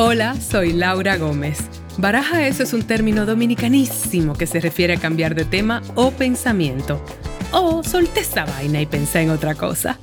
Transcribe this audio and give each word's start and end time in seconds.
Hola, 0.00 0.36
soy 0.36 0.74
Laura 0.74 1.16
Gómez. 1.16 1.58
Baraja 1.98 2.46
eso 2.46 2.62
es 2.62 2.72
un 2.72 2.86
término 2.86 3.26
dominicanísimo 3.26 4.34
que 4.34 4.46
se 4.46 4.60
refiere 4.60 4.94
a 4.94 5.00
cambiar 5.00 5.34
de 5.34 5.44
tema 5.44 5.82
o 5.96 6.12
pensamiento. 6.12 7.04
O 7.50 7.82
solté 7.82 8.20
esta 8.20 8.44
vaina 8.44 8.80
y 8.80 8.86
pensé 8.86 9.22
en 9.22 9.30
otra 9.30 9.56
cosa. 9.56 9.98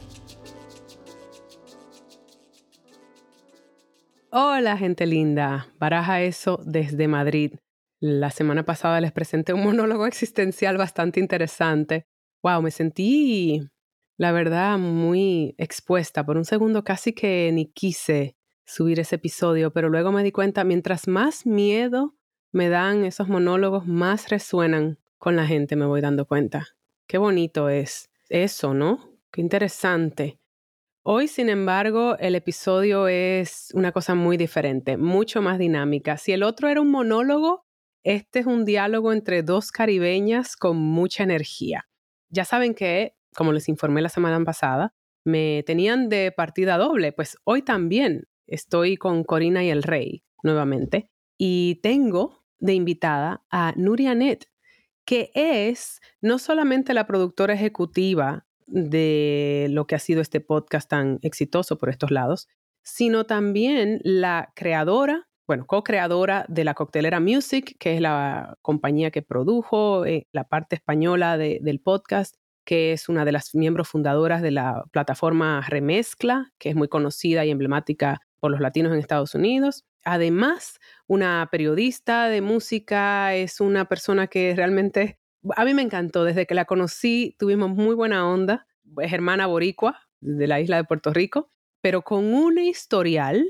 Hola, 4.31 4.75
gente 4.75 5.05
linda. 5.05 5.69
Baraja 5.79 6.21
eso 6.23 6.59
desde 6.65 7.07
Madrid. 7.07 7.53
La 8.01 8.31
semana 8.31 8.65
pasada 8.65 8.99
les 8.99 9.13
presenté 9.13 9.53
un 9.53 9.63
monólogo 9.63 10.07
existencial 10.07 10.75
bastante 10.75 11.21
interesante. 11.21 12.05
Wow, 12.43 12.61
me 12.61 12.71
sentí, 12.71 13.61
la 14.17 14.33
verdad, 14.33 14.77
muy 14.77 15.55
expuesta. 15.57 16.25
Por 16.25 16.35
un 16.35 16.43
segundo 16.43 16.83
casi 16.83 17.13
que 17.13 17.49
ni 17.53 17.71
quise 17.71 18.35
subir 18.65 18.99
ese 18.99 19.15
episodio, 19.15 19.71
pero 19.71 19.89
luego 19.89 20.11
me 20.11 20.23
di 20.23 20.31
cuenta, 20.31 20.63
mientras 20.63 21.07
más 21.07 21.45
miedo 21.45 22.15
me 22.51 22.69
dan 22.69 23.05
esos 23.05 23.27
monólogos, 23.27 23.85
más 23.85 24.29
resuenan 24.29 24.99
con 25.17 25.35
la 25.35 25.45
gente, 25.45 25.75
me 25.75 25.85
voy 25.85 26.01
dando 26.01 26.25
cuenta. 26.25 26.67
Qué 27.07 27.17
bonito 27.17 27.69
es 27.69 28.09
eso, 28.29 28.73
¿no? 28.73 29.11
Qué 29.31 29.41
interesante. 29.41 30.39
Hoy, 31.03 31.27
sin 31.27 31.49
embargo, 31.49 32.17
el 32.17 32.33
episodio 32.33 33.07
es 33.07 33.71
una 33.75 33.91
cosa 33.91 34.15
muy 34.15 34.37
diferente, 34.37 34.97
mucho 34.97 35.41
más 35.41 35.59
dinámica. 35.59 36.17
Si 36.17 36.31
el 36.31 36.41
otro 36.41 36.67
era 36.67 36.81
un 36.81 36.89
monólogo, 36.89 37.65
este 38.03 38.39
es 38.39 38.45
un 38.45 38.65
diálogo 38.65 39.13
entre 39.13 39.43
dos 39.43 39.71
caribeñas 39.71 40.55
con 40.55 40.77
mucha 40.77 41.23
energía. 41.23 41.87
Ya 42.29 42.45
saben 42.45 42.73
que, 42.73 43.15
como 43.35 43.51
les 43.51 43.69
informé 43.69 44.01
la 44.01 44.09
semana 44.09 44.43
pasada, 44.43 44.93
me 45.23 45.63
tenían 45.65 46.09
de 46.09 46.31
partida 46.31 46.77
doble, 46.77 47.11
pues 47.11 47.37
hoy 47.43 47.61
también 47.61 48.27
Estoy 48.47 48.97
con 48.97 49.23
Corina 49.23 49.63
y 49.63 49.69
el 49.69 49.83
Rey 49.83 50.23
nuevamente 50.43 51.09
y 51.37 51.79
tengo 51.81 52.43
de 52.59 52.73
invitada 52.73 53.43
a 53.49 53.73
Nuria 53.75 54.15
Net, 54.15 54.45
que 55.05 55.31
es 55.33 55.99
no 56.21 56.39
solamente 56.39 56.93
la 56.93 57.07
productora 57.07 57.53
ejecutiva 57.53 58.45
de 58.67 59.67
lo 59.69 59.85
que 59.85 59.95
ha 59.95 59.99
sido 59.99 60.21
este 60.21 60.41
podcast 60.41 60.89
tan 60.89 61.19
exitoso 61.21 61.77
por 61.77 61.89
estos 61.89 62.11
lados, 62.11 62.47
sino 62.83 63.25
también 63.25 63.99
la 64.03 64.51
creadora, 64.55 65.27
bueno, 65.47 65.65
co-creadora 65.67 66.45
de 66.47 66.63
la 66.63 66.73
Coctelera 66.73 67.19
Music, 67.19 67.75
que 67.79 67.95
es 67.95 68.01
la 68.01 68.57
compañía 68.61 69.11
que 69.11 69.21
produjo 69.21 70.05
eh, 70.05 70.27
la 70.31 70.45
parte 70.47 70.75
española 70.75 71.37
del 71.37 71.79
podcast, 71.79 72.35
que 72.63 72.93
es 72.93 73.09
una 73.09 73.25
de 73.25 73.31
las 73.31 73.53
miembros 73.53 73.87
fundadoras 73.87 74.41
de 74.41 74.51
la 74.51 74.83
plataforma 74.91 75.61
Remezcla, 75.67 76.51
que 76.57 76.69
es 76.69 76.75
muy 76.75 76.87
conocida 76.87 77.45
y 77.45 77.51
emblemática 77.51 78.21
por 78.45 78.51
los 78.51 78.61
latinos 78.61 78.93
en 78.93 78.99
Estados 78.99 79.33
Unidos. 79.33 79.85
Además, 80.03 80.79
una 81.07 81.49
periodista 81.51 82.27
de 82.27 82.41
música, 82.41 83.33
es 83.33 83.59
una 83.59 83.85
persona 83.85 84.27
que 84.27 84.53
realmente 84.55 85.17
a 85.55 85.65
mí 85.65 85.73
me 85.73 85.81
encantó. 85.81 86.23
Desde 86.23 86.45
que 86.45 86.53
la 86.53 86.65
conocí, 86.65 87.35
tuvimos 87.39 87.71
muy 87.71 87.95
buena 87.95 88.29
onda. 88.29 88.67
Es 89.01 89.11
hermana 89.11 89.47
boricua 89.47 89.99
de 90.21 90.45
la 90.45 90.59
isla 90.61 90.77
de 90.77 90.83
Puerto 90.83 91.11
Rico, 91.11 91.49
pero 91.81 92.03
con 92.03 92.23
un 92.35 92.59
historial. 92.59 93.49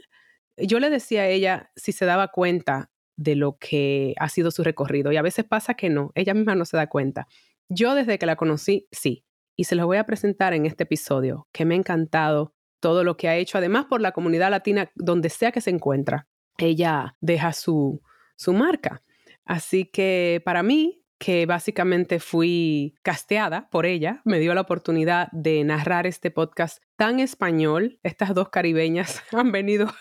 Yo 0.56 0.80
le 0.80 0.90
decía 0.90 1.24
a 1.24 1.28
ella 1.28 1.72
si 1.76 1.92
se 1.92 2.06
daba 2.06 2.30
cuenta 2.30 2.90
de 3.18 3.36
lo 3.36 3.58
que 3.58 4.14
ha 4.18 4.30
sido 4.30 4.50
su 4.50 4.64
recorrido 4.64 5.12
y 5.12 5.18
a 5.18 5.22
veces 5.22 5.44
pasa 5.44 5.74
que 5.74 5.90
no, 5.90 6.14
ella 6.16 6.34
misma 6.34 6.56
no 6.56 6.64
se 6.64 6.78
da 6.78 6.88
cuenta. 6.88 7.28
Yo 7.68 7.96
desde 7.96 8.18
que 8.18 8.28
la 8.28 8.38
conocí, 8.38 8.88
sí, 8.94 9.26
y 9.58 9.66
se 9.66 9.76
los 9.76 9.88
voy 9.88 9.98
a 9.98 10.06
presentar 10.06 10.54
en 10.54 10.66
este 10.66 10.84
episodio, 10.84 11.50
que 11.52 11.66
me 11.66 11.76
ha 11.76 11.78
encantado 11.80 12.55
todo 12.86 13.04
lo 13.04 13.18
que 13.18 13.28
ha 13.28 13.36
hecho, 13.36 13.58
además 13.58 13.86
por 13.86 14.00
la 14.00 14.12
comunidad 14.12 14.52
latina, 14.52 14.92
donde 14.94 15.32
sea 15.32 15.52
que 15.52 15.60
se 15.60 15.72
encuentra, 15.72 16.28
ella 16.60 17.16
deja 17.20 17.52
su, 17.52 18.00
su 18.36 18.54
marca. 18.54 19.02
Así 19.44 19.86
que 19.86 20.40
para 20.46 20.62
mí, 20.62 21.04
que 21.18 21.48
básicamente 21.48 22.20
fui 22.20 22.94
casteada 23.02 23.72
por 23.72 23.88
ella, 23.88 24.22
me 24.24 24.38
dio 24.38 24.54
la 24.54 24.62
oportunidad 24.62 25.30
de 25.32 25.64
narrar 25.64 26.06
este 26.06 26.30
podcast 26.30 26.78
tan 26.96 27.20
español. 27.20 27.98
Estas 28.04 28.36
dos 28.36 28.50
caribeñas 28.50 29.24
han 29.32 29.52
venido 29.52 29.92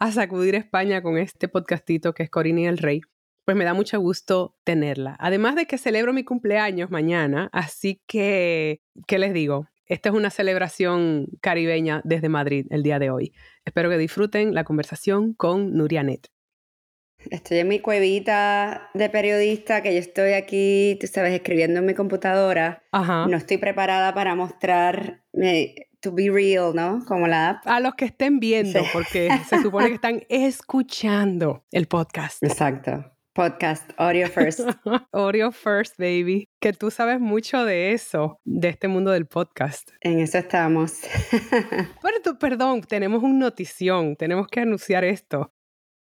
a 0.00 0.10
sacudir 0.10 0.56
España 0.56 1.02
con 1.02 1.18
este 1.18 1.46
podcastito 1.46 2.14
que 2.14 2.24
es 2.24 2.30
Corina 2.30 2.62
y 2.62 2.66
el 2.66 2.78
Rey. 2.78 3.02
Pues 3.44 3.56
me 3.56 3.64
da 3.64 3.74
mucho 3.74 4.00
gusto 4.00 4.56
tenerla. 4.64 5.14
Además 5.20 5.54
de 5.54 5.66
que 5.66 5.78
celebro 5.78 6.12
mi 6.12 6.24
cumpleaños 6.24 6.90
mañana, 6.90 7.48
así 7.52 8.02
que, 8.08 8.80
¿qué 9.06 9.20
les 9.20 9.32
digo? 9.34 9.68
Esta 9.86 10.08
es 10.08 10.14
una 10.14 10.30
celebración 10.30 11.26
caribeña 11.40 12.00
desde 12.04 12.28
Madrid 12.28 12.66
el 12.70 12.82
día 12.82 12.98
de 12.98 13.10
hoy. 13.10 13.32
Espero 13.64 13.90
que 13.90 13.98
disfruten 13.98 14.54
la 14.54 14.64
conversación 14.64 15.34
con 15.34 15.74
Nurianet. 15.74 16.28
Estoy 17.30 17.58
en 17.58 17.68
mi 17.68 17.80
cuevita 17.80 18.90
de 18.94 19.08
periodista, 19.08 19.82
que 19.82 19.94
yo 19.94 19.98
estoy 19.98 20.32
aquí, 20.32 20.98
tú 21.00 21.06
sabes, 21.06 21.32
escribiendo 21.32 21.80
en 21.80 21.86
mi 21.86 21.94
computadora. 21.94 22.82
No 22.92 23.36
estoy 23.36 23.58
preparada 23.58 24.12
para 24.14 24.34
mostrar 24.34 25.24
to 26.00 26.12
be 26.12 26.30
real, 26.30 26.74
¿no? 26.74 27.02
Como 27.06 27.26
la 27.26 27.50
app. 27.50 27.66
A 27.66 27.80
los 27.80 27.94
que 27.94 28.04
estén 28.04 28.38
viendo, 28.38 28.80
porque 28.92 29.28
se 29.48 29.62
supone 29.62 29.88
que 29.88 29.94
están 29.94 30.22
escuchando 30.28 31.64
el 31.72 31.86
podcast. 31.86 32.42
Exacto. 32.42 33.13
Podcast, 33.34 33.90
Audio 33.96 34.28
First. 34.28 34.60
audio 35.12 35.50
First, 35.50 35.98
baby. 35.98 36.48
Que 36.60 36.72
tú 36.72 36.92
sabes 36.92 37.18
mucho 37.18 37.64
de 37.64 37.90
eso, 37.90 38.38
de 38.44 38.68
este 38.68 38.86
mundo 38.86 39.10
del 39.10 39.26
podcast. 39.26 39.90
En 40.02 40.20
eso 40.20 40.38
estamos. 40.38 41.00
Pero 42.02 42.22
tú, 42.22 42.38
perdón, 42.38 42.82
tenemos 42.82 43.24
una 43.24 43.46
notición, 43.46 44.14
tenemos 44.14 44.46
que 44.46 44.60
anunciar 44.60 45.02
esto, 45.02 45.52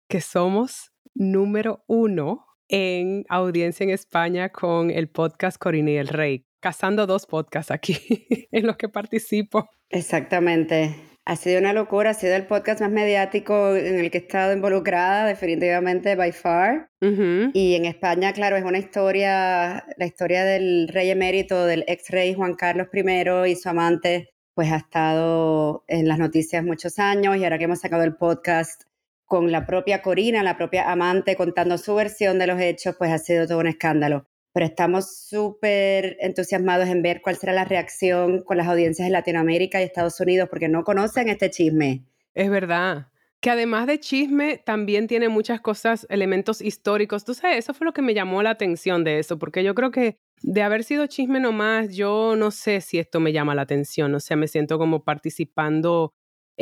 que 0.09 0.21
somos 0.21 0.91
número 1.15 1.85
uno 1.87 2.47
en 2.69 3.25
audiencia 3.29 3.85
en 3.85 3.91
España 3.91 4.49
con 4.49 4.91
el 4.91 5.09
podcast 5.09 5.57
Corina 5.57 5.93
y 5.93 5.97
el 5.99 6.09
Rey. 6.09 6.47
Cazando 6.61 7.07
dos 7.07 7.27
podcasts 7.27 7.71
aquí 7.71 7.97
en 8.51 8.67
los 8.67 8.77
que 8.77 8.89
participo. 8.89 9.71
Exactamente. 9.89 11.10
Ha 11.27 11.37
sido 11.37 11.61
una 11.61 11.73
locura, 11.73 12.11
ha 12.11 12.15
sido 12.15 12.35
el 12.35 12.47
podcast 12.47 12.81
más 12.81 12.91
mediático 12.91 13.77
en 13.77 13.99
el 13.99 14.11
que 14.11 14.19
he 14.19 14.21
estado 14.23 14.53
involucrada, 14.53 15.27
definitivamente, 15.27 16.17
by 16.17 16.33
far. 16.33 16.91
Y 17.01 17.75
en 17.75 17.85
España, 17.85 18.33
claro, 18.33 18.57
es 18.57 18.65
una 18.65 18.79
historia, 18.79 19.85
la 19.97 20.07
historia 20.07 20.45
del 20.45 20.89
rey 20.89 21.11
emérito, 21.11 21.67
del 21.67 21.85
ex 21.87 22.09
rey 22.09 22.35
Juan 22.35 22.55
Carlos 22.55 22.89
I 22.93 23.51
y 23.51 23.57
su 23.57 23.69
amante, 23.69 24.31
pues 24.55 24.73
ha 24.73 24.77
estado 24.77 25.85
en 25.89 26.09
las 26.09 26.19
noticias 26.19 26.65
muchos 26.65 26.99
años. 26.99 27.37
Y 27.37 27.45
ahora 27.45 27.59
que 27.59 27.65
hemos 27.65 27.81
sacado 27.81 28.03
el 28.03 28.17
podcast 28.17 28.83
con 29.27 29.53
la 29.53 29.67
propia 29.67 30.03
Corina, 30.03 30.43
la 30.43 30.57
propia 30.57 30.91
amante, 30.91 31.37
contando 31.37 31.79
su 31.79 31.95
versión 31.95 32.39
de 32.39 32.47
los 32.49 32.61
hechos, 32.61 32.97
pues 32.99 33.13
ha 33.13 33.19
sido 33.19 33.47
todo 33.47 33.59
un 33.59 33.69
escándalo 33.69 34.30
pero 34.53 34.67
estamos 34.67 35.27
súper 35.29 36.17
entusiasmados 36.21 36.89
en 36.89 37.03
ver 37.03 37.21
cuál 37.23 37.37
será 37.37 37.53
la 37.53 37.65
reacción 37.65 38.43
con 38.43 38.57
las 38.57 38.67
audiencias 38.67 39.07
de 39.07 39.13
Latinoamérica 39.13 39.81
y 39.81 39.85
Estados 39.85 40.19
Unidos, 40.21 40.49
porque 40.49 40.69
no 40.69 40.83
conocen 40.83 41.29
este 41.29 41.51
chisme. 41.51 42.05
Es 42.35 42.51
verdad. 42.51 43.09
Que 43.41 43.51
además 43.51 43.87
de 43.87 43.99
chisme, 43.99 44.59
también 44.59 45.07
tiene 45.07 45.31
muchas 45.31 45.61
cosas, 45.61 46.07
elementos 46.11 46.61
históricos. 46.61 47.25
Tú 47.25 47.33
sabes, 47.33 47.59
eso 47.59 47.73
fue 47.73 47.87
lo 47.87 47.95
que 47.95 48.03
me 48.03 48.13
llamó 48.13 48.43
la 48.43 48.51
atención 48.51 49.03
de 49.03 49.19
eso, 49.19 49.39
porque 49.39 49.65
yo 49.65 49.75
creo 49.75 49.91
que 49.91 50.19
de 50.43 50.63
haber 50.63 50.85
sido 50.85 51.07
chisme 51.07 51.41
nomás, 51.41 51.95
yo 51.95 52.35
no 52.37 52.51
sé 52.51 52.81
si 52.81 52.99
esto 52.99 53.19
me 53.21 53.33
llama 53.33 53.55
la 53.55 53.63
atención. 53.63 54.15
O 54.15 54.21
sea, 54.21 54.37
me 54.37 54.49
siento 54.49 54.79
como 54.79 55.05
participando 55.05 56.13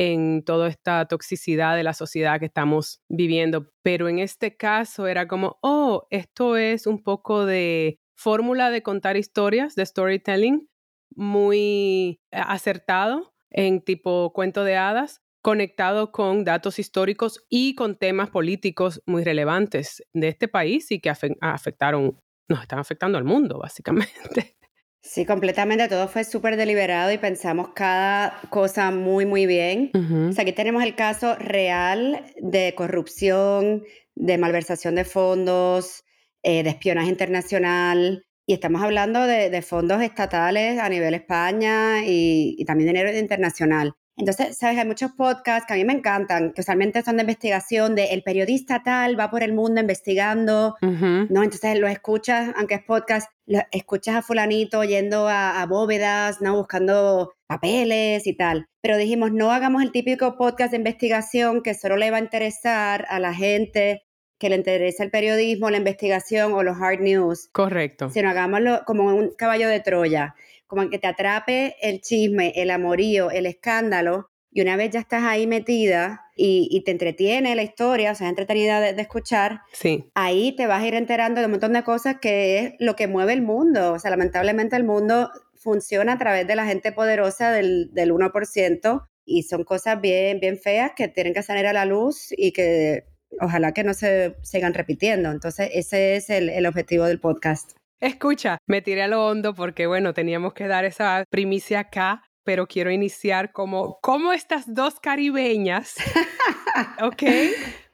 en 0.00 0.44
toda 0.44 0.69
esta 0.69 1.06
toxicidad 1.06 1.75
de 1.75 1.82
la 1.82 1.92
sociedad 1.92 2.38
que 2.38 2.47
estamos 2.47 3.03
viviendo. 3.09 3.72
Pero 3.82 4.09
en 4.09 4.20
este 4.20 4.56
caso 4.56 5.09
era 5.09 5.26
como, 5.26 5.59
oh, 5.60 6.06
esto 6.10 6.56
es 6.56 6.86
un 6.86 7.03
poco 7.03 7.44
de 7.44 7.98
fórmula 8.16 8.70
de 8.70 8.84
contar 8.84 9.16
historias, 9.16 9.75
de 9.75 9.84
storytelling, 9.84 10.69
muy 11.16 12.20
acertado 12.31 13.34
en 13.50 13.82
tipo 13.82 14.32
cuento 14.32 14.62
de 14.62 14.76
hadas, 14.76 15.20
conectado 15.43 16.12
con 16.12 16.44
datos 16.44 16.78
históricos 16.78 17.44
y 17.49 17.75
con 17.75 17.96
temas 17.96 18.31
políticos 18.31 19.02
muy 19.05 19.25
relevantes 19.25 20.05
de 20.12 20.28
este 20.28 20.46
país 20.46 20.93
y 20.93 21.00
que 21.00 21.11
afectaron, 21.40 22.20
nos 22.49 22.62
están 22.62 22.78
afectando 22.78 23.19
al 23.19 23.25
mundo, 23.25 23.58
básicamente. 23.58 24.57
Sí, 25.00 25.25
completamente. 25.25 25.89
Todo 25.89 26.09
fue 26.09 26.25
súper 26.25 26.56
deliberado 26.56 27.12
y 27.12 27.19
pensamos 27.19 27.69
cada 27.75 28.41
cosa 28.50 28.91
muy, 28.91 29.27
muy 29.27 29.47
bien. 29.47 29.91
O 29.95 30.33
sea, 30.33 30.43
aquí 30.43 30.53
tenemos 30.53 30.83
el 30.83 30.95
caso 30.95 31.35
real 31.37 32.25
de 32.41 32.75
corrupción, 32.77 33.85
de 34.15 34.39
malversación 34.39 34.97
de 34.97 35.05
fondos, 35.05 36.05
eh, 36.43 36.62
de 36.62 36.71
espionaje 36.71 37.09
internacional. 37.09 38.27
Y 38.47 38.55
estamos 38.55 38.83
hablando 38.83 39.27
de, 39.27 39.62
fondos 39.62 40.03
estatales 40.03 40.79
a 40.79 40.89
nivel 40.89 41.15
España 41.15 42.05
y, 42.05 42.56
y 42.59 42.65
también 42.65 42.89
dinero 42.89 43.17
internacional. 43.17 43.95
Entonces, 44.19 44.59
sabes, 44.59 44.79
hay 44.79 44.87
muchos 44.87 45.12
podcasts 45.12 45.65
que 45.67 45.75
a 45.75 45.76
mí 45.76 45.85
me 45.85 45.93
encantan, 45.93 46.53
que 46.53 46.62
usualmente 46.62 47.03
son 47.03 47.17
de 47.17 47.23
investigación, 47.23 47.94
de 47.94 48.06
el 48.06 48.25
periodista 48.25 48.82
tal 48.82 49.19
va 49.19 49.31
por 49.31 49.44
el 49.44 49.55
mundo 49.55 49.81
investigando, 49.81 50.75
¿no? 50.81 51.43
Entonces 51.43 51.79
lo 51.79 51.87
escuchas, 51.87 52.53
aunque 52.56 52.75
es 52.75 52.82
podcast, 52.82 53.31
lo 53.47 53.61
escuchas 53.70 54.17
a 54.17 54.23
fulanito 54.23 54.82
yendo 54.82 55.29
a, 55.29 55.62
a, 55.62 55.67
bóvedas, 55.67 56.41
¿no? 56.41 56.56
Buscando 56.56 57.32
papeles 57.47 58.26
y 58.26 58.35
tal. 58.35 58.67
Pero 58.82 58.97
dijimos, 58.97 59.31
no 59.31 59.53
hagamos 59.53 59.82
el 59.82 59.93
típico 59.93 60.37
podcast 60.37 60.73
de 60.73 60.79
investigación 60.79 61.62
que 61.62 61.75
solo 61.75 61.97
le 61.97 62.11
va 62.11 62.17
a 62.17 62.21
interesar 62.21 63.06
a 63.09 63.21
la 63.21 63.32
gente 63.32 64.03
que 64.38 64.49
le 64.49 64.56
interesa 64.56 65.05
el 65.05 65.11
periodismo, 65.11 65.71
la 65.71 65.79
investigación 65.79 66.53
o 66.55 66.62
los 66.62 66.76
hard 66.81 67.00
news. 67.00 67.49
Correcto. 67.53 68.11
Sino 68.11 68.31
hagámoslo 68.31 68.82
como 68.85 69.14
un 69.14 69.32
caballo 69.37 69.69
de 69.69 69.81
Troya 69.81 70.35
como 70.69 70.88
que 70.88 70.99
te 70.99 71.09
atrape 71.09 71.75
el 71.82 72.00
chisme, 72.00 72.53
el 72.55 72.70
amorío, 72.70 73.32
el 73.32 73.47
escándalo, 73.47 74.31
y 74.50 74.62
una 74.62 74.76
vez 74.76 74.91
ya 74.91 75.00
estás 75.00 75.25
ahí 75.25 75.47
metida 75.47 76.23
y, 76.35 76.82
te 76.85 76.93
entretiene 76.93 77.55
la 77.55 77.62
historia, 77.62 78.12
o 78.12 78.15
sea, 78.15 78.29
es 78.29 78.31
entretenida 78.31 78.81
de, 78.81 79.00
escuchar, 79.03 79.61
sí. 79.73 80.11
ahí 80.15 80.55
te 80.56 80.67
vas 80.67 80.82
a 80.82 80.87
ir 80.87 80.94
enterando 80.94 81.41
de 81.41 81.47
un 81.47 81.53
montón 81.53 81.73
de 81.73 81.82
cosas 81.82 82.17
que 82.20 82.59
es 82.59 82.73
lo 82.79 82.97
que 82.97 83.09
mueve 83.09 83.32
el 83.32 83.43
mundo. 83.43 83.93
O 83.93 83.99
sea, 83.99 84.11
lamentablemente 84.11 84.76
el 84.76 84.85
mundo 84.85 85.31
funciona 85.56 86.15
a 86.15 86.19
través 86.19 86.47
de 86.47 86.55
la 86.55 86.65
gente 86.65 86.93
poderosa 86.93 87.50
del, 87.50 87.91
del 87.93 88.12
1% 88.12 89.06
y 89.25 89.43
son 89.43 89.64
cosas 89.64 90.00
bien, 90.00 90.41
bien 90.41 90.59
feas 90.59 90.93
que 90.97 91.09
tienen 91.09 91.35
que 91.35 91.43
salir 91.43 91.67
a 91.67 91.73
la 91.73 91.85
luz 91.85 92.29
y 92.31 92.53
que 92.53 93.05
ojalá 93.41 93.73
que 93.73 93.85
no 93.85 93.93
se 93.93 94.37
sigan 94.43 94.75
repitiendo. 94.75 95.31
Entonces, 95.31 95.71
ese 95.75 96.17
es 96.17 96.31
el, 96.31 96.49
el 96.49 96.67
objetivo 96.67 97.05
del 97.05 97.21
podcast. 97.21 97.77
Escucha, 98.00 98.59
me 98.69 98.81
tiré 98.81 99.03
a 99.03 99.09
lo 99.09 99.27
hondo 99.27 99.55
porque, 99.55 99.89
bueno, 99.89 100.15
teníamos 100.15 100.55
que 100.55 100.69
dar 100.69 100.85
esa 100.85 101.25
primicia 101.31 101.81
acá, 101.81 102.23
pero 102.45 102.69
quiero 102.69 102.93
iniciar 102.93 103.50
como, 103.50 103.99
¿cómo 104.00 104.33
estas 104.33 104.73
dos 104.73 105.00
caribeñas, 105.00 105.97
ok? 107.03 107.23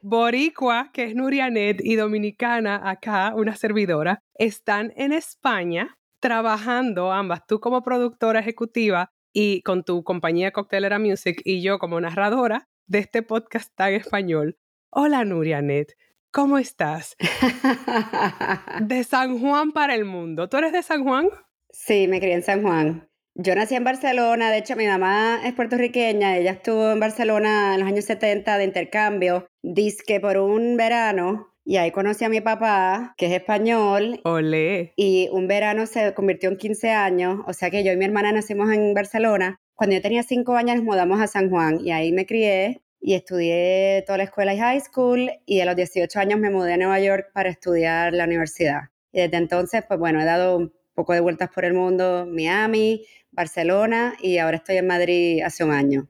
Boricua, 0.03 0.91
que 0.93 1.05
es 1.05 1.15
Nurianet, 1.15 1.81
y 1.83 1.97
Dominicana, 1.97 2.83
acá, 2.85 3.33
una 3.35 3.57
servidora, 3.57 4.21
están 4.35 4.93
en 4.97 5.13
España 5.13 5.97
trabajando 6.21 7.11
ambas, 7.11 7.47
tú 7.47 7.59
como 7.59 7.83
productora 7.83 8.41
ejecutiva 8.41 9.09
y 9.33 9.63
con 9.63 9.85
tu 9.85 10.05
compañía 10.05 10.53
Coctelera 10.53 10.99
Music 10.99 11.41
y 11.45 11.63
yo 11.63 11.79
como 11.79 11.99
narradora 11.99 12.67
de 12.87 12.99
este 12.99 13.23
podcast 13.23 13.75
tan 13.75 13.95
español. 13.95 14.59
Hola 14.91 15.25
Nurianet, 15.25 15.95
¿Cómo 16.35 16.59
estás? 16.59 17.17
de 18.81 19.05
San 19.05 19.39
Juan 19.39 19.71
para 19.71 19.95
el 19.95 20.05
mundo. 20.05 20.49
¿Tú 20.49 20.57
eres 20.57 20.73
de 20.73 20.83
San 20.83 21.05
Juan? 21.05 21.29
Sí, 21.71 22.09
me 22.09 22.19
crié 22.19 22.35
en 22.35 22.43
San 22.43 22.63
Juan. 22.63 23.09
Yo 23.37 23.55
nací 23.55 23.77
en 23.77 23.85
Barcelona, 23.85 24.51
de 24.51 24.59
hecho 24.59 24.75
mi 24.75 24.85
mamá 24.85 25.43
es 25.45 25.55
puertorriqueña, 25.55 26.37
ella 26.37 26.51
estuvo 26.51 26.91
en 26.91 26.99
Barcelona 26.99 27.75
en 27.75 27.81
los 27.81 27.89
años 27.89 28.05
70 28.07 28.59
de 28.59 28.65
intercambio, 28.65 29.47
disque 29.63 30.19
por 30.19 30.39
un 30.39 30.77
verano, 30.77 31.55
y 31.65 31.77
ahí 31.77 31.93
conocí 31.93 32.25
a 32.25 32.29
mi 32.29 32.41
papá, 32.41 33.15
que 33.17 33.27
es 33.27 33.33
español. 33.33 34.21
Olé. 34.25 34.93
Y 34.97 35.29
un 35.31 35.47
verano 35.47 35.87
se 35.87 36.15
convirtió 36.15 36.51
en 36.51 36.57
15 36.57 36.91
años, 36.91 37.45
o 37.47 37.53
sea 37.53 37.71
que 37.71 37.85
yo 37.85 37.93
y 37.93 37.97
mi 37.97 38.07
hermana 38.07 38.33
nacimos 38.33 38.73
en 38.73 38.93
Barcelona. 38.93 39.61
Cuando 39.75 39.95
yo 39.95 40.03
tenía 40.03 40.25
5 40.25 40.57
años 40.57 40.77
nos 40.77 40.85
mudamos 40.85 41.21
a 41.21 41.29
San 41.29 41.49
Juan 41.49 41.79
y 41.81 41.93
ahí 41.93 42.11
me 42.11 42.27
crié 42.27 42.84
y 43.07 43.13
estudié 43.13 44.03
toda 44.07 44.17
la 44.17 44.25
escuela 44.25 44.55
y 44.55 44.59
high 44.59 44.81
school 44.81 45.31
y 45.45 45.61
a 45.61 45.67
los 45.67 45.77
18 45.77 46.19
años 46.19 46.41
me 46.41 46.49
mudé 46.49 46.73
a 46.73 46.77
Nueva 46.79 46.99
York 47.01 47.27
para 47.35 47.51
estudiar 47.51 48.15
la 48.15 48.25
universidad. 48.25 48.85
Y 49.13 49.21
desde 49.21 49.37
entonces, 49.37 49.85
pues 49.87 50.01
bueno, 50.01 50.23
he 50.23 50.25
dado 50.25 50.57
un 50.57 50.73
poco 50.95 51.13
de 51.13 51.21
vueltas 51.21 51.51
por 51.51 51.67
el 51.67 51.75
mundo, 51.75 52.27
Miami, 52.27 53.05
Barcelona 53.31 54.15
y 54.23 54.39
ahora 54.39 54.57
estoy 54.57 54.79
en 54.79 54.87
Madrid 54.87 55.43
hace 55.43 55.65
un 55.65 55.73
año. 55.73 56.09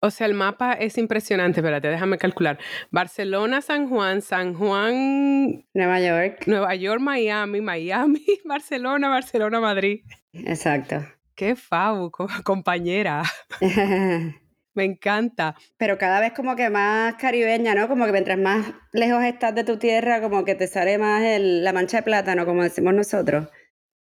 O 0.00 0.10
sea, 0.10 0.26
el 0.26 0.34
mapa 0.34 0.72
es 0.72 0.98
impresionante, 0.98 1.60
espérate, 1.60 1.86
déjame 1.86 2.18
calcular. 2.18 2.58
Barcelona, 2.90 3.62
San 3.62 3.88
Juan, 3.88 4.20
San 4.20 4.54
Juan... 4.54 5.64
Nueva 5.74 6.00
York. 6.00 6.42
Nueva 6.48 6.74
York, 6.74 7.00
Miami, 7.00 7.60
Miami, 7.60 8.26
Barcelona, 8.44 9.08
Barcelona, 9.08 9.60
Madrid. 9.60 10.00
Exacto. 10.32 11.06
Qué 11.36 11.54
fabu, 11.54 12.10
compañera. 12.42 13.22
Me 14.74 14.84
encanta. 14.84 15.54
Pero 15.76 15.98
cada 15.98 16.20
vez 16.20 16.32
como 16.32 16.56
que 16.56 16.70
más 16.70 17.14
caribeña, 17.16 17.74
¿no? 17.74 17.88
Como 17.88 18.06
que 18.06 18.12
mientras 18.12 18.38
más 18.38 18.72
lejos 18.92 19.22
estás 19.24 19.54
de 19.54 19.64
tu 19.64 19.78
tierra, 19.78 20.20
como 20.20 20.44
que 20.44 20.54
te 20.54 20.66
sale 20.66 20.98
más 20.98 21.22
la 21.40 21.72
mancha 21.72 21.98
de 21.98 22.02
plátano, 22.02 22.46
como 22.46 22.62
decimos 22.62 22.94
nosotros. 22.94 23.48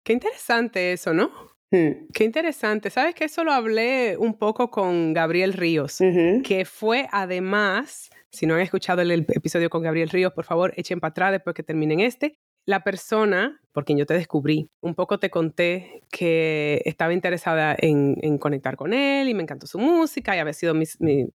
Qué 0.04 0.12
interesante 0.12 0.92
eso, 0.92 1.14
¿no? 1.14 1.30
Hmm. 1.70 2.06
Qué 2.12 2.24
interesante. 2.24 2.90
¿Sabes 2.90 3.14
que 3.14 3.24
eso 3.24 3.44
lo 3.44 3.52
hablé 3.52 4.16
un 4.18 4.38
poco 4.38 4.70
con 4.70 5.12
Gabriel 5.12 5.52
Ríos? 5.52 5.98
Que 6.44 6.64
fue 6.64 7.08
además, 7.12 8.10
si 8.30 8.46
no 8.46 8.54
han 8.54 8.60
escuchado 8.60 9.02
el 9.02 9.10
episodio 9.10 9.70
con 9.70 9.82
Gabriel 9.82 10.08
Ríos, 10.08 10.32
por 10.32 10.44
favor, 10.44 10.72
echen 10.76 11.00
para 11.00 11.10
atrás 11.10 11.32
después 11.32 11.54
que 11.54 11.62
terminen 11.62 12.00
este 12.00 12.38
la 12.68 12.84
persona 12.84 13.58
por 13.72 13.86
quien 13.86 13.96
yo 13.96 14.04
te 14.04 14.12
descubrí, 14.12 14.68
un 14.82 14.94
poco 14.94 15.18
te 15.18 15.30
conté 15.30 16.02
que 16.10 16.82
estaba 16.84 17.14
interesada 17.14 17.74
en, 17.78 18.36
conectar 18.36 18.76
con 18.76 18.92
él 18.92 19.26
y 19.26 19.32
me 19.32 19.42
encantó 19.42 19.66
su 19.66 19.78
música 19.78 20.36
y 20.36 20.38
había 20.38 20.52
sido 20.52 20.74
mi, 20.74 20.84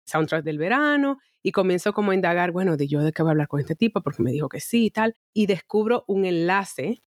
soundtrack 0.07 0.43
del 0.43 0.59
verano 0.59 1.19
y 1.41 1.53
comienzo 1.53 1.93
como 1.93 2.11
a 2.11 2.17
indagar, 2.17 2.51
bueno, 2.51 2.77
de 2.77 2.89
yo 2.89 3.01
de 3.01 3.13
qué 3.13 3.23
voy 3.23 3.31
a 3.31 3.33
hablar 3.33 3.47
con 3.47 3.61
este 3.61 3.77
tipo 3.77 4.01
porque 4.01 4.25
me 4.25 4.33
dijo 4.33 4.49
que 4.49 4.59
sí 4.59 4.87
y 4.87 4.91
tal 4.91 5.15
y 5.33 5.47
descubro 5.47 6.05
un 6.09 6.25
enlace 6.25 7.01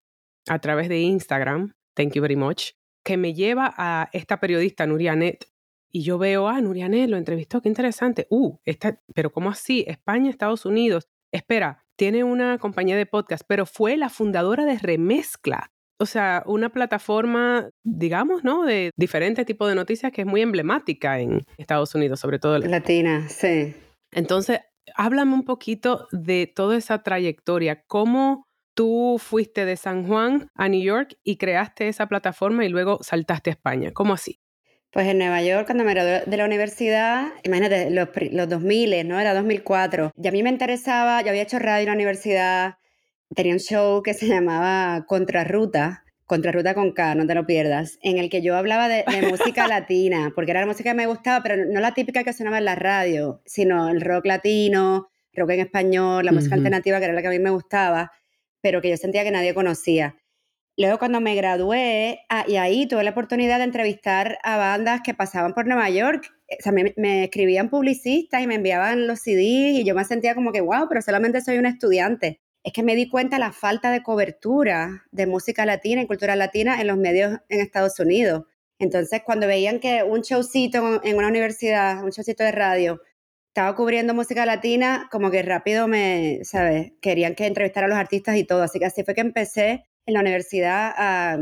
a 0.46 0.60
través 0.60 0.88
de 0.88 1.00
Instagram, 1.00 1.72
thank 1.94 2.12
you 2.12 2.22
very 2.22 2.36
much, 2.36 2.74
que 3.02 3.16
me 3.16 3.34
lleva 3.34 3.74
a 3.76 4.08
esta 4.12 4.38
periodista 4.38 4.86
Nurianet 4.86 5.48
y 5.90 6.04
yo 6.04 6.18
veo, 6.18 6.46
ah, 6.46 6.60
Nurianet 6.60 7.10
lo 7.10 7.16
entrevistó, 7.16 7.60
qué 7.60 7.68
interesante. 7.68 8.28
Uh, 8.30 8.56
está, 8.64 9.02
pero 9.14 9.32
¿cómo 9.32 9.50
así? 9.50 9.84
España, 9.88 10.30
Estados 10.30 10.64
Unidos. 10.64 11.08
Espera, 11.32 11.81
tiene 11.96 12.24
una 12.24 12.58
compañía 12.58 12.96
de 12.96 13.06
podcast, 13.06 13.44
pero 13.46 13.66
fue 13.66 13.96
la 13.96 14.08
fundadora 14.08 14.64
de 14.64 14.78
Remezcla. 14.78 15.70
O 15.98 16.06
sea, 16.06 16.42
una 16.46 16.70
plataforma, 16.70 17.70
digamos, 17.84 18.42
¿no? 18.42 18.64
De 18.64 18.90
diferentes 18.96 19.46
tipos 19.46 19.68
de 19.68 19.76
noticias 19.76 20.10
que 20.10 20.22
es 20.22 20.26
muy 20.26 20.40
emblemática 20.40 21.20
en 21.20 21.44
Estados 21.58 21.94
Unidos, 21.94 22.18
sobre 22.18 22.38
todo. 22.40 22.58
Latina, 22.58 23.28
sí. 23.28 23.74
Entonces, 24.10 24.60
háblame 24.96 25.34
un 25.34 25.44
poquito 25.44 26.08
de 26.10 26.52
toda 26.52 26.76
esa 26.76 27.02
trayectoria. 27.02 27.84
¿Cómo 27.86 28.48
tú 28.74 29.16
fuiste 29.20 29.64
de 29.64 29.76
San 29.76 30.06
Juan 30.06 30.48
a 30.54 30.68
New 30.68 30.82
York 30.82 31.16
y 31.22 31.36
creaste 31.36 31.88
esa 31.88 32.06
plataforma 32.08 32.64
y 32.64 32.68
luego 32.68 32.98
saltaste 33.02 33.50
a 33.50 33.52
España? 33.52 33.92
¿Cómo 33.92 34.14
así? 34.14 34.41
Pues 34.92 35.06
en 35.06 35.16
Nueva 35.16 35.42
York, 35.42 35.64
cuando 35.64 35.84
me 35.84 35.94
gradué 35.94 36.22
de 36.26 36.36
la 36.36 36.44
universidad, 36.44 37.28
imagínate, 37.44 37.88
los, 37.88 38.10
los 38.30 38.46
2000, 38.46 39.08
¿no? 39.08 39.18
Era 39.18 39.32
2004. 39.32 40.12
Y 40.22 40.28
a 40.28 40.30
mí 40.30 40.42
me 40.42 40.50
interesaba, 40.50 41.22
yo 41.22 41.30
había 41.30 41.40
hecho 41.40 41.58
radio 41.58 41.84
en 41.84 41.86
la 41.86 41.94
universidad, 41.94 42.74
tenía 43.34 43.54
un 43.54 43.58
show 43.58 44.02
que 44.02 44.12
se 44.12 44.26
llamaba 44.26 45.06
Contrarruta, 45.06 46.04
Contrarruta 46.26 46.74
con 46.74 46.92
K, 46.92 47.14
no 47.14 47.26
te 47.26 47.34
lo 47.34 47.46
pierdas, 47.46 47.98
en 48.02 48.18
el 48.18 48.28
que 48.28 48.42
yo 48.42 48.54
hablaba 48.54 48.86
de, 48.88 49.04
música 49.30 49.66
latina, 49.68 50.30
porque 50.34 50.50
era 50.50 50.60
la 50.60 50.66
música 50.66 50.90
que 50.90 50.96
me 50.96 51.06
gustaba, 51.06 51.42
pero 51.42 51.56
no 51.64 51.80
la 51.80 51.94
típica 51.94 52.22
que 52.22 52.34
sonaba 52.34 52.58
en 52.58 52.66
la 52.66 52.74
radio, 52.74 53.40
sino 53.46 53.88
el 53.88 54.02
rock 54.02 54.26
latino, 54.26 55.08
rock 55.32 55.50
en 55.52 55.60
español, 55.60 56.26
la 56.26 56.32
música 56.32 56.54
alternativa, 56.54 56.98
que 56.98 57.06
era 57.06 57.14
la 57.14 57.22
que 57.22 57.28
a 57.28 57.30
mí 57.30 57.38
me 57.38 57.48
gustaba, 57.48 58.12
pero 58.60 58.82
que 58.82 58.90
yo 58.90 58.98
sentía 58.98 59.24
que 59.24 59.30
nadie 59.30 59.54
conocía. 59.54 60.16
Luego 60.78 60.98
cuando 60.98 61.20
me 61.20 61.34
gradué, 61.34 62.20
ah, 62.30 62.44
y 62.48 62.56
ahí 62.56 62.88
tuve 62.88 63.04
la 63.04 63.10
oportunidad 63.10 63.58
de 63.58 63.64
entrevistar 63.64 64.38
a 64.42 64.56
bandas 64.56 65.02
que 65.04 65.12
pasaban 65.12 65.52
por 65.52 65.66
Nueva 65.66 65.90
York. 65.90 66.32
Eh, 66.48 66.56
o 66.58 66.62
sea, 66.62 66.72
me, 66.72 67.24
escribían 67.24 67.68
publicistas 67.68 68.42
y 68.42 68.46
me 68.46 68.54
enviaban 68.54 69.06
los 69.06 69.20
CDs 69.20 69.78
y 69.78 69.84
yo 69.84 69.94
me 69.94 70.04
sentía 70.04 70.34
como 70.34 70.50
que, 70.50 70.62
wow, 70.62 70.88
pero 70.88 71.02
solamente 71.02 71.42
soy 71.42 71.58
un 71.58 71.66
estudiante. 71.66 72.40
Es 72.64 72.72
que 72.72 72.82
me 72.82 72.96
di 72.96 73.08
cuenta 73.08 73.38
la 73.38 73.52
falta 73.52 73.90
de 73.90 74.02
cobertura 74.02 75.04
de 75.10 75.26
música 75.26 75.66
latina 75.66 76.02
y 76.02 76.06
cultura 76.06 76.36
latina 76.36 76.80
en 76.80 76.86
los 76.86 76.96
medios 76.96 77.40
en 77.48 77.60
Estados 77.60 77.98
Unidos. 78.00 78.44
Entonces, 78.78 79.22
cuando 79.24 79.46
veían 79.46 79.78
que 79.78 80.02
un 80.02 80.22
showcito 80.22 81.02
en 81.04 81.16
una 81.16 81.28
universidad, 81.28 82.02
un 82.02 82.10
showcito 82.10 82.44
de 82.44 82.52
radio, 82.52 83.00
estaba 83.48 83.76
cubriendo 83.76 84.14
música 84.14 84.46
latina, 84.46 85.08
como 85.12 85.30
que 85.30 85.42
rápido 85.42 85.86
me, 85.88 86.40
¿sabes? 86.44 86.92
Querían 87.02 87.34
que 87.34 87.46
entrevistara 87.46 87.86
a 87.86 87.90
los 87.90 87.98
artistas 87.98 88.36
y 88.36 88.44
todo. 88.44 88.62
Así 88.62 88.78
que 88.78 88.86
así 88.86 89.04
fue 89.04 89.14
que 89.14 89.20
empecé 89.20 89.84
en 90.06 90.14
la 90.14 90.20
universidad, 90.20 90.92
ah, 90.96 91.38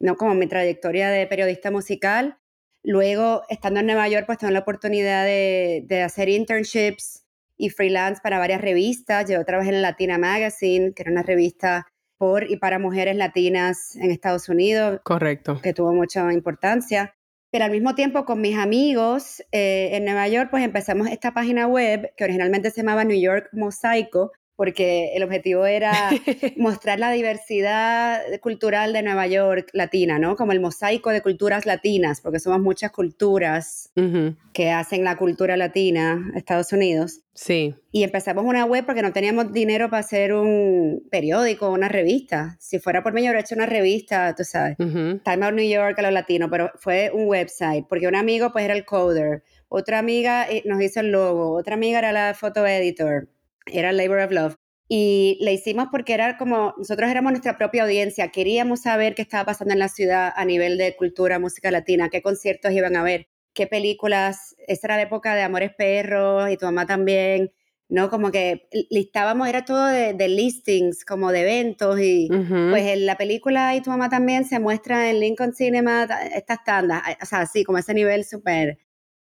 no 0.00 0.16
como 0.16 0.34
mi 0.34 0.46
trayectoria 0.46 1.10
de 1.10 1.26
periodista 1.26 1.70
musical. 1.70 2.38
Luego, 2.82 3.42
estando 3.48 3.80
en 3.80 3.86
Nueva 3.86 4.08
York, 4.08 4.26
pues 4.26 4.38
tuve 4.38 4.50
la 4.52 4.60
oportunidad 4.60 5.24
de, 5.24 5.84
de 5.86 6.02
hacer 6.02 6.28
internships 6.28 7.24
y 7.56 7.70
freelance 7.70 8.20
para 8.22 8.38
varias 8.38 8.60
revistas. 8.60 9.28
Yo 9.28 9.44
trabajé 9.44 9.70
en 9.70 9.82
Latina 9.82 10.16
Magazine, 10.16 10.92
que 10.94 11.02
era 11.02 11.10
una 11.10 11.22
revista 11.22 11.86
por 12.18 12.50
y 12.50 12.56
para 12.56 12.78
mujeres 12.78 13.16
latinas 13.16 13.96
en 13.96 14.10
Estados 14.10 14.48
Unidos. 14.48 15.00
Correcto. 15.04 15.60
Que 15.62 15.72
tuvo 15.72 15.92
mucha 15.92 16.32
importancia. 16.32 17.14
Pero 17.50 17.64
al 17.64 17.70
mismo 17.70 17.94
tiempo 17.94 18.24
con 18.24 18.40
mis 18.40 18.58
amigos 18.58 19.42
eh, 19.52 19.90
en 19.92 20.04
Nueva 20.04 20.28
York, 20.28 20.50
pues 20.50 20.62
empezamos 20.62 21.08
esta 21.08 21.32
página 21.32 21.66
web 21.66 22.12
que 22.16 22.24
originalmente 22.24 22.70
se 22.70 22.82
llamaba 22.82 23.04
New 23.04 23.18
York 23.18 23.48
Mosaico, 23.52 24.32
porque 24.58 25.12
el 25.14 25.22
objetivo 25.22 25.66
era 25.66 25.92
mostrar 26.56 26.98
la 26.98 27.12
diversidad 27.12 28.20
cultural 28.40 28.92
de 28.92 29.04
Nueva 29.04 29.28
York 29.28 29.70
latina, 29.72 30.18
¿no? 30.18 30.34
Como 30.34 30.50
el 30.50 30.58
mosaico 30.58 31.10
de 31.10 31.22
culturas 31.22 31.64
latinas, 31.64 32.20
porque 32.20 32.40
somos 32.40 32.58
muchas 32.58 32.90
culturas 32.90 33.92
que 34.52 34.70
hacen 34.72 35.04
la 35.04 35.16
cultura 35.16 35.56
latina, 35.56 36.32
Estados 36.34 36.72
Unidos. 36.72 37.20
Sí. 37.34 37.76
Y 37.92 38.02
empezamos 38.02 38.44
una 38.44 38.64
web 38.64 38.84
porque 38.84 39.00
no 39.00 39.12
teníamos 39.12 39.52
dinero 39.52 39.90
para 39.90 40.00
hacer 40.00 40.32
un 40.32 41.06
periódico, 41.08 41.70
una 41.70 41.88
revista. 41.88 42.56
Si 42.58 42.80
fuera 42.80 43.04
por 43.04 43.12
mí, 43.12 43.22
yo 43.22 43.28
habría 43.28 43.42
hecho 43.42 43.54
una 43.54 43.66
revista, 43.66 44.34
tú 44.34 44.42
sabes, 44.42 44.76
Time 44.76 45.46
Out 45.46 45.54
New 45.54 45.68
York 45.68 45.96
a 46.00 46.02
los 46.02 46.12
latinos, 46.12 46.48
pero 46.50 46.72
fue 46.80 47.12
un 47.14 47.28
website, 47.28 47.86
porque 47.88 48.08
un 48.08 48.16
amigo 48.16 48.50
pues 48.50 48.64
era 48.64 48.74
el 48.74 48.84
coder, 48.84 49.44
otra 49.68 50.00
amiga 50.00 50.50
eh, 50.50 50.62
nos 50.64 50.82
hizo 50.82 50.98
el 50.98 51.12
logo, 51.12 51.52
otra 51.52 51.74
amiga 51.74 52.00
era 52.00 52.10
la 52.10 52.34
photo 52.34 52.66
editor, 52.66 53.28
era 53.72 53.92
Labor 53.92 54.20
of 54.20 54.32
Love. 54.32 54.54
Y 54.88 55.36
le 55.42 55.52
hicimos 55.52 55.88
porque 55.90 56.14
era 56.14 56.38
como, 56.38 56.74
nosotros 56.78 57.10
éramos 57.10 57.32
nuestra 57.32 57.58
propia 57.58 57.82
audiencia, 57.82 58.28
queríamos 58.28 58.82
saber 58.82 59.14
qué 59.14 59.22
estaba 59.22 59.44
pasando 59.44 59.74
en 59.74 59.80
la 59.80 59.88
ciudad 59.88 60.32
a 60.34 60.44
nivel 60.46 60.78
de 60.78 60.96
cultura, 60.96 61.38
música 61.38 61.70
latina, 61.70 62.08
qué 62.08 62.22
conciertos 62.22 62.72
iban 62.72 62.96
a 62.96 63.02
ver 63.02 63.28
qué 63.52 63.66
películas, 63.66 64.54
esa 64.66 64.86
era 64.86 64.96
la 64.96 65.02
época 65.02 65.34
de 65.34 65.42
Amores 65.42 65.72
Perros 65.76 66.48
y 66.50 66.56
tu 66.56 66.64
mamá 66.64 66.86
también, 66.86 67.52
¿no? 67.88 68.08
Como 68.08 68.30
que 68.30 68.68
listábamos, 68.88 69.48
era 69.48 69.64
todo 69.64 69.84
de, 69.86 70.28
listings, 70.28 71.04
como 71.04 71.32
de 71.32 71.40
eventos 71.40 72.00
y 72.00 72.28
pues 72.28 72.84
en 72.84 73.04
la 73.04 73.16
película 73.16 73.74
y 73.74 73.82
tu 73.82 73.90
mamá 73.90 74.08
también 74.08 74.44
se 74.44 74.60
muestra 74.60 75.10
en 75.10 75.20
Lincoln 75.20 75.54
Cinema 75.54 76.06
estas 76.34 76.62
tandas, 76.64 77.02
o 77.20 77.26
sea, 77.26 77.40
así 77.40 77.64
como 77.64 77.78
ese 77.78 77.94
nivel 77.94 78.24
súper... 78.24 78.78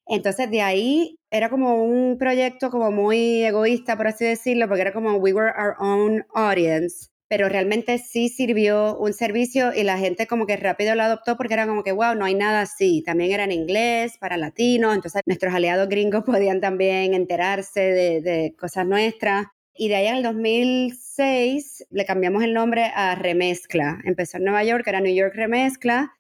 Entonces 0.10 0.50
de 0.50 0.62
ahí 0.62 1.20
era 1.32 1.50
como 1.50 1.84
un 1.84 2.18
proyecto 2.18 2.70
como 2.70 2.92
muy 2.92 3.44
egoísta, 3.44 3.98
por 3.98 4.08
así 4.08 4.26
decirlo, 4.26 4.68
porque 4.68 4.82
era 4.82 4.94
como 4.94 5.16
we 5.18 5.34
were 5.34 5.52
our 5.58 5.76
own 5.80 6.26
audience 6.34 7.10
pero 7.30 7.50
realmente 7.50 7.98
sí 7.98 8.30
sirvió 8.30 8.98
un 8.98 9.14
servicio 9.14 9.74
y 9.74 9.84
la 9.84 9.98
gente 9.98 10.28
como 10.28 10.46
que 10.46 10.56
rápido 10.56 10.96
lo 10.96 11.04
adoptó 11.04 11.36
porque 11.36 11.54
era 11.56 11.68
como 11.68 11.84
que, 11.84 11.92
wow, 11.92 12.16
no 12.16 12.26
hay 12.26 12.36
nada 12.36 12.62
así. 12.62 13.04
También 13.06 13.32
era 13.32 13.44
en 13.44 13.52
inglés, 13.52 14.18
para 14.18 14.38
latinos, 14.38 14.96
entonces 14.96 15.22
nuestros 15.26 15.54
aliados 15.54 15.90
gringos 15.90 16.24
podían 16.26 16.62
también 16.62 17.14
enterarse 17.14 17.82
de, 17.82 18.56
cosas 18.58 18.86
nuestras. 18.88 19.48
Y 19.78 19.90
de 19.90 19.96
ahí 19.96 20.08
en 20.08 20.16
el 20.16 20.24
2006 20.24 21.88
le 21.90 22.06
cambiamos 22.06 22.44
el 22.44 22.54
nombre 22.54 22.92
a 22.96 23.16
Remezcla. 23.16 24.00
Empezó 24.04 24.38
en 24.38 24.46
Nueva 24.46 24.64
York, 24.64 24.84
era 24.88 25.02
New 25.02 25.14
York 25.14 25.34
Remezcla. 25.36 26.14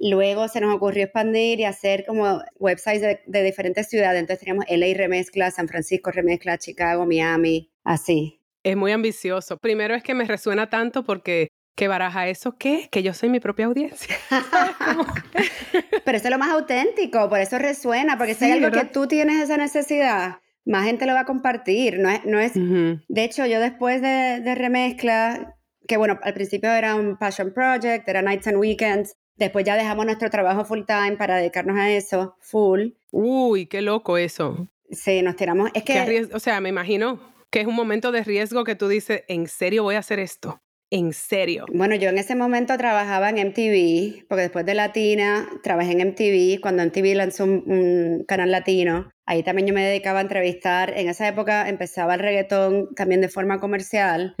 Luego 0.00 0.48
se 0.48 0.60
nos 0.60 0.74
ocurrió 0.74 1.04
expandir 1.04 1.60
y 1.60 1.64
hacer 1.64 2.04
como 2.06 2.42
websites 2.58 3.02
de, 3.02 3.20
de 3.26 3.42
diferentes 3.42 3.88
ciudades. 3.88 4.20
Entonces 4.20 4.44
teníamos 4.44 4.64
LA 4.68 4.96
Remezcla, 4.96 5.50
San 5.50 5.68
Francisco 5.68 6.10
Remezcla, 6.10 6.58
Chicago, 6.58 7.06
Miami, 7.06 7.70
así. 7.84 8.40
Es 8.62 8.76
muy 8.76 8.92
ambicioso. 8.92 9.58
Primero 9.58 9.94
es 9.94 10.02
que 10.02 10.14
me 10.14 10.24
resuena 10.24 10.68
tanto 10.70 11.04
porque 11.04 11.48
¿qué 11.76 11.86
baraja 11.86 12.26
eso 12.26 12.56
qué? 12.58 12.88
Que 12.90 13.02
yo 13.02 13.14
soy 13.14 13.28
mi 13.28 13.38
propia 13.38 13.66
audiencia. 13.66 14.16
Pero 16.04 16.16
eso 16.16 16.26
es 16.26 16.30
lo 16.30 16.38
más 16.38 16.50
auténtico, 16.50 17.28
por 17.28 17.38
eso 17.38 17.58
resuena, 17.58 18.18
porque 18.18 18.34
si 18.34 18.46
hay 18.46 18.52
algo 18.52 18.70
que 18.70 18.86
tú 18.86 19.06
tienes 19.06 19.42
esa 19.42 19.56
necesidad, 19.56 20.38
más 20.66 20.84
gente 20.84 21.06
lo 21.06 21.14
va 21.14 21.20
a 21.20 21.24
compartir. 21.24 21.98
No 21.98 22.10
es, 22.10 22.24
no 22.26 22.38
es... 22.38 22.52
De 22.54 23.24
hecho, 23.24 23.46
yo 23.46 23.60
después 23.60 24.02
de, 24.02 24.40
de 24.40 24.54
remezcla, 24.54 25.56
que 25.86 25.96
bueno, 25.96 26.18
al 26.22 26.34
principio 26.34 26.70
era 26.70 26.94
un 26.94 27.16
passion 27.16 27.52
project, 27.54 28.06
era 28.08 28.20
nights 28.20 28.48
and 28.48 28.58
weekends, 28.58 29.16
después 29.36 29.64
ya 29.64 29.76
dejamos 29.76 30.04
nuestro 30.04 30.28
trabajo 30.28 30.64
full 30.64 30.82
time 30.86 31.16
para 31.16 31.36
dedicarnos 31.36 31.78
a 31.78 31.90
eso, 31.90 32.36
full. 32.40 32.90
Uy, 33.12 33.66
qué 33.66 33.80
loco 33.80 34.18
eso. 34.18 34.68
Sí, 34.90 35.22
nos 35.22 35.36
tiramos. 35.36 35.70
Es 35.74 35.84
que. 35.84 36.28
O 36.32 36.40
sea, 36.40 36.60
me 36.60 36.68
imagino 36.68 37.20
que 37.50 37.60
es 37.60 37.66
un 37.66 37.74
momento 37.74 38.12
de 38.12 38.24
riesgo 38.24 38.64
que 38.64 38.74
tú 38.74 38.88
dices, 38.88 39.22
¿en 39.28 39.46
serio 39.46 39.84
voy 39.84 39.94
a 39.94 40.00
hacer 40.00 40.18
esto? 40.18 40.60
En 40.90 41.12
serio. 41.12 41.66
Bueno, 41.72 41.96
yo 41.96 42.08
en 42.10 42.18
ese 42.18 42.36
momento 42.36 42.76
trabajaba 42.76 43.30
en 43.30 43.48
MTV, 43.48 44.26
porque 44.28 44.42
después 44.42 44.64
de 44.64 44.74
Latina 44.74 45.48
trabajé 45.62 45.92
en 45.92 46.08
MTV, 46.08 46.60
cuando 46.60 46.84
MTV 46.84 47.14
lanzó 47.16 47.44
un 47.44 48.24
canal 48.26 48.52
latino. 48.52 49.10
Ahí 49.28 49.42
también 49.42 49.66
yo 49.66 49.74
me 49.74 49.84
dedicaba 49.84 50.20
a 50.20 50.22
entrevistar. 50.22 50.96
En 50.96 51.08
esa 51.08 51.26
época 51.26 51.68
empezaba 51.68 52.14
el 52.14 52.20
reggaetón 52.20 52.94
también 52.94 53.20
de 53.20 53.28
forma 53.28 53.58
comercial 53.58 54.36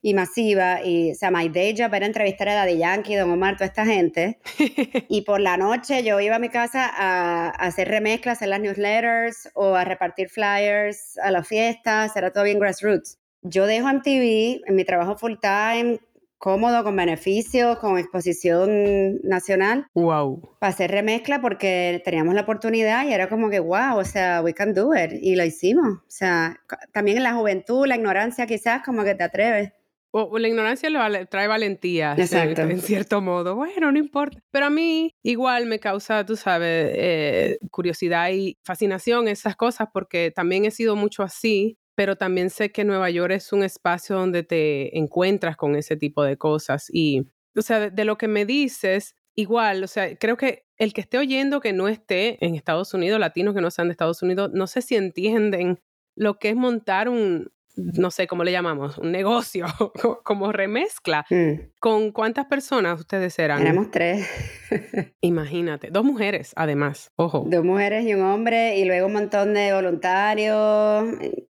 y 0.00 0.14
masiva. 0.14 0.82
Y, 0.82 1.12
o 1.12 1.14
sea, 1.14 1.30
my 1.30 1.50
day 1.50 1.74
job 1.76 1.92
era 1.94 2.06
entrevistar 2.06 2.48
a 2.48 2.54
Daddy 2.54 2.78
Yankee, 2.78 3.16
Don 3.16 3.30
Omar, 3.30 3.56
toda 3.56 3.66
esta 3.66 3.84
gente. 3.84 4.38
y 5.08 5.22
por 5.22 5.40
la 5.40 5.58
noche 5.58 6.02
yo 6.02 6.18
iba 6.20 6.36
a 6.36 6.38
mi 6.38 6.48
casa 6.48 6.90
a, 6.90 7.50
hacer 7.50 7.88
remezclas 7.88 8.40
en 8.40 8.50
las 8.50 8.60
newsletters 8.60 9.50
o 9.52 9.74
a 9.74 9.84
repartir 9.84 10.30
flyers 10.30 11.18
a 11.18 11.30
las 11.30 11.46
fiestas. 11.46 12.16
Era 12.16 12.32
todo 12.32 12.44
bien 12.44 12.58
grassroots. 12.58 13.18
Yo 13.42 13.66
dejo 13.66 13.88
MTV 13.92 14.62
en 14.66 14.74
mi 14.74 14.84
trabajo 14.84 15.18
full 15.18 15.34
time 15.40 15.98
cómodo, 16.40 16.82
con 16.82 16.96
beneficios, 16.96 17.78
con 17.78 17.98
exposición 17.98 19.20
nacional. 19.22 19.86
Wow. 19.94 20.56
Para 20.58 20.72
hacer 20.72 20.90
remezcla 20.90 21.40
porque 21.40 22.00
teníamos 22.02 22.34
la 22.34 22.40
oportunidad 22.40 23.06
y 23.06 23.12
era 23.12 23.28
como 23.28 23.50
que, 23.50 23.60
wow, 23.60 23.98
o 23.98 24.04
sea, 24.04 24.40
we 24.42 24.54
can 24.54 24.72
do 24.72 24.92
it. 24.94 25.12
Y 25.20 25.36
lo 25.36 25.44
hicimos. 25.44 25.98
O 25.98 26.04
sea, 26.08 26.58
también 26.92 27.18
en 27.18 27.24
la 27.24 27.34
juventud, 27.34 27.86
la 27.86 27.96
ignorancia 27.96 28.46
quizás, 28.46 28.82
como 28.82 29.04
que 29.04 29.14
te 29.14 29.22
atreves. 29.22 29.72
O, 30.12 30.38
la 30.38 30.48
ignorancia 30.48 30.88
trae 31.28 31.46
valentía, 31.46 32.16
Exacto. 32.18 32.62
En, 32.62 32.80
cierto 32.80 33.20
modo. 33.20 33.54
Bueno, 33.54 33.92
no 33.92 33.98
importa. 33.98 34.42
Pero 34.50 34.66
a 34.66 34.70
mí 34.70 35.14
igual 35.22 35.66
me 35.66 35.78
causa, 35.78 36.24
tú 36.26 36.36
sabes, 36.36 36.90
eh, 36.96 37.58
curiosidad 37.70 38.30
y 38.30 38.58
fascinación 38.64 39.28
esas 39.28 39.54
cosas 39.54 39.88
porque 39.92 40.32
también 40.34 40.64
he 40.64 40.72
sido 40.72 40.96
mucho 40.96 41.22
así 41.22 41.78
pero 42.00 42.16
también 42.16 42.48
sé 42.48 42.72
que 42.72 42.82
Nueva 42.82 43.10
York 43.10 43.34
es 43.34 43.52
un 43.52 43.62
espacio 43.62 44.16
donde 44.16 44.42
te 44.42 44.96
encuentras 44.96 45.54
con 45.58 45.76
ese 45.76 45.98
tipo 45.98 46.22
de 46.22 46.38
cosas. 46.38 46.88
Y, 46.90 47.26
o 47.54 47.60
sea, 47.60 47.90
de, 47.90 48.04
lo 48.06 48.16
que 48.16 48.26
me 48.26 48.46
dices, 48.46 49.16
igual, 49.34 49.84
o 49.84 49.86
sea, 49.86 50.16
creo 50.16 50.38
que 50.38 50.64
el 50.78 50.94
que 50.94 51.02
esté 51.02 51.18
oyendo 51.18 51.60
que 51.60 51.74
no 51.74 51.88
esté 51.88 52.42
en 52.42 52.54
Estados 52.54 52.94
Unidos, 52.94 53.20
latinos 53.20 53.54
que 53.54 53.60
no 53.60 53.70
sean 53.70 53.88
de 53.88 53.92
Estados 53.92 54.22
Unidos, 54.22 54.50
no 54.54 54.66
sé 54.66 54.80
si 54.80 54.96
entienden 54.96 55.82
lo 56.16 56.38
que 56.38 56.48
es 56.48 56.56
montar 56.56 57.10
un, 57.10 57.52
no 57.76 58.10
sé 58.10 58.26
cómo 58.26 58.44
le 58.44 58.52
llamamos, 58.52 58.98
un 58.98 59.12
negocio 59.12 59.66
como 60.24 60.52
remezcla. 60.52 61.24
Mm. 61.30 61.70
¿Con 61.78 62.12
cuántas 62.12 62.46
personas 62.46 63.00
ustedes 63.00 63.38
eran? 63.38 63.62
Éramos 63.62 63.90
tres. 63.90 64.26
Imagínate, 65.20 65.90
dos 65.90 66.04
mujeres 66.04 66.52
además, 66.56 67.10
ojo. 67.16 67.44
Dos 67.46 67.64
mujeres 67.64 68.04
y 68.06 68.14
un 68.14 68.22
hombre 68.22 68.78
y 68.78 68.84
luego 68.84 69.06
un 69.06 69.14
montón 69.14 69.54
de 69.54 69.72
voluntarios, 69.72 71.04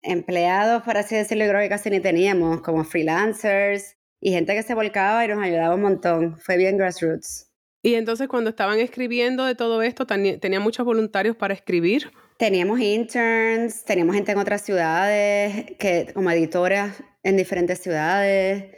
empleados, 0.03 0.83
por 0.83 0.97
así 0.97 1.17
decirlo, 1.17 1.47
creo 1.49 1.61
que 1.61 1.69
casi 1.69 1.91
ni 1.91 2.01
teníamos, 2.01 2.61
como 2.61 2.85
freelancers 2.85 3.97
y 4.21 4.33
gente 4.33 4.55
que 4.55 4.63
se 4.63 4.75
volcaba 4.75 5.25
y 5.25 5.29
nos 5.29 5.43
ayudaba 5.43 5.75
un 5.75 5.83
montón. 5.83 6.37
Fue 6.39 6.57
bien 6.57 6.77
grassroots. 6.77 7.49
Y 7.83 7.95
entonces 7.95 8.29
cuando 8.29 8.51
estaban 8.51 8.81
escribiendo 8.81 9.45
de 9.45 9.55
todo 9.55 9.83
esto, 9.83 10.07
¿tenían 10.07 10.63
muchos 10.63 10.85
voluntarios 10.85 11.37
para 11.37 11.55
escribir? 11.55 12.11
Teníamos 12.39 12.79
interns, 12.79 13.85
teníamos 13.85 14.15
gente 14.15 14.31
en 14.31 14.39
otras 14.39 14.63
ciudades, 14.63 15.77
que 15.77 16.13
como 16.15 16.31
editoras 16.31 17.03
en 17.25 17.37
diferentes 17.37 17.81
ciudades. 17.81 18.77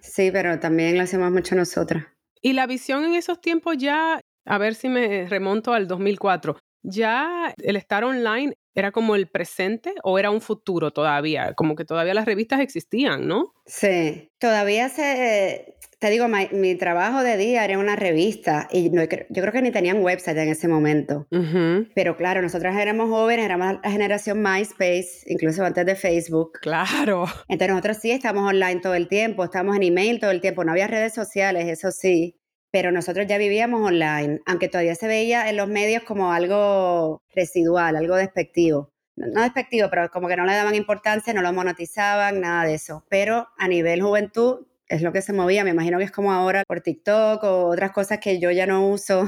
Sí, 0.00 0.30
pero 0.30 0.60
también 0.60 0.96
lo 0.96 1.02
hacemos 1.02 1.30
mucho 1.32 1.56
nosotras. 1.56 2.06
Y 2.40 2.52
la 2.52 2.68
visión 2.68 3.04
en 3.04 3.14
esos 3.14 3.40
tiempos 3.40 3.76
ya, 3.78 4.20
a 4.46 4.58
ver 4.58 4.76
si 4.76 4.88
me 4.88 5.28
remonto 5.28 5.74
al 5.74 5.88
2004, 5.88 6.56
ya 6.82 7.54
el 7.62 7.76
estar 7.76 8.04
online 8.04 8.54
era 8.74 8.92
como 8.92 9.14
el 9.16 9.28
presente 9.28 9.94
o 10.02 10.18
era 10.18 10.30
un 10.30 10.40
futuro 10.40 10.92
todavía, 10.92 11.54
como 11.54 11.74
que 11.74 11.84
todavía 11.84 12.14
las 12.14 12.24
revistas 12.24 12.60
existían, 12.60 13.26
¿no? 13.26 13.52
Sí, 13.66 14.30
todavía 14.38 14.88
se, 14.88 15.76
te 16.00 16.08
digo, 16.08 16.26
mi, 16.28 16.74
trabajo 16.76 17.22
de 17.22 17.36
día 17.36 17.62
era 17.64 17.78
una 17.78 17.94
revista 17.94 18.68
y 18.72 18.88
no, 18.88 19.02
yo 19.02 19.42
creo 19.42 19.52
que 19.52 19.60
ni 19.60 19.70
tenían 19.70 20.02
website 20.02 20.38
en 20.38 20.48
ese 20.48 20.66
momento. 20.66 21.26
Pero 21.94 22.16
claro, 22.16 22.40
nosotras 22.40 22.74
éramos 22.76 23.10
jóvenes, 23.10 23.44
éramos 23.44 23.76
la 23.82 23.90
generación 23.90 24.42
MySpace, 24.42 25.24
incluso 25.26 25.62
antes 25.62 25.84
de 25.84 25.94
Facebook. 25.96 26.52
Claro. 26.62 27.26
Entonces 27.48 27.68
nosotros 27.68 27.98
sí 28.00 28.10
estamos 28.12 28.48
online 28.48 28.80
todo 28.80 28.94
el 28.94 29.08
tiempo, 29.08 29.44
estamos 29.44 29.76
en 29.76 29.82
email 29.82 30.20
todo 30.20 30.30
el 30.30 30.40
tiempo, 30.40 30.64
no 30.64 30.72
había 30.72 30.86
redes 30.86 31.12
sociales, 31.12 31.68
eso 31.68 31.90
sí. 31.90 32.39
Pero 32.70 32.92
nosotros 32.92 33.26
ya 33.26 33.38
vivíamos 33.38 33.80
online, 33.80 34.40
aunque 34.46 34.68
todavía 34.68 34.94
se 34.94 35.08
veía 35.08 35.48
en 35.50 35.56
los 35.56 35.68
medios 35.68 36.04
como 36.04 36.32
algo 36.32 37.20
residual, 37.34 37.96
algo 37.96 38.16
despectivo 38.16 38.90
no 39.26 39.42
despectivo, 39.42 39.88
pero 39.90 40.10
como 40.10 40.28
que 40.28 40.36
no 40.36 40.44
le 40.44 40.54
daban 40.54 40.74
importancia, 40.74 41.32
no 41.32 41.42
lo 41.42 41.52
monetizaban, 41.52 42.40
nada 42.40 42.64
de 42.64 42.74
eso. 42.74 43.04
Pero 43.08 43.48
a 43.58 43.68
nivel 43.68 44.02
juventud 44.02 44.66
es 44.88 45.02
lo 45.02 45.12
que 45.12 45.22
se 45.22 45.32
movía. 45.32 45.62
Me 45.62 45.70
imagino 45.70 45.98
que 45.98 46.04
es 46.04 46.10
como 46.10 46.32
ahora 46.32 46.64
por 46.66 46.80
TikTok 46.80 47.42
o 47.44 47.66
otras 47.66 47.92
cosas 47.92 48.18
que 48.18 48.40
yo 48.40 48.50
ya 48.50 48.66
no 48.66 48.88
uso. 48.88 49.26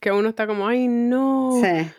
Que 0.00 0.12
uno 0.12 0.28
está 0.28 0.46
como, 0.46 0.66
ay, 0.66 0.88
no. 0.88 1.60
Sí. 1.62 1.90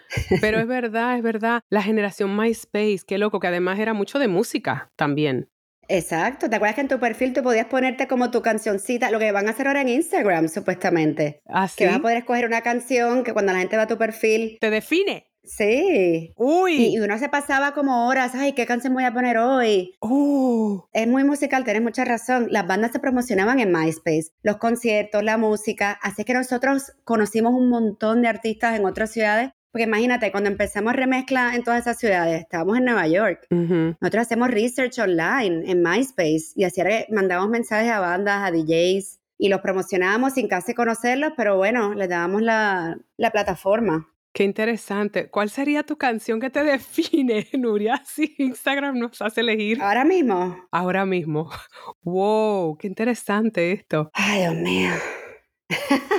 Pero 0.42 0.60
es 0.60 0.68
verdad, 0.68 1.16
es 1.16 1.24
verdad. 1.24 1.62
La 1.70 1.82
generación 1.82 2.36
MySpace, 2.36 3.02
qué 3.08 3.18
loco, 3.18 3.40
que 3.40 3.48
además 3.48 3.80
era 3.80 3.94
mucho 3.94 4.20
de 4.20 4.28
música 4.28 4.92
también. 4.96 5.48
Exacto, 5.90 6.50
¿te 6.50 6.56
acuerdas 6.56 6.76
que 6.76 6.82
en 6.82 6.88
tu 6.88 7.00
perfil 7.00 7.34
tú 7.34 7.42
podías 7.42 7.66
ponerte 7.66 8.08
como 8.08 8.30
tu 8.30 8.44
cancioncita? 8.44 9.10
Lo 9.10 9.18
que 9.18 9.32
van 9.32 9.48
a 9.48 9.52
hacer 9.52 9.68
ahora 9.68 9.82
en 9.82 9.90
Instagram, 9.90 10.48
supuestamente. 10.48 11.42
Así. 11.48 11.78
que 11.78 11.88
vas 11.88 11.96
a 11.96 12.02
poder 12.02 12.18
escoger 12.18 12.46
una 12.46 12.62
canción 12.62 13.24
que 13.24 13.34
cuando 13.34 13.54
la 13.54 13.60
gente 13.60 13.76
va 13.76 13.84
a 13.84 13.88
tu 13.88 13.98
perfil... 13.98 14.58
Te 14.62 14.70
define. 14.70 15.26
Sí. 15.44 16.32
Uy. 16.36 16.94
Y, 16.94 17.00
uno 17.00 17.18
se 17.18 17.28
pasaba 17.28 17.72
como 17.74 18.08
horas, 18.08 18.36
ay, 18.36 18.54
¿qué 18.54 18.68
canción 18.68 18.94
voy 18.94 19.04
a 19.04 19.14
poner 19.14 19.40
hoy? 19.40 19.96
Oh. 20.00 20.88
Es 20.94 21.08
muy 21.08 21.24
musical, 21.24 21.64
tienes 21.64 21.82
mucha 21.82 22.06
razón. 22.06 22.48
Las 22.52 22.68
bandas 22.68 22.92
se 22.92 23.00
promocionaban 23.00 23.60
en 23.60 23.72
MySpace, 23.72 24.32
los 24.44 24.58
conciertos, 24.58 25.24
la 25.24 25.38
música, 25.38 25.98
así 26.04 26.24
que 26.24 26.36
nosotros 26.36 26.94
conocimos 27.04 27.54
un 27.54 27.70
montón 27.70 28.22
de 28.22 28.28
artistas 28.28 28.78
en 28.78 28.86
otras 28.86 29.12
ciudades. 29.12 29.52
Porque 29.72 29.84
imagínate, 29.84 30.32
cuando 30.32 30.50
empezamos 30.50 30.94
remezcla 30.96 31.56
en 31.56 31.64
todas 31.64 31.82
esas 31.82 32.00
ciudades, 32.00 32.42
estábamos 32.42 32.78
en 32.78 32.86
Nueva 32.86 33.08
York. 33.08 33.46
Nosotros 33.50 34.22
hacemos 34.22 34.50
research 34.50 35.00
online 35.00 35.70
en 35.70 35.84
MySpace 35.84 36.54
y 36.56 36.64
así 36.64 36.82
mandamos 37.10 37.50
mensajes 37.50 37.92
a 37.92 38.00
bandas, 38.00 38.42
a 38.44 38.52
DJs 38.52 39.20
y 39.38 39.50
los 39.50 39.62
promocionábamos 39.62 40.34
sin 40.34 40.48
casi 40.48 40.74
conocerlos, 40.74 41.34
pero 41.38 41.58
bueno, 41.58 41.94
les 41.94 42.10
dábamos 42.10 42.42
la, 42.42 42.98
la 43.18 43.32
plataforma. 43.32 44.10
Qué 44.34 44.44
interesante. 44.44 45.30
¿Cuál 45.30 45.50
sería 45.50 45.84
tu 45.84 45.98
canción 45.98 46.40
que 46.40 46.50
te 46.50 46.64
define, 46.64 47.48
Nuria? 47.54 48.02
Si 48.06 48.36
Instagram 48.38 49.00
nos 49.00 49.22
hace 49.22 49.42
elegir. 49.42 49.82
Ahora 49.82 50.06
mismo. 50.06 50.58
Ahora 50.72 51.06
mismo. 51.06 51.50
Wow, 52.04 52.78
qué 52.78 52.88
interesante 52.88 53.72
esto. 53.72 54.10
Ay, 54.14 54.42
Dios 54.42 54.56
mío. 54.56 54.92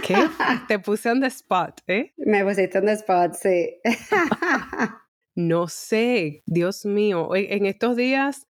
¿Qué? 0.03 0.17
Te 0.69 0.79
puse 0.79 1.11
on 1.11 1.21
the 1.21 1.27
spot, 1.29 1.81
¿eh? 1.87 2.13
Me 2.17 2.45
pusiste 2.45 2.79
on 2.79 2.87
the 2.87 2.93
spot, 2.93 3.35
sí. 3.35 3.81
no 5.35 5.69
sé, 5.69 6.43
Dios 6.47 6.85
mío. 6.85 7.35
En 7.35 7.67
estos 7.67 7.97
días 7.97 8.47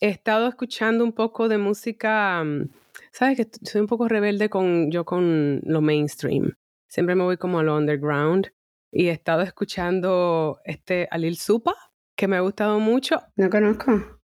he 0.00 0.08
estado 0.08 0.48
escuchando 0.48 1.04
un 1.04 1.12
poco 1.12 1.48
de 1.48 1.58
música. 1.58 2.42
Mm, 2.44 2.70
Sabes 3.12 3.36
que 3.38 3.48
soy 3.62 3.80
un 3.80 3.86
poco 3.86 4.08
rebelde 4.08 4.50
con 4.50 4.90
yo 4.90 5.04
con 5.04 5.60
lo 5.64 5.80
mainstream. 5.80 6.54
Siempre 6.88 7.14
me 7.14 7.24
voy 7.24 7.36
como 7.36 7.58
a 7.58 7.62
lo 7.62 7.76
underground 7.76 8.52
y 8.92 9.08
he 9.08 9.10
estado 9.10 9.42
escuchando 9.42 10.60
este 10.64 11.08
Alil 11.10 11.36
Supa, 11.36 11.74
que 12.14 12.28
me 12.28 12.36
ha 12.36 12.40
gustado 12.40 12.78
mucho. 12.78 13.22
No 13.36 13.50
conozco. 13.50 14.15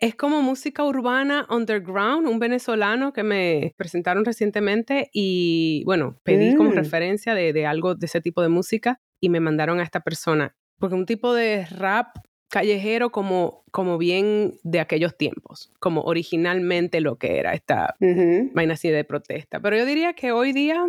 Es 0.00 0.14
como 0.14 0.42
música 0.42 0.84
urbana 0.84 1.46
underground, 1.48 2.26
un 2.26 2.38
venezolano 2.38 3.12
que 3.12 3.22
me 3.22 3.74
presentaron 3.76 4.24
recientemente 4.24 5.08
y 5.12 5.82
bueno, 5.84 6.18
pedí 6.24 6.56
como 6.56 6.70
mm. 6.70 6.74
referencia 6.74 7.34
de, 7.34 7.52
de, 7.52 7.66
algo 7.66 7.94
de 7.94 8.06
ese 8.06 8.20
tipo 8.20 8.42
de 8.42 8.48
música 8.48 9.00
y 9.20 9.28
me 9.28 9.40
mandaron 9.40 9.80
a 9.80 9.82
esta 9.82 10.00
persona. 10.00 10.54
Porque 10.78 10.96
un 10.96 11.06
tipo 11.06 11.32
de 11.32 11.66
rap 11.66 12.16
callejero 12.50 13.10
como, 13.10 13.64
como 13.70 13.96
bien 13.98 14.54
de 14.62 14.80
aquellos 14.80 15.16
tiempos, 15.16 15.72
como 15.80 16.02
originalmente 16.02 17.00
lo 17.00 17.16
que 17.16 17.38
era 17.38 17.54
esta 17.54 17.96
vaina 18.00 18.74
así 18.74 18.90
de 18.90 19.04
protesta. 19.04 19.60
Pero 19.60 19.76
yo 19.76 19.86
diría 19.86 20.12
que 20.12 20.32
hoy 20.32 20.52
día, 20.52 20.84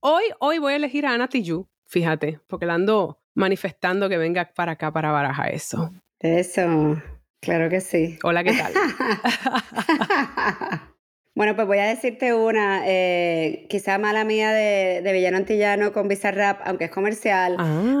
hoy, 0.00 0.24
hoy 0.40 0.58
voy 0.58 0.74
a 0.74 0.76
elegir 0.76 1.06
a 1.06 1.14
Ana 1.14 1.28
Tijoux 1.28 1.68
fíjate, 1.88 2.40
porque 2.46 2.66
la 2.66 2.74
ando 2.74 3.18
manifestando 3.34 4.08
que 4.08 4.18
venga 4.18 4.50
para 4.54 4.72
acá 4.72 4.92
para 4.92 5.10
Baraja 5.10 5.48
eso. 5.48 5.90
Eso, 6.20 7.02
claro 7.40 7.68
que 7.68 7.80
sí. 7.80 8.18
Hola, 8.22 8.44
¿qué 8.44 8.52
tal? 8.52 8.72
bueno, 11.34 11.54
pues 11.54 11.66
voy 11.66 11.78
a 11.78 11.86
decirte 11.86 12.34
una, 12.34 12.82
eh, 12.86 13.66
quizá 13.68 13.98
mala 13.98 14.24
mía 14.24 14.52
de, 14.52 15.02
de, 15.02 15.12
Villano 15.12 15.36
Antillano 15.36 15.92
con 15.92 16.08
Bizarrap, 16.08 16.60
aunque 16.64 16.86
es 16.86 16.90
comercial, 16.90 17.56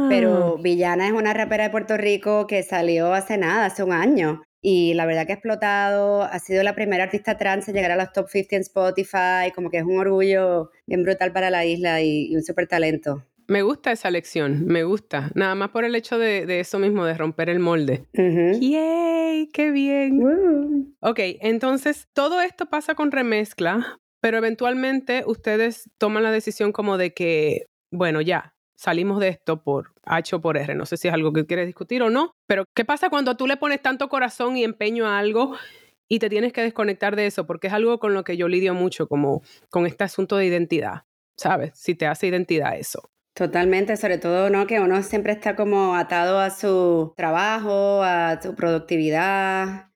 pero 0.08 0.56
ah. 0.56 0.60
Villana 0.62 1.06
es 1.06 1.12
una 1.12 1.34
rapera 1.34 1.64
de 1.64 1.70
Puerto 1.70 1.96
Rico 1.96 2.46
que 2.46 2.62
salió 2.62 3.12
hace 3.12 3.38
nada, 3.38 3.66
hace 3.66 3.82
un 3.82 3.92
año. 3.92 4.42
Y 4.60 4.94
la 4.94 5.06
verdad 5.06 5.24
que 5.24 5.32
ha 5.32 5.36
explotado, 5.36 6.24
ha 6.24 6.38
sido 6.40 6.64
la 6.64 6.74
primera 6.74 7.04
artista 7.04 7.38
trans 7.38 7.68
en 7.68 7.74
llegar 7.74 7.92
a 7.92 7.96
los 7.96 8.12
top 8.12 8.28
50 8.28 8.56
en 8.56 8.62
Spotify, 8.62 9.52
como 9.54 9.70
que 9.70 9.78
es 9.78 9.84
un 9.84 9.98
orgullo 9.98 10.70
bien 10.86 11.04
brutal 11.04 11.32
para 11.32 11.48
la 11.48 11.64
isla 11.64 12.02
y, 12.02 12.32
y 12.32 12.36
un 12.36 12.42
súper 12.42 12.66
talento. 12.66 13.24
Me 13.48 13.62
gusta 13.62 13.92
esa 13.92 14.10
lección, 14.10 14.66
me 14.66 14.84
gusta. 14.84 15.30
Nada 15.34 15.54
más 15.54 15.70
por 15.70 15.84
el 15.86 15.94
hecho 15.94 16.18
de, 16.18 16.60
eso 16.60 16.78
mismo, 16.78 17.06
de 17.06 17.14
romper 17.14 17.48
el 17.48 17.60
molde. 17.60 18.04
¡Yay! 18.12 19.48
¡Qué 19.48 19.70
bien! 19.70 20.94
Ok, 21.00 21.18
entonces 21.40 22.08
todo 22.12 22.42
esto 22.42 22.66
pasa 22.66 22.94
con 22.94 23.10
remezcla, 23.10 23.98
pero 24.20 24.36
eventualmente 24.36 25.24
ustedes 25.26 25.90
toman 25.96 26.24
la 26.24 26.30
decisión 26.30 26.72
como 26.72 26.98
de 26.98 27.14
que, 27.14 27.64
bueno, 27.90 28.20
ya, 28.20 28.54
salimos 28.76 29.18
de 29.18 29.28
esto 29.28 29.62
por 29.62 29.94
H 30.04 30.36
o 30.36 30.40
por 30.42 30.58
R. 30.58 30.74
No 30.74 30.84
sé 30.84 30.98
si 30.98 31.08
es 31.08 31.14
algo 31.14 31.32
que 31.32 31.46
quieres 31.46 31.66
discutir 31.66 32.02
o 32.02 32.10
no, 32.10 32.32
pero 32.46 32.64
¿qué 32.76 32.84
pasa 32.84 33.08
cuando 33.08 33.38
tú 33.38 33.46
le 33.46 33.56
pones 33.56 33.80
tanto 33.80 34.10
corazón 34.10 34.58
y 34.58 34.64
empeño 34.64 35.06
a 35.06 35.18
algo 35.18 35.56
y 36.06 36.18
te 36.18 36.28
tienes 36.28 36.52
que 36.52 36.60
desconectar 36.60 37.16
de 37.16 37.24
eso? 37.24 37.46
Porque 37.46 37.68
es 37.68 37.72
algo 37.72 37.98
con 37.98 38.12
lo 38.12 38.24
que 38.24 38.36
yo 38.36 38.46
lidio 38.46 38.74
mucho, 38.74 39.08
como 39.08 39.40
con 39.70 39.86
este 39.86 40.04
asunto 40.04 40.36
de 40.36 40.44
identidad, 40.44 41.04
¿sabes? 41.34 41.72
Si 41.78 41.94
te 41.94 42.06
hace 42.06 42.26
identidad 42.26 42.76
eso. 42.76 43.08
Totalmente, 43.38 43.96
sobre 43.96 44.18
todo, 44.18 44.50
¿no? 44.50 44.66
Que 44.66 44.80
uno 44.80 45.00
siempre 45.04 45.32
está 45.32 45.54
como 45.54 45.94
atado 45.94 46.40
a 46.40 46.50
su 46.50 47.12
trabajo, 47.16 48.02
a 48.02 48.42
su 48.42 48.56
productividad. 48.56 49.90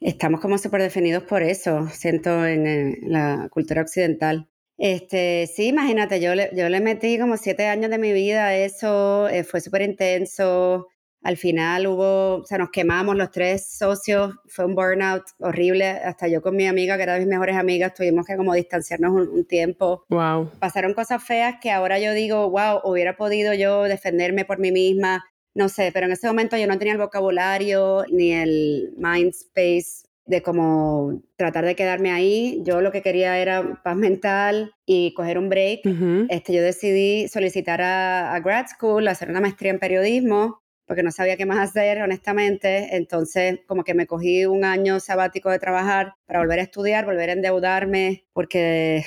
Estamos 0.00 0.40
como 0.40 0.58
súper 0.58 0.82
definidos 0.82 1.22
por 1.22 1.44
eso, 1.44 1.86
siento, 1.92 2.44
en, 2.44 2.66
en, 2.66 2.96
la 3.02 3.48
cultura 3.52 3.82
occidental. 3.82 4.48
Este, 4.76 5.46
sí, 5.46 5.68
imagínate, 5.68 6.20
yo 6.20 6.34
le, 6.34 6.50
yo 6.52 6.68
le 6.68 6.80
metí 6.80 7.16
como 7.16 7.36
siete 7.36 7.68
años 7.68 7.92
de 7.92 7.98
mi 7.98 8.12
vida 8.12 8.46
a 8.46 8.56
eso, 8.56 9.28
eh, 9.28 9.44
fue 9.44 9.60
súper 9.60 9.82
intenso. 9.82 10.88
Al 11.24 11.38
final 11.38 11.86
hubo, 11.86 12.34
o 12.42 12.44
sea, 12.44 12.58
nos 12.58 12.70
quemamos 12.70 13.16
los 13.16 13.30
tres 13.30 13.66
socios, 13.66 14.34
fue 14.46 14.66
un 14.66 14.74
burnout 14.74 15.22
horrible, 15.38 15.86
hasta 15.86 16.28
yo 16.28 16.42
con 16.42 16.54
mi 16.54 16.66
amiga, 16.66 16.98
que 16.98 17.02
era 17.02 17.14
de 17.14 17.20
mis 17.20 17.28
mejores 17.28 17.56
amigas, 17.56 17.94
tuvimos 17.94 18.26
que 18.26 18.36
como 18.36 18.52
distanciarnos 18.52 19.28
un, 19.28 19.46
tiempo. 19.46 20.04
Wow. 20.10 20.50
Pasaron 20.58 20.92
cosas 20.92 21.24
feas 21.24 21.56
que 21.62 21.70
ahora 21.70 21.98
yo 21.98 22.12
digo, 22.12 22.50
wow, 22.50 22.80
hubiera 22.84 23.16
podido 23.16 23.54
yo 23.54 23.84
defenderme 23.84 24.44
por 24.44 24.58
mí 24.58 24.70
misma, 24.70 25.24
no 25.54 25.70
sé, 25.70 25.92
pero 25.94 26.04
en 26.04 26.12
ese 26.12 26.26
momento 26.26 26.58
yo 26.58 26.66
no 26.66 26.76
tenía 26.76 26.92
el 26.92 26.98
vocabulario 26.98 28.04
ni 28.10 28.32
el 28.32 28.92
mind 28.98 29.30
space 29.30 30.04
de 30.26 30.42
como 30.42 31.22
tratar 31.36 31.64
de 31.64 31.74
quedarme 31.74 32.12
ahí. 32.12 32.60
Yo 32.64 32.82
lo 32.82 32.92
que 32.92 33.00
quería 33.00 33.38
era 33.38 33.80
paz 33.82 33.96
mental 33.96 34.72
y 34.84 35.14
coger 35.14 35.38
un 35.38 35.48
break. 35.48 35.80
este, 36.28 36.52
yo 36.52 36.62
decidí 36.62 37.28
solicitar 37.28 37.80
a, 37.80 38.34
a 38.34 38.40
grad 38.40 38.66
school, 38.66 39.08
hacer 39.08 39.30
una 39.30 39.40
maestría 39.40 39.70
en 39.70 39.78
periodismo 39.78 40.63
porque 40.86 41.02
no 41.02 41.10
sabía 41.10 41.36
qué 41.36 41.46
más 41.46 41.58
hacer, 41.58 42.02
honestamente. 42.02 42.96
Entonces, 42.96 43.60
como 43.66 43.84
que 43.84 43.94
me 43.94 44.06
cogí 44.06 44.46
un 44.46 44.64
año 44.64 45.00
sabático 45.00 45.50
de 45.50 45.58
trabajar 45.58 46.14
para 46.26 46.40
volver 46.40 46.58
a 46.58 46.62
estudiar, 46.62 47.04
volver 47.04 47.30
a 47.30 47.34
endeudarme, 47.34 48.24
porque 48.32 49.04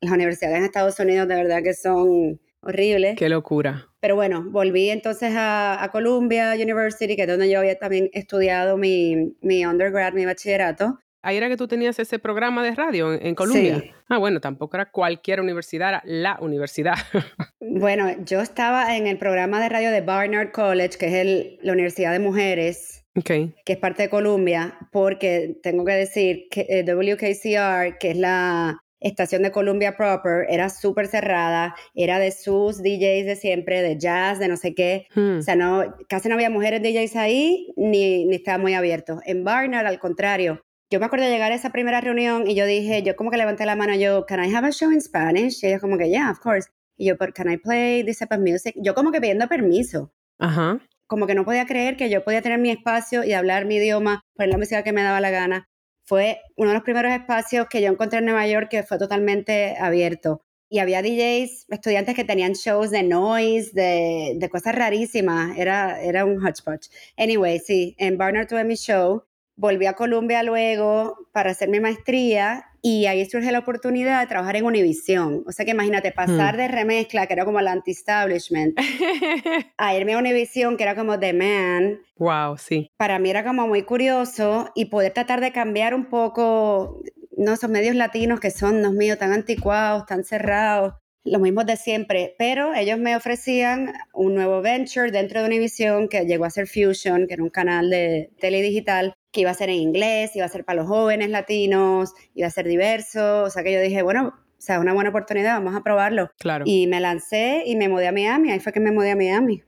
las 0.00 0.12
universidades 0.12 0.58
en 0.58 0.64
Estados 0.64 0.98
Unidos 0.98 1.28
de 1.28 1.34
verdad 1.36 1.62
que 1.62 1.74
son 1.74 2.40
horribles. 2.62 3.16
Qué 3.16 3.28
locura. 3.28 3.88
Pero 4.00 4.16
bueno, 4.16 4.44
volví 4.50 4.90
entonces 4.90 5.34
a, 5.34 5.82
a 5.82 5.90
Columbia 5.90 6.54
University, 6.54 7.16
que 7.16 7.22
es 7.22 7.28
donde 7.28 7.50
yo 7.50 7.58
había 7.58 7.78
también 7.78 8.08
estudiado 8.12 8.76
mi, 8.76 9.34
mi 9.40 9.64
undergrad, 9.64 10.12
mi 10.14 10.24
bachillerato. 10.24 10.98
Ahí 11.22 11.36
era 11.36 11.48
que 11.48 11.56
tú 11.56 11.68
tenías 11.68 11.98
ese 11.98 12.18
programa 12.18 12.62
de 12.64 12.74
radio 12.74 13.12
en, 13.12 13.34
Colombia. 13.34 13.80
Sí. 13.80 13.90
Ah, 14.08 14.16
bueno, 14.16 14.40
tampoco 14.40 14.76
era 14.76 14.90
cualquier 14.90 15.40
universidad, 15.40 15.90
era 15.90 16.02
la 16.06 16.38
universidad. 16.40 16.94
bueno, 17.60 18.06
yo 18.24 18.40
estaba 18.40 18.96
en 18.96 19.06
el 19.06 19.18
programa 19.18 19.60
de 19.60 19.68
radio 19.68 19.90
de 19.90 20.00
Barnard 20.00 20.50
College, 20.50 20.96
que 20.98 21.06
es 21.06 21.14
el, 21.14 21.58
la 21.62 21.74
Universidad 21.74 22.12
de 22.12 22.20
Mujeres, 22.20 23.04
okay. 23.14 23.54
que 23.66 23.74
es 23.74 23.78
parte 23.78 24.04
de 24.04 24.08
Columbia, 24.08 24.78
porque 24.92 25.58
tengo 25.62 25.84
que 25.84 25.92
decir 25.92 26.46
que 26.50 26.66
eh, 26.70 26.84
WKCR, 26.84 27.98
que 27.98 28.12
es 28.12 28.16
la 28.16 28.80
estación 29.00 29.42
de 29.42 29.50
Columbia 29.50 29.98
Proper, 29.98 30.46
era 30.48 30.70
súper 30.70 31.06
cerrada, 31.06 31.74
era 31.94 32.18
de 32.18 32.30
sus 32.30 32.78
DJs 32.78 33.26
de 33.26 33.36
siempre, 33.36 33.82
de 33.82 33.98
jazz, 33.98 34.38
de 34.38 34.48
no 34.48 34.56
sé 34.56 34.74
qué. 34.74 35.06
Hmm. 35.14 35.38
O 35.38 35.42
sea, 35.42 35.54
no, 35.54 35.94
casi 36.08 36.30
no 36.30 36.34
había 36.34 36.48
mujeres 36.48 36.82
DJs 36.82 37.16
ahí, 37.16 37.74
ni, 37.76 38.24
ni 38.24 38.36
estaba 38.36 38.56
muy 38.56 38.72
abierto. 38.72 39.20
En 39.26 39.44
Barnard, 39.44 39.86
al 39.86 39.98
contrario, 39.98 40.62
yo 40.90 40.98
me 40.98 41.06
acuerdo 41.06 41.26
de 41.26 41.30
llegar 41.30 41.52
a 41.52 41.54
esa 41.54 41.70
primera 41.70 42.00
reunión 42.00 42.48
y 42.48 42.56
yo 42.56 42.66
dije, 42.66 43.02
yo 43.04 43.14
como 43.14 43.30
que 43.30 43.36
levanté 43.36 43.64
la 43.64 43.76
mano, 43.76 43.94
yo, 43.94 44.26
can 44.26 44.44
I 44.44 44.52
have 44.54 44.66
a 44.66 44.72
show 44.72 44.90
in 44.90 45.00
Spanish? 45.00 45.62
Y 45.62 45.68
ellos 45.68 45.80
como 45.80 45.96
que, 45.96 46.10
yeah, 46.10 46.30
of 46.30 46.40
course. 46.40 46.68
Y 46.96 47.06
yo, 47.06 47.16
but 47.16 47.32
can 47.32 47.50
I 47.50 47.56
play 47.56 48.04
this 48.04 48.18
type 48.18 48.34
of 48.34 48.40
music? 48.40 48.74
Yo 48.76 48.92
como 48.94 49.12
que 49.12 49.20
pidiendo 49.20 49.46
permiso. 49.48 50.12
Ajá. 50.38 50.80
Como 51.06 51.28
que 51.28 51.34
no 51.34 51.44
podía 51.44 51.64
creer 51.64 51.96
que 51.96 52.10
yo 52.10 52.24
podía 52.24 52.42
tener 52.42 52.58
mi 52.58 52.70
espacio 52.70 53.22
y 53.22 53.32
hablar 53.32 53.66
mi 53.66 53.76
idioma, 53.76 54.22
poner 54.34 54.50
la 54.50 54.58
música 54.58 54.82
que 54.82 54.92
me 54.92 55.02
daba 55.02 55.20
la 55.20 55.30
gana. 55.30 55.68
Fue 56.04 56.40
uno 56.56 56.70
de 56.70 56.74
los 56.74 56.82
primeros 56.82 57.12
espacios 57.12 57.68
que 57.68 57.80
yo 57.80 57.88
encontré 57.88 58.18
en 58.18 58.24
Nueva 58.24 58.46
York 58.48 58.68
que 58.68 58.82
fue 58.82 58.98
totalmente 58.98 59.76
abierto. 59.78 60.42
Y 60.68 60.80
había 60.80 61.02
DJs, 61.02 61.66
estudiantes 61.68 62.14
que 62.16 62.24
tenían 62.24 62.52
shows 62.52 62.90
de 62.90 63.04
noise, 63.04 63.70
de, 63.74 64.34
de 64.36 64.48
cosas 64.48 64.74
rarísimas. 64.74 65.56
Era, 65.56 66.00
era 66.00 66.24
un 66.24 66.44
hodgepodge. 66.44 66.90
Anyway, 67.16 67.60
sí, 67.60 67.94
en 67.98 68.18
Barnard 68.18 68.48
tuve 68.48 68.64
mi 68.64 68.74
show 68.74 69.24
volví 69.60 69.84
a 69.84 69.92
Colombia 69.92 70.42
luego 70.42 71.28
para 71.32 71.50
hacer 71.50 71.68
mi 71.68 71.80
maestría 71.80 72.64
y 72.82 73.04
ahí 73.04 73.24
surge 73.26 73.52
la 73.52 73.58
oportunidad 73.58 74.20
de 74.20 74.26
trabajar 74.26 74.56
en 74.56 74.64
Univision. 74.64 75.44
O 75.46 75.52
sea 75.52 75.66
que 75.66 75.72
imagínate, 75.72 76.12
pasar 76.12 76.54
hmm. 76.54 76.58
de 76.58 76.68
remezcla, 76.68 77.26
que 77.26 77.34
era 77.34 77.44
como 77.44 77.60
el 77.60 77.68
anti-establishment, 77.68 78.78
a 79.76 79.94
irme 79.94 80.14
a 80.14 80.18
Univision, 80.18 80.78
que 80.78 80.84
era 80.84 80.96
como 80.96 81.18
The 81.18 81.34
Man. 81.34 82.00
Wow, 82.16 82.56
sí. 82.56 82.90
Para 82.96 83.18
mí 83.18 83.28
era 83.28 83.44
como 83.44 83.68
muy 83.68 83.82
curioso 83.82 84.70
y 84.74 84.86
poder 84.86 85.12
tratar 85.12 85.42
de 85.42 85.52
cambiar 85.52 85.94
un 85.94 86.06
poco, 86.06 87.02
no, 87.36 87.52
esos 87.52 87.68
medios 87.68 87.94
latinos 87.94 88.40
que 88.40 88.50
son, 88.50 88.78
Dios 88.80 88.94
mío, 88.94 89.18
tan 89.18 89.32
anticuados, 89.32 90.06
tan 90.06 90.24
cerrados. 90.24 90.94
los 91.22 91.42
mismos 91.42 91.66
de 91.66 91.76
siempre, 91.76 92.34
pero 92.38 92.72
ellos 92.72 92.98
me 92.98 93.14
ofrecían 93.14 93.92
un 94.14 94.34
nuevo 94.34 94.62
venture 94.62 95.10
dentro 95.10 95.40
de 95.40 95.48
Univision 95.48 96.08
que 96.08 96.24
llegó 96.24 96.46
a 96.46 96.50
ser 96.50 96.66
Fusion, 96.66 97.26
que 97.26 97.34
era 97.34 97.42
un 97.42 97.50
canal 97.50 97.90
de 97.90 98.30
tele 98.40 98.62
digital 98.62 99.12
que 99.32 99.42
iba 99.42 99.50
a 99.50 99.54
ser 99.54 99.70
en 99.70 99.76
inglés, 99.76 100.34
iba 100.34 100.44
a 100.44 100.48
ser 100.48 100.64
para 100.64 100.80
los 100.80 100.88
jóvenes 100.88 101.30
latinos, 101.30 102.12
iba 102.34 102.48
a 102.48 102.50
ser 102.50 102.66
diverso, 102.66 103.44
o 103.44 103.50
sea 103.50 103.62
que 103.62 103.72
yo 103.72 103.80
dije, 103.80 104.02
bueno, 104.02 104.34
o 104.36 104.62
sea, 104.62 104.76
es 104.76 104.82
una 104.82 104.92
buena 104.92 105.10
oportunidad, 105.10 105.54
vamos 105.54 105.74
a 105.74 105.82
probarlo. 105.82 106.30
Claro. 106.38 106.64
Y 106.66 106.86
me 106.86 107.00
lancé 107.00 107.62
y 107.64 107.76
me 107.76 107.88
mudé 107.88 108.08
a 108.08 108.12
Miami, 108.12 108.50
ahí 108.50 108.60
fue 108.60 108.72
que 108.72 108.80
me 108.80 108.92
mudé 108.92 109.12
a 109.12 109.16
Miami. 109.16 109.62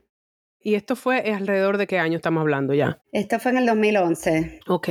¿Y 0.59 0.75
esto 0.75 0.95
fue 0.95 1.19
alrededor 1.33 1.77
de 1.77 1.87
qué 1.87 1.99
año 1.99 2.15
estamos 2.15 2.41
hablando 2.41 2.73
ya? 2.73 3.01
Esto 3.11 3.39
fue 3.39 3.51
en 3.51 3.57
el 3.57 3.65
2011. 3.65 4.61
Ok. 4.67 4.89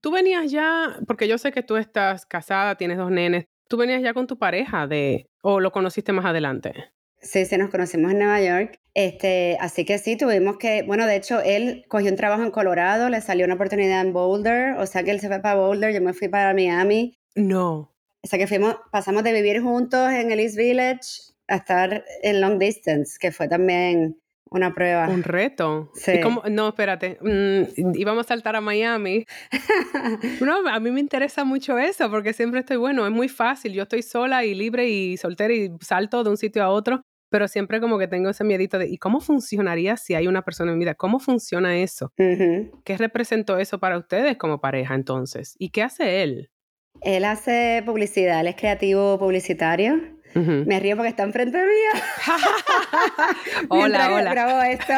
Tú 0.00 0.10
venías 0.10 0.50
ya, 0.50 0.96
porque 1.06 1.28
yo 1.28 1.38
sé 1.38 1.52
que 1.52 1.62
tú 1.62 1.76
estás 1.76 2.26
casada, 2.26 2.76
tienes 2.76 2.98
dos 2.98 3.10
nenes, 3.10 3.46
tú 3.68 3.76
venías 3.76 4.02
ya 4.02 4.12
con 4.12 4.26
tu 4.26 4.38
pareja 4.38 4.86
de, 4.86 5.30
o 5.40 5.60
lo 5.60 5.72
conociste 5.72 6.12
más 6.12 6.24
adelante. 6.24 6.92
Sí, 7.24 7.46
sí, 7.46 7.56
nos 7.56 7.70
conocimos 7.70 8.12
en 8.12 8.18
Nueva 8.18 8.40
York. 8.40 8.78
Este, 8.92 9.56
así 9.58 9.84
que 9.84 9.98
sí, 9.98 10.16
tuvimos 10.16 10.58
que, 10.58 10.82
bueno, 10.82 11.06
de 11.06 11.16
hecho, 11.16 11.40
él 11.40 11.84
cogió 11.88 12.10
un 12.10 12.16
trabajo 12.16 12.42
en 12.42 12.50
Colorado, 12.50 13.08
le 13.08 13.20
salió 13.22 13.46
una 13.46 13.54
oportunidad 13.54 14.02
en 14.02 14.12
Boulder, 14.12 14.74
o 14.78 14.86
sea 14.86 15.02
que 15.02 15.10
él 15.10 15.20
se 15.20 15.28
fue 15.28 15.40
para 15.40 15.56
Boulder, 15.56 15.92
yo 15.92 16.00
me 16.00 16.12
fui 16.12 16.28
para 16.28 16.52
Miami. 16.52 17.18
No. 17.34 17.92
O 18.22 18.26
sea 18.26 18.38
que 18.38 18.46
fuimos, 18.46 18.76
pasamos 18.92 19.24
de 19.24 19.32
vivir 19.32 19.62
juntos 19.62 20.12
en 20.12 20.30
el 20.30 20.38
East 20.38 20.56
Village 20.56 21.32
a 21.48 21.56
estar 21.56 22.04
en 22.22 22.40
long 22.40 22.58
distance, 22.58 23.16
que 23.18 23.32
fue 23.32 23.48
también 23.48 24.16
una 24.50 24.72
prueba. 24.72 25.08
Un 25.08 25.22
reto. 25.22 25.90
Sí. 25.94 26.20
No, 26.50 26.68
espérate. 26.68 27.18
Mm, 27.20 27.96
íbamos 27.96 28.26
a 28.26 28.28
saltar 28.28 28.54
a 28.54 28.60
Miami. 28.60 29.26
no, 30.40 30.68
a 30.68 30.78
mí 30.78 30.90
me 30.90 31.00
interesa 31.00 31.44
mucho 31.44 31.78
eso 31.78 32.08
porque 32.10 32.32
siempre 32.32 32.60
estoy, 32.60 32.76
bueno, 32.76 33.04
es 33.04 33.12
muy 33.12 33.28
fácil. 33.28 33.72
Yo 33.72 33.82
estoy 33.82 34.02
sola 34.02 34.44
y 34.44 34.54
libre 34.54 34.88
y 34.88 35.16
soltera 35.16 35.52
y 35.52 35.70
salto 35.80 36.22
de 36.22 36.30
un 36.30 36.36
sitio 36.36 36.62
a 36.62 36.68
otro, 36.68 37.02
pero 37.34 37.48
siempre 37.48 37.80
como 37.80 37.98
que 37.98 38.06
tengo 38.06 38.30
ese 38.30 38.44
miedito 38.44 38.78
de, 38.78 38.86
¿y 38.86 38.96
cómo 38.96 39.18
funcionaría 39.18 39.96
si 39.96 40.14
hay 40.14 40.28
una 40.28 40.42
persona 40.42 40.70
en 40.70 40.78
mi 40.78 40.84
vida? 40.84 40.94
¿Cómo 40.94 41.18
funciona 41.18 41.76
eso? 41.78 42.12
¿Qué 42.16 42.96
representó 42.96 43.58
eso 43.58 43.80
para 43.80 43.98
ustedes 43.98 44.36
como 44.36 44.60
pareja 44.60 44.94
entonces? 44.94 45.56
¿Y 45.58 45.70
qué 45.70 45.82
hace 45.82 46.22
él? 46.22 46.52
Él 47.00 47.24
hace 47.24 47.82
publicidad, 47.84 48.38
él 48.38 48.46
es 48.46 48.54
creativo 48.54 49.18
publicitario. 49.18 50.00
Me 50.34 50.78
río 50.78 50.94
porque 50.94 51.08
está 51.08 51.24
enfrente 51.24 51.58
mía. 51.58 52.02
hola, 53.68 54.14
hola. 54.14 54.30
grabo 54.30 54.62
esto. 54.62 54.92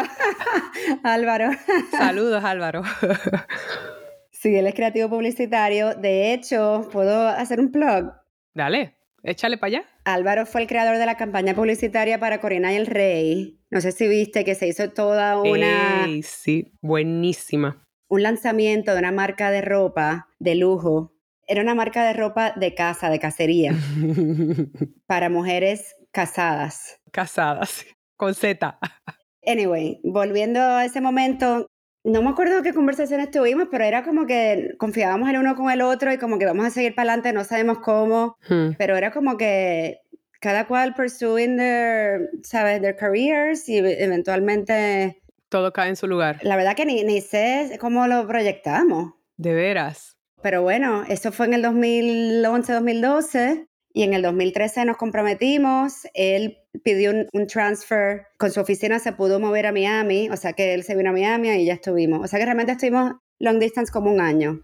Álvaro. 1.05 1.53
Saludos, 1.90 2.44
Álvaro. 2.44 2.83
sí, 4.31 4.55
él 4.55 4.66
es 4.66 4.75
creativo 4.75 5.09
publicitario. 5.09 5.94
De 5.94 6.35
hecho, 6.35 6.87
¿puedo 6.92 7.29
hacer 7.29 7.61
un 7.61 7.72
plug? 7.72 8.12
Dale, 8.53 8.95
échale 9.26 9.58
para 9.58 9.68
allá. 9.68 9.84
Álvaro 10.04 10.46
fue 10.46 10.62
el 10.62 10.66
creador 10.66 10.98
de 10.98 11.06
la 11.06 11.16
campaña 11.16 11.54
publicitaria 11.54 12.18
para 12.18 12.40
Corina 12.40 12.72
y 12.72 12.76
el 12.76 12.86
Rey. 12.86 13.60
No 13.70 13.80
sé 13.80 13.92
si 13.92 14.08
viste 14.08 14.44
que 14.44 14.54
se 14.54 14.68
hizo 14.68 14.90
toda 14.90 15.40
una... 15.40 16.06
sí, 16.22 16.72
buenísima. 16.80 17.84
Un 18.08 18.22
lanzamiento 18.22 18.92
de 18.92 19.00
una 19.00 19.12
marca 19.12 19.50
de 19.50 19.62
ropa 19.62 20.28
de 20.38 20.54
lujo 20.54 21.12
era 21.48 21.62
una 21.62 21.74
marca 21.74 22.04
de 22.04 22.12
ropa 22.12 22.52
de 22.56 22.74
casa, 22.74 23.10
de 23.10 23.18
cacería, 23.18 23.72
para 25.06 25.28
mujeres 25.28 25.94
casadas. 26.12 26.98
Casadas, 27.12 27.86
con 28.16 28.34
Z. 28.34 28.78
Anyway, 29.44 30.00
volviendo 30.02 30.60
a 30.60 30.84
ese 30.84 31.00
momento, 31.00 31.66
no 32.07 32.23
me 32.23 32.31
acuerdo 32.31 32.62
qué 32.62 32.73
conversaciones 32.73 33.31
tuvimos, 33.33 33.66
pero 33.69 33.85
era 33.85 34.05
como 34.05 34.27
que 34.27 34.77
confiábamos 34.79 35.29
el 35.29 35.38
uno 35.38 35.57
con 35.57 35.73
el 35.73 35.83
otro 35.83 36.12
y 36.12 36.19
como 36.19 36.38
que 36.38 36.47
vamos 36.47 36.64
a 36.64 36.71
seguir 36.71 36.95
para 36.95 37.11
adelante, 37.11 37.33
no 37.33 37.42
sabemos 37.42 37.81
cómo, 37.81 38.37
hmm. 38.49 38.75
pero 38.79 38.97
era 38.97 39.11
como 39.11 39.37
que 39.37 40.03
cada 40.40 40.69
cual 40.69 40.95
pursuing 40.95 41.57
their, 41.57 42.31
¿sabes? 42.45 42.81
Their 42.81 42.95
careers 42.95 43.69
y 43.69 43.79
eventualmente... 43.79 45.21
Todo 45.49 45.73
cae 45.73 45.88
en 45.88 45.97
su 45.97 46.07
lugar. 46.07 46.38
La 46.42 46.55
verdad 46.55 46.77
que 46.77 46.87
ni, 46.87 47.03
ni 47.03 47.21
sé 47.21 47.77
cómo 47.81 48.07
lo 48.07 48.25
proyectamos. 48.29 49.14
De 49.37 49.55
veras. 49.55 50.16
Pero 50.42 50.62
bueno, 50.62 51.03
eso 51.09 51.33
fue 51.33 51.47
en 51.47 51.55
el 51.55 51.64
2011-2012 51.64 53.66
y 53.92 54.05
en 54.05 54.14
el 54.14 54.23
2013 54.23 54.85
nos 54.85 54.97
comprometimos. 54.97 56.07
Él 56.14 56.59
pidió 56.82 57.12
un, 57.32 57.46
transfer, 57.46 58.26
con 58.38 58.50
su 58.50 58.60
oficina 58.60 58.98
se 58.98 59.12
pudo 59.12 59.40
mover 59.40 59.66
a 59.66 59.72
Miami, 59.72 60.28
o 60.30 60.36
sea 60.36 60.52
que 60.52 60.74
él 60.74 60.82
se 60.82 60.96
vino 60.96 61.10
a 61.10 61.12
Miami 61.12 61.50
y 61.50 61.64
ya 61.64 61.74
estuvimos. 61.74 62.24
O 62.24 62.26
sea 62.26 62.38
que 62.38 62.44
realmente 62.44 62.72
estuvimos 62.72 63.14
long 63.38 63.58
distance 63.58 63.92
como 63.92 64.10
un 64.10 64.20
año. 64.20 64.62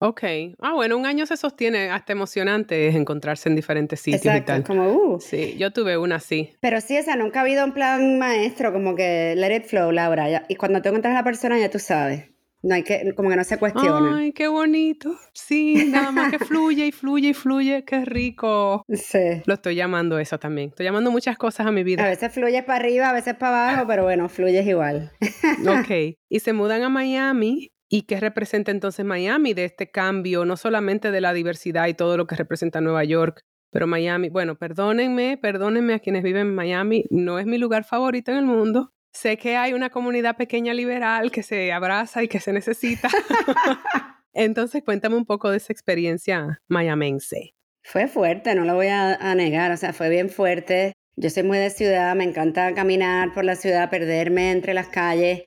Ok. 0.00 0.22
Ah, 0.60 0.74
bueno, 0.74 0.96
un 0.96 1.06
año 1.06 1.24
se 1.24 1.36
sostiene, 1.36 1.90
hasta 1.90 2.12
emocionante 2.12 2.88
es 2.88 2.94
encontrarse 2.94 3.48
en 3.48 3.56
diferentes 3.56 4.00
sitios 4.00 4.26
Exacto, 4.26 4.52
y 4.52 4.54
tal. 4.56 4.64
como, 4.64 4.92
uh. 4.92 5.20
Sí, 5.20 5.56
yo 5.56 5.72
tuve 5.72 5.96
una 5.96 6.16
así. 6.16 6.50
Pero 6.60 6.80
sí, 6.80 6.96
esa 6.96 7.16
nunca 7.16 7.38
ha 7.40 7.42
habido 7.42 7.64
un 7.64 7.72
plan 7.72 8.18
maestro, 8.18 8.72
como 8.72 8.94
que 8.94 9.34
let 9.36 9.56
it 9.56 9.64
flow, 9.64 9.92
Laura. 9.92 10.44
y 10.48 10.56
cuando 10.56 10.82
te 10.82 10.88
encuentras 10.88 11.12
a 11.12 11.18
la 11.18 11.24
persona 11.24 11.58
ya 11.58 11.70
tú 11.70 11.78
sabes. 11.78 12.33
No 12.64 12.74
hay 12.74 12.82
que, 12.82 13.12
como 13.14 13.28
que 13.28 13.36
no 13.36 13.44
se 13.44 13.58
cuestiona. 13.58 14.16
Ay, 14.16 14.32
qué 14.32 14.48
bonito. 14.48 15.14
Sí, 15.34 15.84
nada 15.90 16.10
más 16.12 16.32
que 16.32 16.38
fluye 16.46 16.86
y 16.86 16.92
fluye 16.92 17.28
y 17.28 17.34
fluye. 17.34 17.84
Qué 17.84 18.06
rico. 18.06 18.86
Sí. 18.88 19.42
Lo 19.44 19.52
estoy 19.52 19.74
llamando 19.74 20.18
eso 20.18 20.38
también. 20.38 20.70
Estoy 20.70 20.84
llamando 20.84 21.10
muchas 21.10 21.36
cosas 21.36 21.66
a 21.66 21.70
mi 21.70 21.84
vida. 21.84 22.02
A 22.02 22.08
veces 22.08 22.32
fluye 22.32 22.62
para 22.62 22.78
arriba, 22.78 23.10
a 23.10 23.12
veces 23.12 23.34
para 23.34 23.68
abajo, 23.68 23.86
pero 23.86 24.04
bueno, 24.04 24.30
fluyes 24.30 24.66
igual. 24.66 25.12
ok. 25.68 26.16
Y 26.30 26.40
se 26.40 26.54
mudan 26.54 26.82
a 26.82 26.88
Miami. 26.88 27.70
¿Y 27.90 28.02
qué 28.06 28.18
representa 28.18 28.70
entonces 28.70 29.04
Miami 29.04 29.52
de 29.52 29.66
este 29.66 29.90
cambio? 29.90 30.46
No 30.46 30.56
solamente 30.56 31.10
de 31.10 31.20
la 31.20 31.34
diversidad 31.34 31.86
y 31.86 31.92
todo 31.92 32.16
lo 32.16 32.26
que 32.26 32.34
representa 32.34 32.80
Nueva 32.80 33.04
York, 33.04 33.42
pero 33.70 33.86
Miami, 33.86 34.30
bueno, 34.30 34.56
perdónenme, 34.56 35.36
perdónenme 35.36 35.92
a 35.92 35.98
quienes 35.98 36.22
viven 36.22 36.46
en 36.46 36.54
Miami, 36.54 37.04
no 37.10 37.38
es 37.38 37.44
mi 37.44 37.58
lugar 37.58 37.84
favorito 37.84 38.32
en 38.32 38.38
el 38.38 38.46
mundo. 38.46 38.94
Sé 39.14 39.38
que 39.38 39.56
hay 39.56 39.72
una 39.74 39.90
comunidad 39.90 40.36
pequeña 40.36 40.74
liberal 40.74 41.30
que 41.30 41.44
se 41.44 41.72
abraza 41.72 42.24
y 42.24 42.28
que 42.28 42.40
se 42.40 42.52
necesita. 42.52 43.08
Entonces, 44.32 44.82
cuéntame 44.84 45.14
un 45.14 45.24
poco 45.24 45.50
de 45.50 45.58
esa 45.58 45.72
experiencia 45.72 46.60
mayamense. 46.66 47.54
Fue 47.84 48.08
fuerte, 48.08 48.54
no 48.56 48.64
lo 48.64 48.74
voy 48.74 48.88
a, 48.88 49.14
a, 49.14 49.34
negar, 49.36 49.70
o 49.70 49.76
sea, 49.76 49.92
fue 49.92 50.08
bien 50.08 50.30
fuerte. 50.30 50.94
Yo 51.16 51.30
soy 51.30 51.44
muy 51.44 51.58
de 51.58 51.70
ciudad, 51.70 52.16
me 52.16 52.24
encanta 52.24 52.74
caminar 52.74 53.32
por 53.34 53.44
la 53.44 53.54
ciudad, 53.54 53.88
perderme 53.88 54.50
entre 54.50 54.74
las 54.74 54.88
calles 54.88 55.44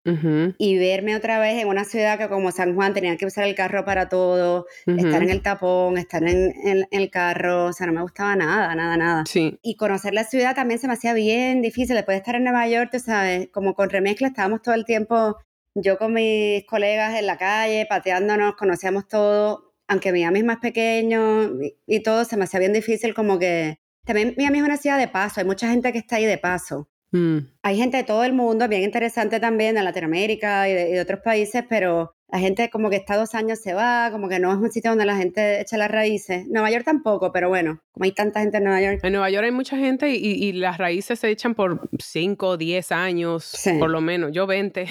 y 0.57 0.77
verme 0.77 1.15
otra 1.15 1.39
vez 1.39 1.61
en 1.61 1.67
una 1.67 1.83
ciudad 1.83 2.17
que 2.17 2.29
como 2.29 2.51
San 2.51 2.73
Juan 2.73 2.93
tenía 2.93 3.17
que 3.17 3.25
usar 3.25 3.43
el 3.43 3.53
carro 3.53 3.83
para 3.83 4.07
todo, 4.07 4.65
estar 4.85 5.21
en 5.21 5.29
el 5.29 5.41
tapón, 5.41 5.97
estar 5.97 6.23
en, 6.23 6.87
el 6.89 7.09
carro, 7.09 7.65
o 7.65 7.73
sea, 7.73 7.85
no 7.85 7.93
me 7.93 8.01
gustaba 8.01 8.37
nada, 8.37 8.73
nada, 8.75 8.95
nada. 8.95 9.23
Sí. 9.25 9.59
Y 9.61 9.75
conocer 9.75 10.13
la 10.13 10.23
ciudad 10.23 10.55
también 10.55 10.79
se 10.79 10.87
me 10.87 10.93
hacía 10.93 11.13
bien 11.13 11.61
difícil, 11.61 11.95
después 11.95 12.15
de 12.15 12.19
estar 12.19 12.35
en 12.35 12.45
Nueva 12.45 12.65
York, 12.69 12.89
tú 12.93 12.99
sabes, 12.99 13.49
como 13.51 13.73
con 13.73 13.89
remezcla 13.89 14.29
estábamos 14.29 14.61
todo 14.61 14.73
el 14.73 14.85
tiempo, 14.85 15.35
yo 15.75 15.97
con 15.97 16.13
mis 16.13 16.65
colegas 16.65 17.19
en 17.19 17.25
la 17.27 17.37
calle, 17.37 17.85
pateándonos, 17.89 18.55
conocíamos 18.55 19.09
todo, 19.09 19.73
aunque 19.89 20.13
Miami 20.13 20.39
es 20.39 20.45
más 20.45 20.57
pequeño 20.57 21.51
y 21.85 22.03
todo, 22.03 22.23
se 22.23 22.37
me 22.37 22.45
hacía 22.45 22.61
bien 22.61 22.73
difícil 22.73 23.13
como 23.13 23.37
que 23.37 23.79
también 24.07 24.33
Miami 24.37 24.59
es 24.59 24.63
una 24.63 24.77
ciudad 24.77 24.97
de 24.97 25.07
paso, 25.07 25.39
hay 25.41 25.45
mucha 25.45 25.69
gente 25.69 25.91
que 25.91 25.99
está 25.99 26.15
ahí 26.15 26.25
de 26.25 26.37
paso. 26.37 26.89
Mm. 27.11 27.37
Hay 27.61 27.77
gente 27.77 27.97
de 27.97 28.03
todo 28.03 28.23
el 28.23 28.33
mundo, 28.33 28.67
bien 28.67 28.83
interesante 28.83 29.39
también, 29.39 29.75
de 29.75 29.83
Latinoamérica 29.83 30.67
y 30.67 30.73
de, 30.73 30.99
otros 30.99 31.19
países, 31.21 31.63
pero 31.69 32.13
la 32.29 32.39
gente 32.39 32.69
como 32.69 32.89
que 32.89 32.97
está 32.97 33.15
dos 33.15 33.33
años 33.35 33.59
se 33.59 33.73
va, 33.73 34.09
como 34.11 34.27
que 34.27 34.39
no 34.39 34.51
es 34.51 34.57
un 34.57 34.71
sitio 34.71 34.91
donde 34.91 35.05
la 35.05 35.15
gente 35.15 35.61
echa 35.61 35.77
las 35.77 35.89
raíces. 35.89 36.45
Nueva 36.47 36.69
York 36.69 36.83
tampoco, 36.83 37.31
pero 37.31 37.47
bueno, 37.47 37.81
como 37.91 38.03
hay 38.03 38.11
tanta 38.11 38.41
gente 38.41 38.57
en 38.57 38.65
Nueva 38.65 38.81
York. 38.81 38.99
En 39.03 39.11
Nueva 39.13 39.29
York 39.29 39.45
hay 39.45 39.51
mucha 39.51 39.77
gente 39.77 40.09
y, 40.09 40.51
las 40.53 40.77
raíces 40.77 41.19
se 41.19 41.29
echan 41.29 41.55
por 41.55 41.89
5, 41.97 42.57
10 42.57 42.91
años, 42.91 43.53
por 43.79 43.89
lo 43.89 44.01
menos. 44.01 44.31
Yo 44.33 44.47
20. 44.47 44.87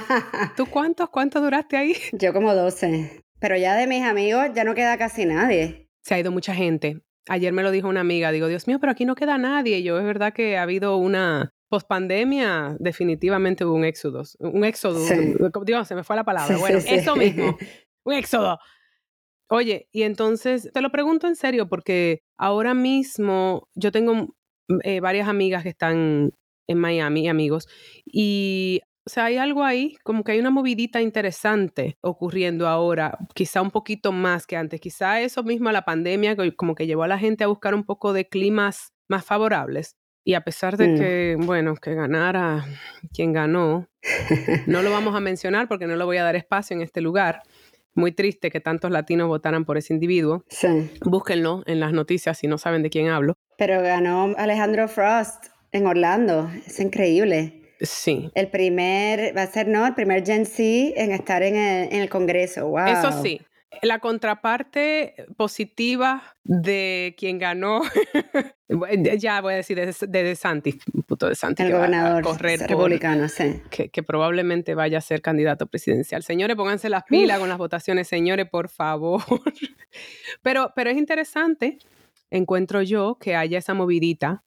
¿Tú 0.56 0.66
cuántos? 0.66 1.08
¿Cuántos 1.10 1.42
duraste 1.42 1.76
ahí? 1.76 1.96
Yo 2.12 2.32
como 2.32 2.54
12. 2.54 3.22
Pero 3.38 3.56
ya 3.56 3.74
de 3.76 3.86
mis 3.86 4.02
amigos 4.04 4.46
ya 4.54 4.64
no 4.64 4.74
queda 4.74 4.96
casi 4.98 5.24
nadie. 5.24 5.88
Se 6.02 6.14
ha 6.14 6.18
ido 6.18 6.30
mucha 6.30 6.54
gente. 6.54 7.00
Ayer 7.28 7.52
me 7.52 7.62
lo 7.62 7.70
dijo 7.70 7.88
una 7.88 8.00
amiga, 8.00 8.30
digo, 8.30 8.46
Dios 8.46 8.66
mío, 8.68 8.78
pero 8.78 8.92
aquí 8.92 9.04
no 9.04 9.14
queda 9.14 9.38
nadie. 9.38 9.82
yo, 9.82 9.98
es 9.98 10.04
verdad 10.04 10.32
que 10.32 10.56
ha 10.56 10.62
habido 10.62 10.96
una 10.96 11.52
pospandemia, 11.68 12.76
definitivamente 12.78 13.64
hubo 13.64 13.74
un 13.74 13.84
éxodo. 13.84 14.22
Un 14.38 14.64
éxodo, 14.64 15.00
Dios, 15.64 15.88
se 15.88 15.94
me 15.94 16.04
fue 16.04 16.16
la 16.16 16.24
palabra. 16.24 16.56
bueno, 16.58 16.78
eso 16.78 17.16
mismo, 17.16 17.56
un 18.04 18.14
éxodo. 18.14 18.58
Oye, 19.48 19.88
y 19.92 20.02
entonces 20.02 20.70
te 20.72 20.80
lo 20.80 20.90
pregunto 20.90 21.26
en 21.26 21.36
serio 21.36 21.68
porque 21.68 22.22
ahora 22.36 22.74
mismo 22.74 23.68
yo 23.74 23.92
tengo 23.92 24.34
eh, 24.82 25.00
varias 25.00 25.28
amigas 25.28 25.62
que 25.62 25.68
están 25.68 26.32
en 26.68 26.78
Miami, 26.78 27.28
amigos, 27.28 27.68
y 28.04 28.80
o 29.06 29.08
sea, 29.08 29.26
hay 29.26 29.36
algo 29.36 29.62
ahí, 29.62 29.96
como 30.02 30.24
que 30.24 30.32
hay 30.32 30.40
una 30.40 30.50
movidita 30.50 31.00
interesante 31.00 31.96
ocurriendo 32.00 32.66
ahora, 32.66 33.16
quizá 33.34 33.62
un 33.62 33.70
poquito 33.70 34.10
más 34.10 34.48
que 34.48 34.56
antes. 34.56 34.80
Quizá 34.80 35.20
eso 35.20 35.44
mismo, 35.44 35.70
la 35.70 35.84
pandemia, 35.84 36.36
como 36.56 36.74
que 36.74 36.88
llevó 36.88 37.04
a 37.04 37.08
la 37.08 37.16
gente 37.16 37.44
a 37.44 37.46
buscar 37.46 37.76
un 37.76 37.84
poco 37.84 38.12
de 38.12 38.28
climas 38.28 38.94
más 39.06 39.24
favorables. 39.24 39.94
Y 40.24 40.34
a 40.34 40.40
pesar 40.40 40.76
de 40.76 40.88
mm. 40.88 40.98
que, 40.98 41.36
bueno, 41.38 41.76
que 41.76 41.94
ganara 41.94 42.66
quien 43.14 43.32
ganó, 43.32 43.88
no 44.66 44.82
lo 44.82 44.90
vamos 44.90 45.14
a 45.14 45.20
mencionar 45.20 45.68
porque 45.68 45.86
no 45.86 45.94
le 45.94 46.02
voy 46.02 46.16
a 46.16 46.24
dar 46.24 46.34
espacio 46.34 46.74
en 46.74 46.82
este 46.82 47.00
lugar. 47.00 47.42
Muy 47.94 48.10
triste 48.10 48.50
que 48.50 48.60
tantos 48.60 48.90
latinos 48.90 49.28
votaran 49.28 49.64
por 49.64 49.78
ese 49.78 49.94
individuo. 49.94 50.44
Sí. 50.48 50.90
Búsquenlo 51.02 51.62
en 51.66 51.78
las 51.78 51.92
noticias 51.92 52.38
si 52.38 52.48
no 52.48 52.58
saben 52.58 52.82
de 52.82 52.90
quién 52.90 53.08
hablo. 53.08 53.34
Pero 53.56 53.80
ganó 53.82 54.34
Alejandro 54.36 54.88
Frost 54.88 55.46
en 55.70 55.86
Orlando. 55.86 56.50
Es 56.66 56.80
increíble. 56.80 57.55
Sí. 57.80 58.30
El 58.34 58.48
primer, 58.48 59.36
va 59.36 59.42
a 59.42 59.46
ser, 59.46 59.68
¿no? 59.68 59.86
El 59.86 59.94
primer 59.94 60.24
Gen 60.24 60.46
Z 60.46 60.62
en 60.62 61.12
estar 61.12 61.42
en 61.42 61.56
el, 61.56 62.08
Congreso. 62.08 62.68
Wow. 62.68 62.86
Eso 62.86 63.22
sí. 63.22 63.40
La 63.82 63.98
contraparte 63.98 65.26
positiva 65.36 66.22
de 66.44 67.14
quien 67.18 67.38
ganó, 67.38 67.82
ya 69.18 69.40
voy 69.42 69.52
a 69.52 69.56
decir, 69.56 69.76
de, 69.76 69.94
de 70.08 70.22
DeSantis, 70.22 70.76
puto 71.06 71.28
DeSantis. 71.28 71.66
El 71.66 71.72
gobernador 71.72 72.24
republicano, 72.40 73.28
sí. 73.28 73.60
Que, 73.68 73.90
que, 73.90 74.02
probablemente 74.02 74.74
vaya 74.74 74.98
a 74.98 75.02
ser 75.02 75.20
candidato 75.20 75.66
presidencial. 75.66 76.22
Señores, 76.22 76.56
pónganse 76.56 76.88
las 76.88 77.02
pilas 77.04 77.38
con 77.38 77.50
las 77.50 77.58
votaciones, 77.58 78.08
señores, 78.08 78.48
por 78.48 78.70
favor. 78.70 79.22
pero, 80.42 80.72
pero 80.74 80.88
es 80.88 80.96
interesante, 80.96 81.78
encuentro 82.30 82.80
yo, 82.80 83.18
que 83.20 83.36
haya 83.36 83.58
esa 83.58 83.74
movidita 83.74 84.42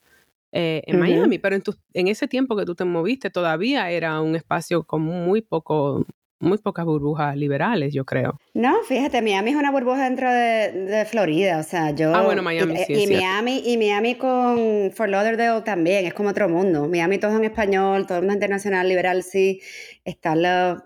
eh, 0.52 0.82
en 0.86 1.00
Miami, 1.00 1.38
pero 1.40 1.56
en, 1.56 1.64
en 1.94 2.08
ese 2.08 2.28
tiempo 2.28 2.56
que 2.56 2.66
tú 2.66 2.76
te 2.76 2.86
moviste 2.86 3.30
todavía 3.30 3.90
era 3.92 4.20
un 4.22 4.36
espacio 4.36 4.84
con 4.84 5.02
muy 5.02 5.42
poco 5.42 6.06
muy 6.40 6.58
pocas 6.58 6.86
burbujas 6.86 7.36
liberales, 7.36 7.94
yo 7.94 8.06
creo. 8.06 8.40
No, 8.54 8.82
fíjate, 8.84 9.22
Miami 9.22 9.52
es 9.52 9.58
una 9.58 9.72
burbuja 9.72 10.06
dentro 10.06 10.32
de, 10.32 11.06
Florida, 11.10 11.60
o 11.60 11.64
sea, 11.64 11.92
yo... 11.92 12.16
Ah, 12.16 12.24
bueno, 12.24 12.42
Miami, 12.42 12.74
y, 12.74 12.86
sí. 12.86 12.94
Y, 12.94 13.08
Miami, 13.08 13.62
y 13.66 13.78
Miami 13.78 14.16
con 14.16 14.92
Fort 14.94 15.10
Lauderdale 15.10 15.62
también, 15.62 16.06
es 16.06 16.14
como 16.14 16.30
otro 16.30 16.48
mundo. 16.48 16.88
Miami 16.88 17.18
todo 17.18 17.36
en 17.36 17.44
español, 17.44 18.08
todo 18.08 18.20
mundo 18.20 18.34
internacional, 18.34 18.88
liberal, 18.88 19.24
sí. 19.24 19.62
Están 20.06 20.42
los 20.42 20.82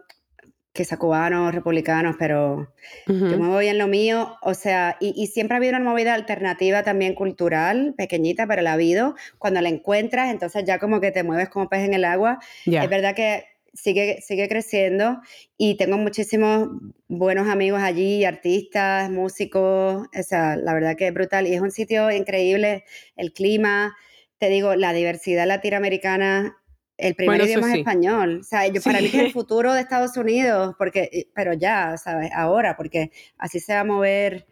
que 0.74 0.86
sea 0.86 0.98
cubanos, 0.98 1.54
republicanos, 1.54 2.16
pero 2.18 2.74
yo 3.08 3.38
me 3.38 3.48
voy 3.48 3.68
en 3.68 3.78
lo 3.78 3.88
mío, 3.88 4.36
o 4.42 4.56
sea, 4.56 4.98
y, 5.00 5.28
siempre 5.28 5.56
ha 5.56 5.58
habido 5.58 5.78
una 5.78 5.88
movida 5.88 6.16
alternativa 6.16 6.82
también 6.82 7.14
cultural, 7.14 7.94
pequeñita, 7.96 8.48
pero 8.48 8.64
la 8.64 8.72
ha 8.72 8.74
habido. 8.74 9.16
Cuando 9.38 9.62
la 9.62 9.70
encuentras, 9.70 10.32
entonces 10.32 10.64
ya 10.66 10.80
como 10.80 11.00
que 11.00 11.12
te 11.12 11.24
mueves 11.24 11.50
como 11.50 11.70
pez 11.70 11.82
en 11.82 11.94
el 11.94 12.06
agua. 12.06 12.40
Es 12.66 12.90
verdad 12.90 13.14
que 13.16 13.46
sigue, 13.74 14.22
sigue 14.22 14.48
creciendo 14.48 15.22
y 15.58 15.78
tengo 15.78 15.98
muchísimos 15.98 16.70
buenos 17.08 17.48
amigos 17.48 17.82
allí, 17.82 18.26
artistas, 18.26 19.12
músicos, 19.12 20.08
o 20.08 20.24
sea, 20.24 20.56
la 20.56 20.74
verdad 20.74 20.96
que 20.96 21.08
es 21.08 21.14
brutal 21.14 21.46
y 21.46 21.54
es 21.54 21.62
un 21.62 21.72
sitio 21.72 22.10
increíble, 22.12 22.84
el 23.16 23.32
clima, 23.32 23.96
te 24.40 24.50
digo, 24.50 24.76
la 24.76 24.92
diversidad 24.94 25.46
latinoamericana, 25.46 26.58
el 26.98 27.16
primer 27.16 27.42
idioma 27.42 27.72
es 27.72 27.80
español, 27.80 28.40
o 28.42 28.44
sea, 28.44 28.68
yo, 28.68 28.82
para 28.82 29.00
mí 29.00 29.08
es 29.08 29.16
el 29.16 29.32
futuro 29.34 29.74
de 29.74 29.82
Estados 29.82 30.16
Unidos, 30.18 30.76
porque, 30.78 31.28
pero 31.34 31.54
ya, 31.54 31.98
¿sabes? 31.98 32.32
Ahora, 32.34 32.76
porque 32.78 33.12
así 33.38 33.60
se 33.60 33.74
va 33.74 33.82
a 33.82 33.86
mover 33.86 34.46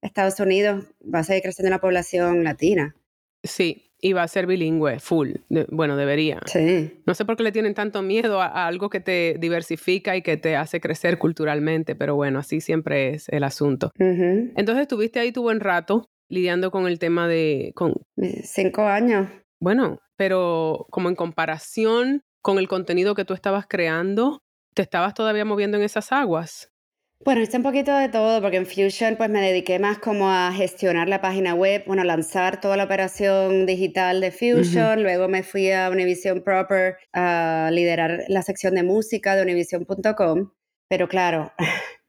Estados 0.00 0.38
Unidos, 0.40 0.84
va 1.02 1.20
a 1.20 1.24
seguir 1.24 1.42
creciendo 1.42 1.70
la 1.70 1.80
población 1.80 2.44
latina. 2.44 2.94
Sí, 3.42 3.88
y 4.00 4.12
va 4.12 4.22
a 4.22 4.28
ser 4.28 4.46
bilingüe, 4.46 5.00
full. 5.00 5.32
bueno, 5.70 5.96
debería. 5.96 6.40
Sí. 6.46 7.02
No 7.04 7.14
sé 7.14 7.24
por 7.24 7.36
qué 7.36 7.42
le 7.42 7.52
tienen 7.52 7.74
tanto 7.74 8.02
miedo 8.02 8.40
a, 8.40 8.66
algo 8.66 8.90
que 8.90 9.00
te 9.00 9.36
diversifica 9.38 10.16
y 10.16 10.22
que 10.22 10.36
te 10.36 10.56
hace 10.56 10.80
crecer 10.80 11.18
culturalmente, 11.18 11.96
pero 11.96 12.14
bueno, 12.14 12.38
así 12.38 12.60
siempre 12.60 13.14
es 13.14 13.28
el 13.28 13.42
asunto. 13.42 13.90
Entonces, 13.98 14.82
estuviste 14.82 15.18
ahí 15.18 15.32
tu 15.32 15.42
buen 15.42 15.60
rato 15.60 16.08
lidiando 16.28 16.70
con 16.70 16.86
el 16.86 16.98
tema 16.98 17.26
de... 17.26 17.72
Con... 17.74 17.94
Cinco 18.44 18.82
años. 18.82 19.28
Bueno, 19.60 19.98
pero 20.18 20.86
como 20.90 21.08
en 21.08 21.14
comparación 21.14 22.22
con 22.42 22.58
el 22.58 22.68
contenido 22.68 23.14
que 23.14 23.24
tú 23.24 23.32
estabas 23.32 23.66
creando, 23.66 24.42
¿te 24.74 24.82
estabas 24.82 25.14
todavía 25.14 25.46
moviendo 25.46 25.78
en 25.78 25.84
esas 25.84 26.12
aguas? 26.12 26.70
Bueno, 27.24 27.40
hice 27.40 27.56
un 27.56 27.62
poquito 27.64 27.96
de 27.96 28.08
todo 28.08 28.40
porque 28.40 28.58
en 28.58 28.66
Fusion 28.66 29.16
pues 29.16 29.28
me 29.28 29.40
dediqué 29.40 29.78
más 29.78 29.98
como 29.98 30.30
a 30.30 30.52
gestionar 30.52 31.08
la 31.08 31.20
página 31.20 31.54
web, 31.54 31.82
bueno, 31.86 32.04
lanzar 32.04 32.60
toda 32.60 32.76
la 32.76 32.84
operación 32.84 33.66
digital 33.66 34.20
de 34.20 34.30
Fusion, 34.30 35.02
luego 35.02 35.28
me 35.28 35.42
fui 35.42 35.72
a 35.72 35.90
Univision 35.90 36.42
Proper 36.42 36.96
a 37.12 37.70
liderar 37.72 38.24
la 38.28 38.42
sección 38.42 38.74
de 38.76 38.84
música 38.84 39.34
de 39.34 39.42
univision.com, 39.42 40.52
pero 40.88 41.08
claro. 41.08 41.52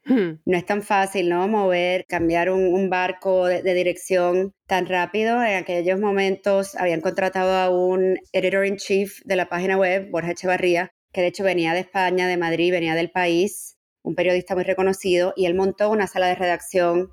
No 0.09 0.57
es 0.57 0.65
tan 0.65 0.81
fácil, 0.81 1.29
¿no? 1.29 1.47
Mover, 1.47 2.05
cambiar 2.07 2.49
un, 2.49 2.89
barco 2.89 3.45
de, 3.45 3.73
dirección 3.73 4.53
tan 4.67 4.87
rápido. 4.87 5.43
En 5.43 5.55
aquellos 5.55 5.99
momentos 5.99 6.75
habían 6.75 7.01
contratado 7.01 7.53
a 7.53 7.69
un 7.69 8.17
editor 8.33 8.65
in 8.65 8.77
chief 8.77 9.21
de 9.25 9.35
la 9.35 9.49
página 9.49 9.77
web, 9.77 10.09
Borja 10.11 10.31
Echevarría, 10.31 10.91
que 11.11 11.21
de 11.21 11.27
hecho 11.27 11.43
venía 11.43 11.73
de 11.73 11.81
España, 11.81 12.27
de 12.27 12.37
Madrid, 12.37 12.71
venía 12.71 12.95
del 12.95 13.11
país 13.11 13.75
un 14.01 14.15
periodista 14.15 14.55
muy 14.55 14.63
reconocido, 14.63 15.33
y 15.35 15.45
él 15.45 15.55
montó 15.55 15.89
una 15.89 16.07
sala 16.07 16.27
de 16.27 16.35
redacción 16.35 17.11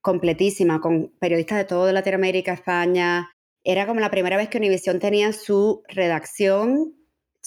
completísima 0.00 0.80
con 0.80 1.12
periodistas 1.18 1.58
de 1.58 1.64
toda 1.64 1.92
Latinoamérica, 1.92 2.52
España. 2.52 3.30
Era 3.64 3.86
como 3.86 4.00
la 4.00 4.10
primera 4.10 4.36
vez 4.36 4.48
que 4.48 4.58
Univision 4.58 5.00
tenía 5.00 5.32
su 5.32 5.82
redacción, 5.88 6.94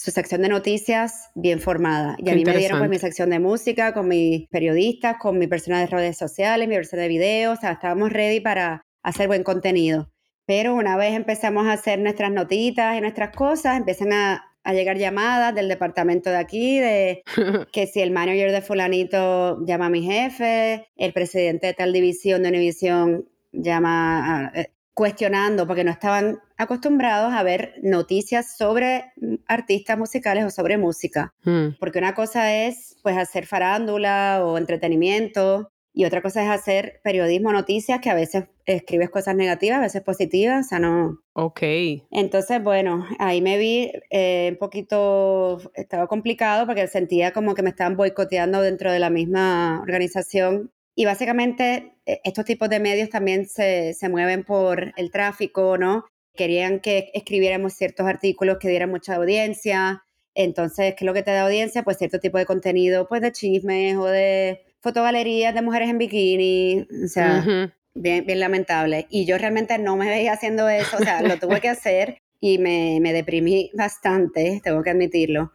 su 0.00 0.10
sección 0.12 0.40
de 0.40 0.48
noticias 0.48 1.28
bien 1.34 1.60
formada. 1.60 2.16
Y 2.18 2.30
a 2.30 2.34
mí 2.34 2.42
me 2.42 2.56
dieron 2.56 2.78
pues 2.78 2.88
mi 2.88 2.98
sección 2.98 3.28
de 3.28 3.38
música 3.38 3.92
con 3.92 4.08
mis 4.08 4.48
periodistas, 4.48 5.16
con 5.18 5.38
mi 5.38 5.46
persona 5.46 5.78
de 5.80 5.88
redes 5.88 6.16
sociales, 6.16 6.66
mi 6.66 6.74
versión 6.74 7.02
de 7.02 7.08
videos, 7.08 7.58
o 7.58 7.60
sea, 7.60 7.72
estábamos 7.72 8.10
ready 8.10 8.40
para 8.40 8.86
hacer 9.02 9.28
buen 9.28 9.42
contenido. 9.42 10.10
Pero 10.46 10.74
una 10.74 10.96
vez 10.96 11.14
empezamos 11.14 11.66
a 11.66 11.74
hacer 11.74 11.98
nuestras 11.98 12.32
notitas 12.32 12.96
y 12.96 13.02
nuestras 13.02 13.36
cosas, 13.36 13.76
empiezan 13.76 14.14
a 14.14 14.46
a 14.62 14.74
llegar 14.74 14.98
llamadas 14.98 15.54
del 15.54 15.68
departamento 15.68 16.28
de 16.28 16.36
aquí, 16.36 16.78
de 16.78 17.22
que 17.72 17.86
si 17.86 18.00
el 18.00 18.10
manager 18.10 18.52
de 18.52 18.60
fulanito 18.60 19.64
llama 19.64 19.86
a 19.86 19.90
mi 19.90 20.02
jefe, 20.02 20.86
el 20.96 21.12
presidente 21.14 21.68
de 21.68 21.74
tal 21.74 21.94
división 21.94 22.42
de 22.42 22.50
Univision 22.50 23.28
llama 23.52 24.52
eh, 24.54 24.70
cuestionando, 25.00 25.66
porque 25.66 25.82
no 25.82 25.90
estaban 25.90 26.40
acostumbrados 26.58 27.32
a 27.32 27.42
ver 27.42 27.76
noticias 27.82 28.58
sobre 28.58 29.14
artistas 29.46 29.96
musicales 29.96 30.44
o 30.44 30.50
sobre 30.50 30.76
música. 30.76 31.32
Hmm. 31.42 31.68
Porque 31.80 31.98
una 31.98 32.14
cosa 32.14 32.54
es 32.54 32.98
pues 33.02 33.16
hacer 33.16 33.46
farándula 33.46 34.42
o 34.44 34.58
entretenimiento 34.58 35.72
y 35.94 36.04
otra 36.04 36.20
cosa 36.20 36.42
es 36.42 36.50
hacer 36.50 37.00
periodismo, 37.02 37.50
noticias, 37.50 37.98
que 38.02 38.10
a 38.10 38.14
veces 38.14 38.44
escribes 38.66 39.08
cosas 39.08 39.34
negativas, 39.34 39.78
a 39.78 39.84
veces 39.84 40.02
positivas, 40.02 40.66
o 40.66 40.68
sea, 40.68 40.78
no. 40.78 41.18
Ok. 41.32 41.62
Entonces, 42.10 42.62
bueno, 42.62 43.06
ahí 43.18 43.40
me 43.40 43.56
vi 43.56 43.90
eh, 44.10 44.50
un 44.52 44.58
poquito, 44.58 45.62
estaba 45.72 46.08
complicado 46.08 46.66
porque 46.66 46.86
sentía 46.88 47.32
como 47.32 47.54
que 47.54 47.62
me 47.62 47.70
estaban 47.70 47.96
boicoteando 47.96 48.60
dentro 48.60 48.92
de 48.92 48.98
la 48.98 49.08
misma 49.08 49.80
organización. 49.80 50.70
Y 50.94 51.06
básicamente 51.06 51.94
estos 52.24 52.44
tipos 52.44 52.68
de 52.68 52.80
medios 52.80 53.10
también 53.10 53.46
se, 53.46 53.94
se 53.94 54.08
mueven 54.08 54.44
por 54.44 54.92
el 54.96 55.10
tráfico, 55.10 55.78
¿no? 55.78 56.04
Querían 56.34 56.80
que 56.80 57.10
escribiéramos 57.14 57.74
ciertos 57.74 58.06
artículos 58.06 58.58
que 58.58 58.68
dieran 58.68 58.90
mucha 58.90 59.16
audiencia. 59.16 60.02
Entonces, 60.34 60.94
¿qué 60.96 61.04
es 61.04 61.06
lo 61.06 61.14
que 61.14 61.22
te 61.22 61.32
da 61.32 61.42
audiencia? 61.42 61.82
Pues 61.82 61.98
cierto 61.98 62.18
tipo 62.20 62.38
de 62.38 62.46
contenido, 62.46 63.08
pues 63.08 63.20
de 63.20 63.32
chismes 63.32 63.96
o 63.96 64.06
de 64.06 64.60
fotogalerías 64.80 65.54
de 65.54 65.62
mujeres 65.62 65.90
en 65.90 65.98
bikini, 65.98 66.86
o 67.04 67.08
sea, 67.08 67.72
bien, 67.94 68.24
bien 68.24 68.40
lamentable. 68.40 69.06
Y 69.10 69.26
yo 69.26 69.36
realmente 69.38 69.76
no 69.78 69.96
me 69.96 70.08
veía 70.08 70.32
haciendo 70.32 70.68
eso, 70.68 70.96
o 70.96 71.00
sea, 71.00 71.22
lo 71.22 71.38
tuve 71.38 71.60
que 71.60 71.68
hacer 71.68 72.18
y 72.40 72.58
me, 72.58 72.98
me 73.00 73.12
deprimí 73.12 73.70
bastante, 73.74 74.60
tengo 74.64 74.82
que 74.82 74.90
admitirlo. 74.90 75.52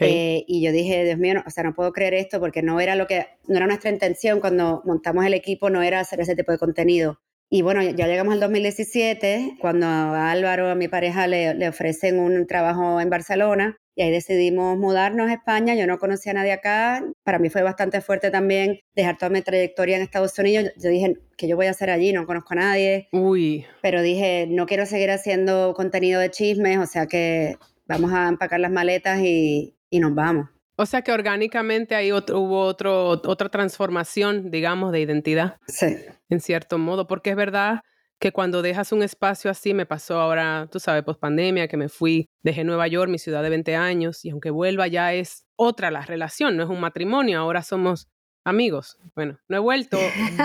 Eh, 0.00 0.44
y 0.46 0.62
yo 0.62 0.72
dije, 0.72 1.04
Dios 1.04 1.18
mío, 1.18 1.42
o 1.46 1.50
sea, 1.50 1.64
no 1.64 1.74
puedo 1.74 1.92
creer 1.92 2.14
esto 2.14 2.38
porque 2.38 2.62
no 2.62 2.78
era 2.80 2.94
lo 2.94 3.06
que, 3.06 3.26
no 3.48 3.56
era 3.56 3.66
nuestra 3.66 3.90
intención 3.90 4.40
cuando 4.40 4.82
montamos 4.84 5.24
el 5.24 5.34
equipo, 5.34 5.70
no 5.70 5.82
era 5.82 6.00
hacer 6.00 6.20
ese 6.20 6.36
tipo 6.36 6.52
de 6.52 6.58
contenido. 6.58 7.20
Y 7.48 7.62
bueno, 7.62 7.82
ya 7.82 8.06
llegamos 8.06 8.34
al 8.34 8.40
2017, 8.40 9.56
cuando 9.60 9.86
a 9.86 10.30
Álvaro, 10.30 10.68
a 10.68 10.74
mi 10.74 10.88
pareja, 10.88 11.26
le, 11.26 11.54
le 11.54 11.68
ofrecen 11.68 12.18
un 12.18 12.46
trabajo 12.46 13.00
en 13.00 13.08
Barcelona 13.08 13.78
y 13.96 14.02
ahí 14.02 14.10
decidimos 14.10 14.76
mudarnos 14.76 15.30
a 15.30 15.32
España. 15.32 15.74
Yo 15.74 15.86
no 15.86 15.98
conocía 15.98 16.32
a 16.32 16.34
nadie 16.34 16.52
acá. 16.52 17.02
Para 17.24 17.38
mí 17.38 17.48
fue 17.48 17.62
bastante 17.62 18.02
fuerte 18.02 18.30
también 18.30 18.78
dejar 18.94 19.16
toda 19.16 19.30
mi 19.30 19.40
trayectoria 19.40 19.96
en 19.96 20.02
Estados 20.02 20.38
Unidos. 20.38 20.70
Yo 20.76 20.90
dije 20.90 21.14
que 21.38 21.48
yo 21.48 21.56
voy 21.56 21.66
a 21.66 21.70
hacer 21.70 21.88
allí, 21.88 22.12
no 22.12 22.26
conozco 22.26 22.52
a 22.52 22.56
nadie. 22.56 23.08
Uy. 23.12 23.64
Pero 23.80 24.02
dije, 24.02 24.46
no 24.50 24.66
quiero 24.66 24.84
seguir 24.84 25.10
haciendo 25.10 25.72
contenido 25.74 26.20
de 26.20 26.30
chismes, 26.30 26.78
o 26.78 26.86
sea 26.86 27.06
que 27.06 27.56
vamos 27.88 28.12
a 28.12 28.28
empacar 28.28 28.60
las 28.60 28.70
maletas 28.70 29.20
y, 29.20 29.74
y 29.88 29.98
nos 29.98 30.14
vamos. 30.14 30.50
O 30.76 30.84
sea 30.84 31.00
que 31.00 31.10
orgánicamente 31.10 31.94
ahí 31.94 32.12
hubo 32.12 32.60
otro, 32.60 33.08
otra 33.08 33.48
transformación, 33.48 34.50
digamos, 34.50 34.92
de 34.92 35.00
identidad. 35.00 35.56
Sí. 35.68 35.96
En 36.28 36.40
cierto 36.40 36.76
modo, 36.76 37.06
porque 37.06 37.30
es 37.30 37.36
verdad 37.36 37.80
que 38.18 38.32
cuando 38.32 38.62
dejas 38.62 38.92
un 38.92 39.02
espacio 39.02 39.50
así, 39.50 39.74
me 39.74 39.86
pasó 39.86 40.18
ahora, 40.20 40.68
tú 40.70 40.80
sabes, 40.80 41.02
post 41.04 41.20
pandemia, 41.20 41.68
que 41.68 41.76
me 41.76 41.88
fui, 41.88 42.28
dejé 42.42 42.64
Nueva 42.64 42.86
York, 42.88 43.10
mi 43.10 43.18
ciudad 43.18 43.42
de 43.42 43.50
20 43.50 43.76
años, 43.76 44.24
y 44.24 44.30
aunque 44.30 44.50
vuelva 44.50 44.86
ya 44.86 45.12
es 45.12 45.44
otra 45.56 45.90
la 45.90 46.02
relación, 46.02 46.56
no 46.56 46.62
es 46.62 46.68
un 46.68 46.80
matrimonio, 46.80 47.38
ahora 47.38 47.62
somos 47.62 48.08
amigos. 48.44 48.98
Bueno, 49.14 49.38
no 49.48 49.56
he 49.56 49.60
vuelto 49.60 49.98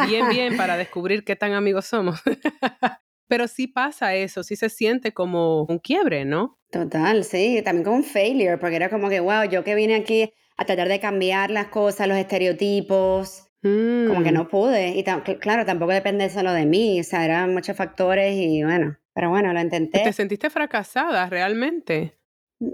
bien, 0.07 0.29
bien 0.29 0.57
para 0.57 0.75
descubrir 0.75 1.23
qué 1.23 1.35
tan 1.35 1.53
amigos 1.53 1.85
somos. 1.85 2.19
Pero 3.27 3.47
sí 3.47 3.67
pasa 3.67 4.15
eso, 4.15 4.43
sí 4.43 4.57
se 4.57 4.69
siente 4.69 5.13
como 5.13 5.63
un 5.63 5.79
quiebre, 5.79 6.25
¿no? 6.25 6.57
Total, 6.69 7.23
sí, 7.23 7.61
también 7.63 7.85
como 7.85 7.97
un 7.97 8.03
failure, 8.03 8.57
porque 8.57 8.75
era 8.75 8.89
como 8.89 9.07
que, 9.07 9.21
wow, 9.21 9.43
yo 9.49 9.63
que 9.63 9.75
vine 9.75 9.95
aquí 9.95 10.33
a 10.57 10.65
tratar 10.65 10.89
de 10.89 10.99
cambiar 10.99 11.49
las 11.49 11.67
cosas, 11.67 12.09
los 12.09 12.17
estereotipos, 12.17 13.47
como 13.61 14.23
que 14.23 14.31
mm. 14.31 14.33
no 14.33 14.47
pude. 14.47 14.89
Y 14.89 15.03
claro, 15.03 15.65
tampoco 15.65 15.91
depende 15.91 16.29
solo 16.29 16.51
de 16.53 16.65
mí, 16.65 16.99
o 16.99 17.03
sea, 17.03 17.25
eran 17.25 17.53
muchos 17.53 17.77
factores 17.77 18.35
y 18.35 18.63
bueno. 18.63 18.97
Pero 19.13 19.29
bueno, 19.29 19.53
lo 19.53 19.59
intenté. 19.59 19.99
¿Te 20.03 20.13
sentiste 20.13 20.49
fracasada 20.49 21.27
realmente? 21.27 22.17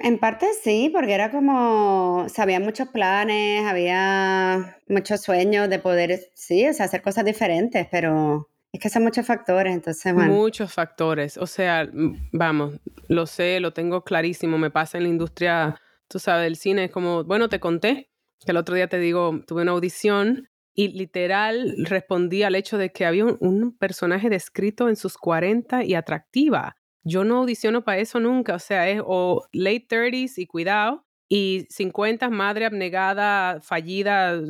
En 0.02 0.20
parte 0.20 0.48
sí, 0.62 0.90
porque 0.94 1.14
era 1.14 1.32
como, 1.32 2.24
o 2.26 2.30
sea, 2.30 2.44
había 2.44 2.60
muchos 2.60 2.90
planes, 2.90 3.66
había 3.66 4.78
muchos 4.88 5.22
sueños 5.22 5.70
de 5.70 5.80
poder, 5.80 6.20
sí, 6.34 6.68
o 6.68 6.74
sea, 6.74 6.86
hacer 6.86 7.02
cosas 7.02 7.24
diferentes, 7.24 7.88
pero 7.90 8.50
es 8.74 8.82
que 8.82 8.90
son 8.90 9.04
muchos 9.04 9.26
factores, 9.26 9.74
entonces, 9.74 10.14
bueno. 10.14 10.34
Muchos 10.34 10.74
factores, 10.74 11.38
o 11.38 11.48
sea, 11.48 11.90
vamos, 12.34 12.82
lo 13.08 13.26
sé, 13.26 13.62
lo 13.62 13.72
tengo 13.72 14.04
clarísimo, 14.04 14.58
me 14.58 14.72
pasa 14.72 14.98
en 14.98 15.04
la 15.06 15.10
industria, 15.10 15.80
tú 16.10 16.20
sabes, 16.20 16.44
del 16.44 16.58
cine, 16.58 16.86
es 16.86 16.92
como, 16.92 17.24
bueno, 17.24 17.48
te 17.48 17.62
conté 17.62 18.10
que 18.46 18.52
el 18.52 18.58
otro 18.58 18.76
día 18.76 18.88
te 18.88 19.00
digo, 19.00 19.42
tuve 19.48 19.62
una 19.62 19.72
audición 19.72 20.50
y 20.78 20.90
literal 20.90 21.74
respondí 21.80 22.44
al 22.44 22.56
hecho 22.56 22.78
de 22.78 22.92
que 22.92 23.06
había 23.06 23.26
un, 23.26 23.76
personaje 23.78 24.30
descrito 24.30 24.88
en 24.90 24.96
sus 24.96 25.18
40 25.18 25.84
y 25.84 25.96
atractiva 25.96 26.78
yo 27.08 27.24
no 27.24 27.38
audiciono 27.38 27.84
para 27.84 28.00
eso 28.00 28.20
nunca, 28.20 28.56
o 28.56 28.60
sea, 28.60 28.90
es 28.90 29.02
o 29.06 29.46
late 29.54 29.88
30s 29.90 30.38
y 30.38 30.46
cuidado, 30.46 31.06
y 31.30 31.66
50 31.70 32.30
madre 32.30 32.66
abnegada, 32.66 33.62
fallida, 33.62 34.42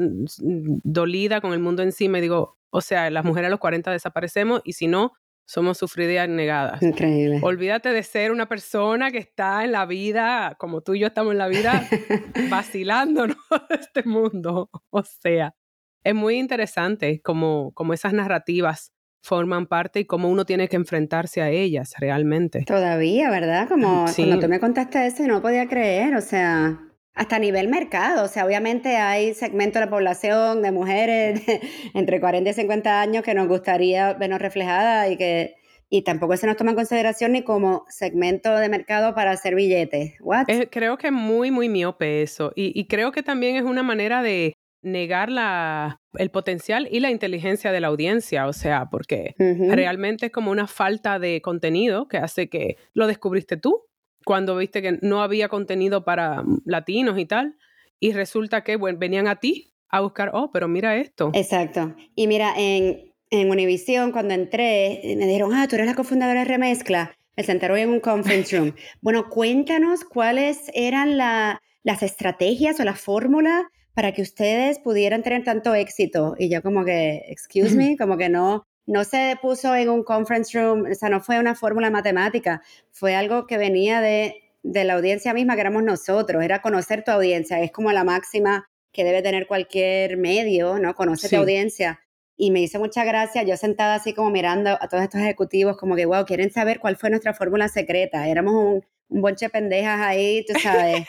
dolida 0.84 1.40
con 1.40 1.54
el 1.54 1.60
mundo 1.60 1.84
encima, 1.84 2.18
y 2.18 2.22
digo, 2.22 2.58
o 2.72 2.82
sea, 2.82 3.12
las 3.12 3.24
mujeres 3.24 3.48
a 3.48 3.52
los 3.52 3.60
40 3.60 3.92
desaparecemos 3.92 4.62
y 4.66 4.74
si 4.74 4.88
no, 4.88 5.14
somos 5.46 5.78
sufridas 5.78 6.14
y 6.14 6.18
abnegadas. 6.18 6.82
Increíble. 6.82 7.40
Olvídate 7.42 7.90
de 7.90 8.04
ser 8.04 8.32
una 8.32 8.50
persona 8.50 9.12
que 9.12 9.20
está 9.20 9.64
en 9.64 9.72
la 9.72 9.86
vida, 9.86 10.56
como 10.60 10.82
tú 10.82 10.96
y 10.96 11.00
yo 11.00 11.08
estamos 11.08 11.32
en 11.34 11.38
la 11.38 11.48
vida, 11.48 11.88
vacilándonos 12.50 13.38
de 13.70 13.76
este 13.76 14.04
mundo. 14.04 14.70
O 14.90 15.04
sea, 15.04 15.56
es 16.04 16.16
muy 16.16 16.38
interesante 16.38 17.22
como, 17.22 17.72
como 17.74 17.94
esas 17.94 18.14
narrativas 18.14 18.94
forman 19.22 19.68
parte 19.68 20.00
y 20.00 20.06
cómo 20.06 20.30
uno 20.30 20.46
tiene 20.46 20.68
que 20.68 20.78
enfrentarse 20.78 21.42
a 21.42 21.50
ellas 21.50 21.94
realmente. 22.00 22.64
Todavía, 22.66 23.30
¿verdad? 23.30 23.68
Como 23.68 24.06
cuando 24.16 24.40
tú 24.40 24.48
me 24.48 24.60
contaste 24.60 25.06
eso 25.06 25.24
y 25.24 25.28
no 25.28 25.42
podía 25.42 25.68
creer, 25.68 26.16
o 26.16 26.22
sea, 26.22 26.80
hasta 27.14 27.36
a 27.36 27.40
nivel 27.40 27.68
mercado, 27.68 28.24
o 28.24 28.28
sea, 28.28 28.46
obviamente 28.46 28.96
hay 28.96 29.34
segmentos 29.34 29.80
de 29.82 29.86
la 29.86 29.92
población 29.92 30.62
de 30.62 30.72
mujeres 30.72 31.42
entre 31.94 32.22
40 32.22 32.50
y 32.50 32.54
50 32.54 33.02
años 33.02 33.24
que 33.24 33.34
nos 33.34 33.48
gustaría 33.48 34.14
vernos 34.14 34.40
reflejadas 34.40 35.12
y 35.12 35.18
que 35.18 35.56
y 35.90 36.02
tampoco 36.02 36.36
se 36.36 36.48
nos 36.48 36.58
toma 36.58 36.72
en 36.72 36.76
consideración 36.76 37.32
ni 37.32 37.44
como 37.44 37.86
segmento 37.88 38.54
de 38.58 38.68
mercado 38.68 39.16
para 39.16 39.32
hacer 39.32 39.56
billetes. 39.56 40.16
What? 40.20 40.46
creo 40.70 40.98
que 40.98 41.08
es 41.08 41.14
muy, 41.14 41.50
muy 41.50 41.70
miope 41.70 42.22
eso. 42.22 42.52
Y, 42.56 42.78
y, 42.78 42.88
creo 42.88 43.14
que 43.14 43.24
también 43.24 43.56
es 43.56 43.64
una 43.64 43.84
manera 43.84 44.22
de 44.22 44.54
negar 44.82 45.32
la, 45.32 46.02
el 46.14 46.30
potencial 46.30 46.88
y 46.92 47.00
la 47.00 47.12
inteligencia 47.12 47.72
de 47.72 47.82
la 47.82 47.88
audiencia, 47.88 48.48
o 48.48 48.54
sea, 48.54 48.90
porque 48.90 49.36
realmente 49.38 50.28
es 50.28 50.32
como 50.32 50.52
una 50.52 50.68
falta 50.68 51.20
de 51.20 51.42
contenido 51.42 52.08
que 52.08 52.18
hace 52.18 52.50
que 52.50 52.78
lo 52.94 53.08
descubriste 53.08 53.58
tú 53.58 53.88
cuando 54.28 54.58
viste 54.58 54.82
que 54.82 55.00
no 55.02 55.24
había 55.24 55.48
contenido 55.48 56.04
para 56.04 56.44
latinos 56.66 57.18
y 57.18 57.26
tal, 57.26 57.56
y 58.00 58.12
resulta 58.12 58.64
que 58.64 58.76
bueno, 58.76 59.00
venían 59.00 59.28
a 59.28 59.38
ti 59.38 59.74
a 59.90 60.02
buscar, 60.02 60.32
oh, 60.34 60.52
pero 60.52 60.68
mira 60.68 60.98
esto. 60.98 61.32
Exacto. 61.34 61.96
Y 62.14 62.28
mira, 62.28 62.54
en, 62.58 63.14
en 63.30 63.50
Univision, 63.50 64.12
cuando 64.12 64.34
entré, 64.34 65.02
me 65.18 65.26
dijeron, 65.26 65.54
ah, 65.54 65.66
tú 65.70 65.76
eres 65.76 65.88
la 65.88 65.96
cofundadora 65.96 66.42
de 66.42 66.46
Remezcla. 66.46 67.16
Me 67.38 67.44
senté 67.44 67.72
hoy 67.72 67.82
en 67.82 67.90
un 67.90 68.00
conference 68.02 68.58
room. 68.58 68.74
bueno, 69.02 69.30
cuéntanos 69.30 70.04
cuáles 70.04 70.72
eran 70.74 71.18
la, 71.18 71.62
las 71.84 72.04
estrategias 72.04 72.80
o 72.82 72.84
la 72.84 72.96
fórmula 72.96 73.70
para 73.98 74.12
que 74.12 74.22
ustedes 74.22 74.78
pudieran 74.78 75.24
tener 75.24 75.44
tanto 75.44 75.74
éxito. 75.74 76.36
Y 76.38 76.50
yo 76.50 76.62
como 76.62 76.86
que, 76.86 77.24
excuse 77.30 77.76
me, 77.76 77.98
como 77.98 78.16
que 78.16 78.30
no, 78.30 78.64
no 78.86 79.04
se 79.04 79.40
puso 79.42 79.74
en 79.74 79.90
un 79.90 80.04
conference 80.04 80.56
room, 80.56 80.86
o 80.92 80.94
sea, 80.94 81.10
no 81.10 81.20
fue 81.20 81.40
una 81.40 81.56
fórmula 81.56 81.90
matemática, 81.90 82.62
fue 82.92 83.16
algo 83.16 83.48
que 83.48 83.58
venía 83.58 84.00
de, 84.00 84.36
de 84.62 84.84
la 84.84 84.94
audiencia 84.94 85.34
misma, 85.34 85.56
que 85.56 85.62
éramos 85.62 85.82
nosotros, 85.82 86.44
era 86.44 86.62
conocer 86.62 87.04
tu 87.04 87.10
audiencia, 87.10 87.60
es 87.60 87.72
como 87.72 87.92
la 87.92 88.04
máxima 88.04 88.70
que 88.92 89.04
debe 89.04 89.24
tener 89.24 89.48
cualquier 89.48 90.18
medio, 90.18 90.78
¿no? 90.78 90.94
Conoce 90.94 91.28
tu 91.28 91.38
audiencia. 91.38 92.00
Y 92.38 92.52
me 92.52 92.62
hizo 92.62 92.78
mucha 92.78 93.04
gracia, 93.04 93.42
yo 93.42 93.58
sentada 93.58 93.96
así 93.96 94.14
como 94.14 94.30
mirando 94.30 94.78
a 94.80 94.88
todos 94.90 95.06
estos 95.06 95.22
ejecutivos, 95.22 95.76
como 95.76 95.96
que, 95.96 96.06
wow, 96.06 96.24
quieren 96.24 96.52
saber 96.52 96.80
cuál 96.80 96.98
fue 96.98 97.10
nuestra 97.10 97.34
fórmula 97.34 97.68
secreta. 97.68 98.28
Éramos 98.28 98.54
un, 98.54 98.86
un 99.10 99.22
bonche 99.22 99.48
de 99.48 99.50
pendejas 99.50 100.00
ahí, 100.02 100.46
tú 100.46 100.54
sabes, 100.60 101.08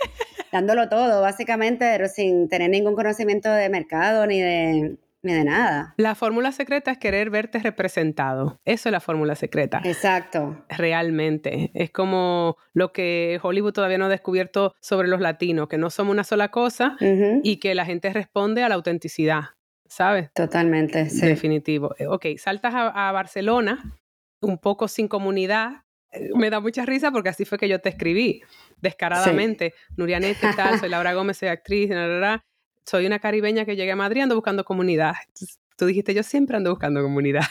dándolo 0.52 0.88
todo, 0.88 1.20
básicamente, 1.20 1.86
pero 1.92 2.08
sin 2.08 2.48
tener 2.48 2.70
ningún 2.70 2.94
conocimiento 2.94 3.50
de 3.50 3.68
mercado 3.68 4.26
ni 4.26 4.40
de, 4.40 4.96
ni 5.22 5.32
de 5.32 5.44
nada. 5.44 5.94
La 5.96 6.14
fórmula 6.14 6.52
secreta 6.52 6.90
es 6.90 6.98
querer 6.98 7.30
verte 7.30 7.58
representado. 7.58 8.60
Eso 8.64 8.88
es 8.88 8.92
la 8.92 9.00
fórmula 9.00 9.34
secreta. 9.34 9.80
Exacto. 9.84 10.64
Realmente. 10.68 11.70
Es 11.74 11.90
como 11.90 12.56
lo 12.72 12.92
que 12.92 13.38
Hollywood 13.42 13.72
todavía 13.72 13.98
no 13.98 14.06
ha 14.06 14.10
descubierto 14.10 14.74
sobre 14.80 15.08
los 15.08 15.20
latinos, 15.20 15.68
que 15.68 15.78
no 15.78 15.90
somos 15.90 16.12
una 16.12 16.24
sola 16.24 16.50
cosa 16.50 16.96
y 17.42 17.56
que 17.58 17.74
la 17.74 17.84
gente 17.84 18.12
responde 18.12 18.62
a 18.62 18.68
la 18.68 18.74
autenticidad. 18.74 19.42
¿Sabes? 19.90 20.30
Totalmente, 20.34 21.08
sí. 21.08 21.24
Definitivo. 21.24 21.94
Eh, 21.98 22.06
ok, 22.06 22.26
saltas 22.36 22.74
a 22.74 23.10
Barcelona, 23.10 23.98
un 24.42 24.58
poco 24.58 24.86
sin 24.86 25.08
comunidad, 25.08 25.82
me 26.34 26.50
da 26.50 26.60
mucha 26.60 26.84
risa 26.84 27.10
porque 27.10 27.28
así 27.28 27.44
fue 27.44 27.58
que 27.58 27.68
yo 27.68 27.80
te 27.80 27.88
escribí, 27.88 28.42
descaradamente. 28.80 29.74
Nurianet, 29.96 30.38
¿qué 30.38 30.48
tal? 30.56 30.78
Soy 30.78 30.88
Laura 30.88 31.14
Gómez, 31.14 31.38
soy 31.38 31.48
actriz, 31.48 31.90
soy 32.84 33.06
una 33.06 33.18
caribeña 33.18 33.64
que 33.64 33.76
llegué 33.76 33.92
a 33.92 33.96
Madrid, 33.96 34.22
ando 34.22 34.34
buscando 34.34 34.64
comunidad. 34.64 35.14
tú 35.76 35.86
dijiste, 35.86 36.14
yo 36.14 36.22
siempre 36.22 36.56
ando 36.56 36.70
buscando 36.70 37.02
comunidad. 37.02 37.44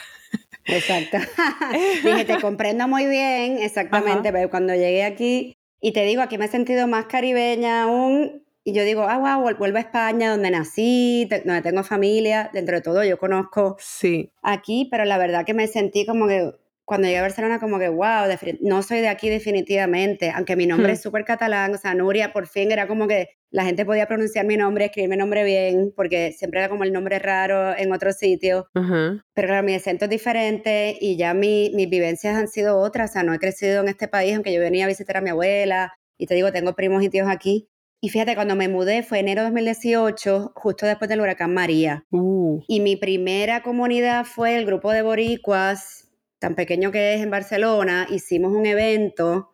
Exacto. 0.66 1.18
Dije, 2.04 2.26
te 2.26 2.42
comprendo 2.42 2.88
muy 2.88 3.08
bien, 3.08 3.58
exactamente, 3.60 4.32
pero 4.32 4.50
cuando 4.50 4.74
llegué 4.74 5.04
aquí, 5.04 5.56
y 5.80 5.94
te 5.94 6.04
digo, 6.04 6.22
aquí 6.22 6.38
me 6.38 6.46
he 6.46 6.50
sentido 6.50 6.88
más 6.88 7.06
caribeña 7.06 7.84
aún, 7.84 8.44
y 8.64 8.74
yo 8.74 8.84
digo, 8.84 9.04
ah, 9.04 9.18
wow, 9.18 9.56
vuelvo 9.58 9.78
a 9.78 9.82
España, 9.82 10.30
donde 10.30 10.52
nací, 10.52 11.26
donde 11.30 11.62
tengo 11.62 11.84
familia, 11.84 12.50
dentro 12.54 12.76
de 12.76 12.82
todo 12.82 13.04
yo 13.06 13.18
conozco 13.18 13.78
sí. 13.80 14.34
aquí, 14.42 14.90
pero 14.92 15.06
la 15.06 15.18
verdad 15.18 15.46
que 15.46 15.54
me 15.54 15.68
sentí 15.68 16.06
como 16.06 16.28
que 16.28 16.52
cuando 16.88 17.06
llegué 17.06 17.20
a 17.20 17.24
Barcelona 17.24 17.60
como 17.60 17.80
que, 17.80 17.90
wow, 17.90 18.30
no 18.62 18.82
soy 18.82 19.02
de 19.02 19.10
aquí 19.10 19.28
definitivamente, 19.28 20.32
aunque 20.34 20.56
mi 20.56 20.66
nombre 20.66 20.94
es 20.94 21.02
súper 21.02 21.26
catalán, 21.26 21.74
o 21.74 21.78
sea, 21.78 21.94
Nuria 21.94 22.32
por 22.32 22.48
fin 22.48 22.72
era 22.72 22.88
como 22.88 23.10
que 23.10 23.28
la 23.52 23.66
gente 23.66 23.84
podía 23.84 24.08
pronunciar 24.08 24.46
mi 24.46 24.56
nombre, 24.56 24.86
escribir 24.86 25.10
mi 25.10 25.18
nombre 25.18 25.44
bien, 25.44 25.92
porque 25.94 26.32
siempre 26.32 26.62
era 26.62 26.70
como 26.70 26.86
el 26.86 26.94
nombre 26.94 27.20
raro 27.20 27.78
en 27.78 27.92
otro 27.92 28.14
sitio, 28.14 28.70
pero 28.74 29.48
claro, 29.50 29.64
mi 29.64 29.76
acento 29.76 30.06
es 30.06 30.12
diferente 30.12 30.98
y 31.02 31.18
ya 31.18 31.34
mi, 31.34 31.72
mis 31.76 31.90
vivencias 31.90 32.38
han 32.38 32.48
sido 32.48 32.78
otras, 32.78 33.10
o 33.10 33.14
sea, 33.14 33.24
no 33.24 33.34
he 33.34 33.40
crecido 33.40 33.82
en 33.82 33.90
este 33.90 34.08
país, 34.08 34.36
aunque 34.36 34.54
yo 34.54 34.62
venía 34.62 34.86
a 34.86 34.88
visitar 34.88 35.18
a 35.18 35.22
mi 35.22 35.32
abuela, 35.32 35.92
y 36.18 36.26
te 36.26 36.36
digo, 36.36 36.54
tengo 36.54 36.74
primos 36.74 37.04
y 37.04 37.10
tíos 37.10 37.28
aquí, 37.30 37.68
y 38.00 38.08
fíjate, 38.08 38.36
cuando 38.36 38.56
me 38.56 38.70
mudé 38.70 39.04
fue 39.04 39.20
enero 39.20 39.42
de 39.42 39.48
2018, 39.48 40.54
justo 40.56 40.86
después 40.86 41.10
del 41.10 41.20
huracán 41.20 41.54
María. 41.54 42.06
Uh. 42.12 42.62
Y 42.68 42.80
mi 42.80 42.96
primera 42.96 43.62
comunidad 43.62 44.24
fue 44.24 44.56
el 44.56 44.66
grupo 44.66 44.94
de 44.94 45.02
boricuas 45.02 46.07
tan 46.40 46.56
pequeño 46.56 46.92
que 46.92 47.16
es 47.16 47.22
en 47.22 47.30
Barcelona, 47.30 48.08
hicimos 48.10 48.54
un 48.54 48.66
evento 48.66 49.52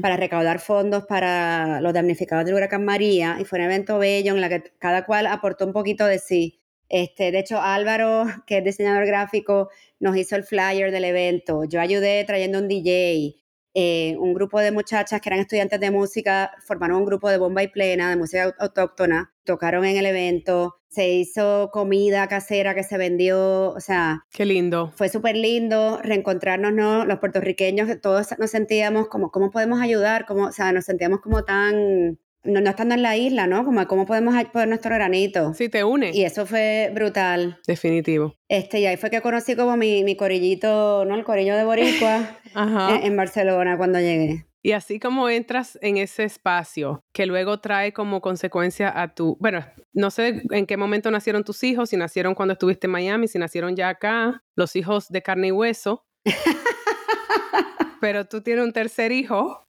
para 0.00 0.16
recaudar 0.16 0.60
fondos 0.60 1.04
para 1.04 1.82
los 1.82 1.92
damnificados 1.92 2.46
del 2.46 2.54
huracán 2.54 2.86
María 2.86 3.36
y 3.38 3.44
fue 3.44 3.58
un 3.58 3.66
evento 3.66 3.98
bello 3.98 4.34
en 4.34 4.42
el 4.42 4.48
que 4.48 4.72
cada 4.78 5.04
cual 5.04 5.26
aportó 5.26 5.66
un 5.66 5.74
poquito 5.74 6.06
de 6.06 6.18
sí. 6.18 6.58
Este, 6.88 7.30
de 7.30 7.40
hecho, 7.40 7.60
Álvaro, 7.60 8.24
que 8.46 8.58
es 8.58 8.64
diseñador 8.64 9.04
gráfico, 9.04 9.68
nos 10.00 10.16
hizo 10.16 10.36
el 10.36 10.44
flyer 10.44 10.90
del 10.90 11.04
evento. 11.04 11.64
Yo 11.64 11.82
ayudé 11.82 12.24
trayendo 12.24 12.58
un 12.58 12.68
DJ. 12.68 13.34
Eh, 13.74 14.16
un 14.18 14.34
grupo 14.34 14.60
de 14.60 14.72
muchachas 14.72 15.20
que 15.20 15.28
eran 15.28 15.40
estudiantes 15.40 15.78
de 15.78 15.90
música 15.90 16.50
formaron 16.66 16.98
un 16.98 17.04
grupo 17.04 17.28
de 17.28 17.38
bomba 17.38 17.62
y 17.62 17.68
plena, 17.68 18.10
de 18.10 18.16
música 18.16 18.54
autóctona, 18.58 19.32
tocaron 19.44 19.84
en 19.84 19.96
el 19.96 20.06
evento, 20.06 20.76
se 20.88 21.10
hizo 21.10 21.70
comida 21.72 22.28
casera 22.28 22.74
que 22.74 22.82
se 22.82 22.96
vendió, 22.96 23.70
o 23.70 23.80
sea... 23.80 24.24
Qué 24.32 24.46
lindo. 24.46 24.92
Fue 24.96 25.08
súper 25.08 25.36
lindo 25.36 26.00
reencontrarnos, 26.02 26.72
¿no? 26.72 27.04
Los 27.04 27.18
puertorriqueños, 27.18 27.88
todos 28.00 28.28
nos 28.38 28.50
sentíamos 28.50 29.08
como, 29.08 29.30
¿cómo 29.30 29.50
podemos 29.50 29.80
ayudar? 29.80 30.24
Como, 30.26 30.46
o 30.46 30.52
sea, 30.52 30.72
nos 30.72 30.86
sentíamos 30.86 31.20
como 31.20 31.44
tan 31.44 32.18
no, 32.44 32.60
no, 32.60 32.70
estando 32.70 32.94
en 32.94 33.02
la 33.02 33.16
isla, 33.16 33.46
¿no? 33.46 33.64
Como 33.64 33.86
cómo 33.86 34.06
podemos 34.06 34.34
poner 34.52 34.68
nuestro 34.68 34.94
granito. 34.94 35.54
Sí, 35.54 35.68
te 35.68 35.84
une. 35.84 36.10
Y 36.14 36.24
eso 36.24 36.46
fue 36.46 36.90
brutal. 36.94 37.58
Definitivo. 37.66 38.34
Este, 38.48 38.80
y 38.80 38.86
ahí 38.86 38.96
fue 38.96 39.10
que 39.10 39.20
conocí 39.20 39.56
como 39.56 39.76
mi, 39.76 40.04
mi 40.04 40.16
corillito, 40.16 41.04
¿no? 41.04 41.14
El 41.14 41.24
corillo 41.24 41.56
de 41.56 41.64
Boricua 41.64 42.38
en, 43.02 43.16
Barcelona 43.16 43.76
cuando 43.76 43.98
llegué. 43.98 44.46
Y 44.62 44.72
así 44.72 44.98
como 44.98 45.28
entras 45.28 45.78
en 45.82 45.96
ese 45.98 46.24
espacio 46.24 47.04
que 47.12 47.26
luego 47.26 47.60
trae 47.60 47.92
como 47.92 48.20
consecuencia 48.20 48.92
a 49.00 49.14
tu, 49.14 49.36
bueno, 49.40 49.64
no 49.92 50.10
sé 50.10 50.42
en 50.50 50.66
qué 50.66 50.76
momento 50.76 51.10
nacieron 51.10 51.44
tus 51.44 51.62
hijos, 51.64 51.90
si 51.90 51.96
nacieron 51.96 52.34
cuando 52.34 52.52
estuviste 52.52 52.86
en 52.86 52.92
Miami, 52.92 53.28
si 53.28 53.38
nacieron 53.38 53.76
ya 53.76 53.88
acá, 53.88 54.42
los 54.56 54.74
hijos 54.76 55.08
de 55.08 55.22
carne 55.22 55.48
y 55.48 55.52
hueso. 55.52 56.06
Pero 58.00 58.26
tú 58.26 58.42
tienes 58.42 58.64
un 58.64 58.72
tercer 58.72 59.12
hijo 59.12 59.67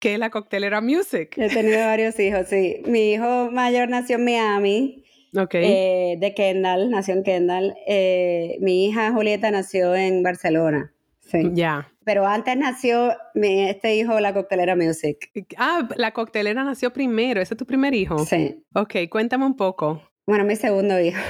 que 0.00 0.14
es 0.14 0.18
la 0.18 0.30
coctelera 0.30 0.80
music. 0.80 1.36
He 1.36 1.48
tenido 1.48 1.78
varios 1.86 2.18
hijos, 2.18 2.46
sí. 2.48 2.82
Mi 2.86 3.12
hijo 3.12 3.50
mayor 3.52 3.88
nació 3.88 4.16
en 4.16 4.24
Miami. 4.24 5.04
Eh, 5.52 6.16
de 6.18 6.34
Kendall, 6.34 6.90
nació 6.90 7.14
en 7.14 7.22
Kendall. 7.22 7.74
Eh, 7.86 8.56
mi 8.60 8.86
hija 8.86 9.12
Julieta 9.12 9.50
nació 9.50 9.94
en 9.94 10.22
Barcelona. 10.24 10.92
Sí. 11.20 11.50
Ya. 11.52 11.88
Pero 12.04 12.26
antes 12.26 12.56
nació 12.56 13.12
mi, 13.34 13.68
este 13.68 13.94
hijo, 13.94 14.18
la 14.18 14.34
coctelera 14.34 14.74
music. 14.74 15.30
Ah, 15.56 15.86
la 15.94 16.12
coctelera 16.12 16.64
nació 16.64 16.92
primero. 16.92 17.40
¿Ese 17.40 17.54
es 17.54 17.58
tu 17.58 17.66
primer 17.66 17.94
hijo? 17.94 18.18
Sí. 18.24 18.64
Ok, 18.74 18.94
cuéntame 19.08 19.46
un 19.46 19.54
poco. 19.54 20.02
Bueno, 20.26 20.44
mi 20.44 20.56
segundo 20.56 20.98
hijo. 20.98 21.20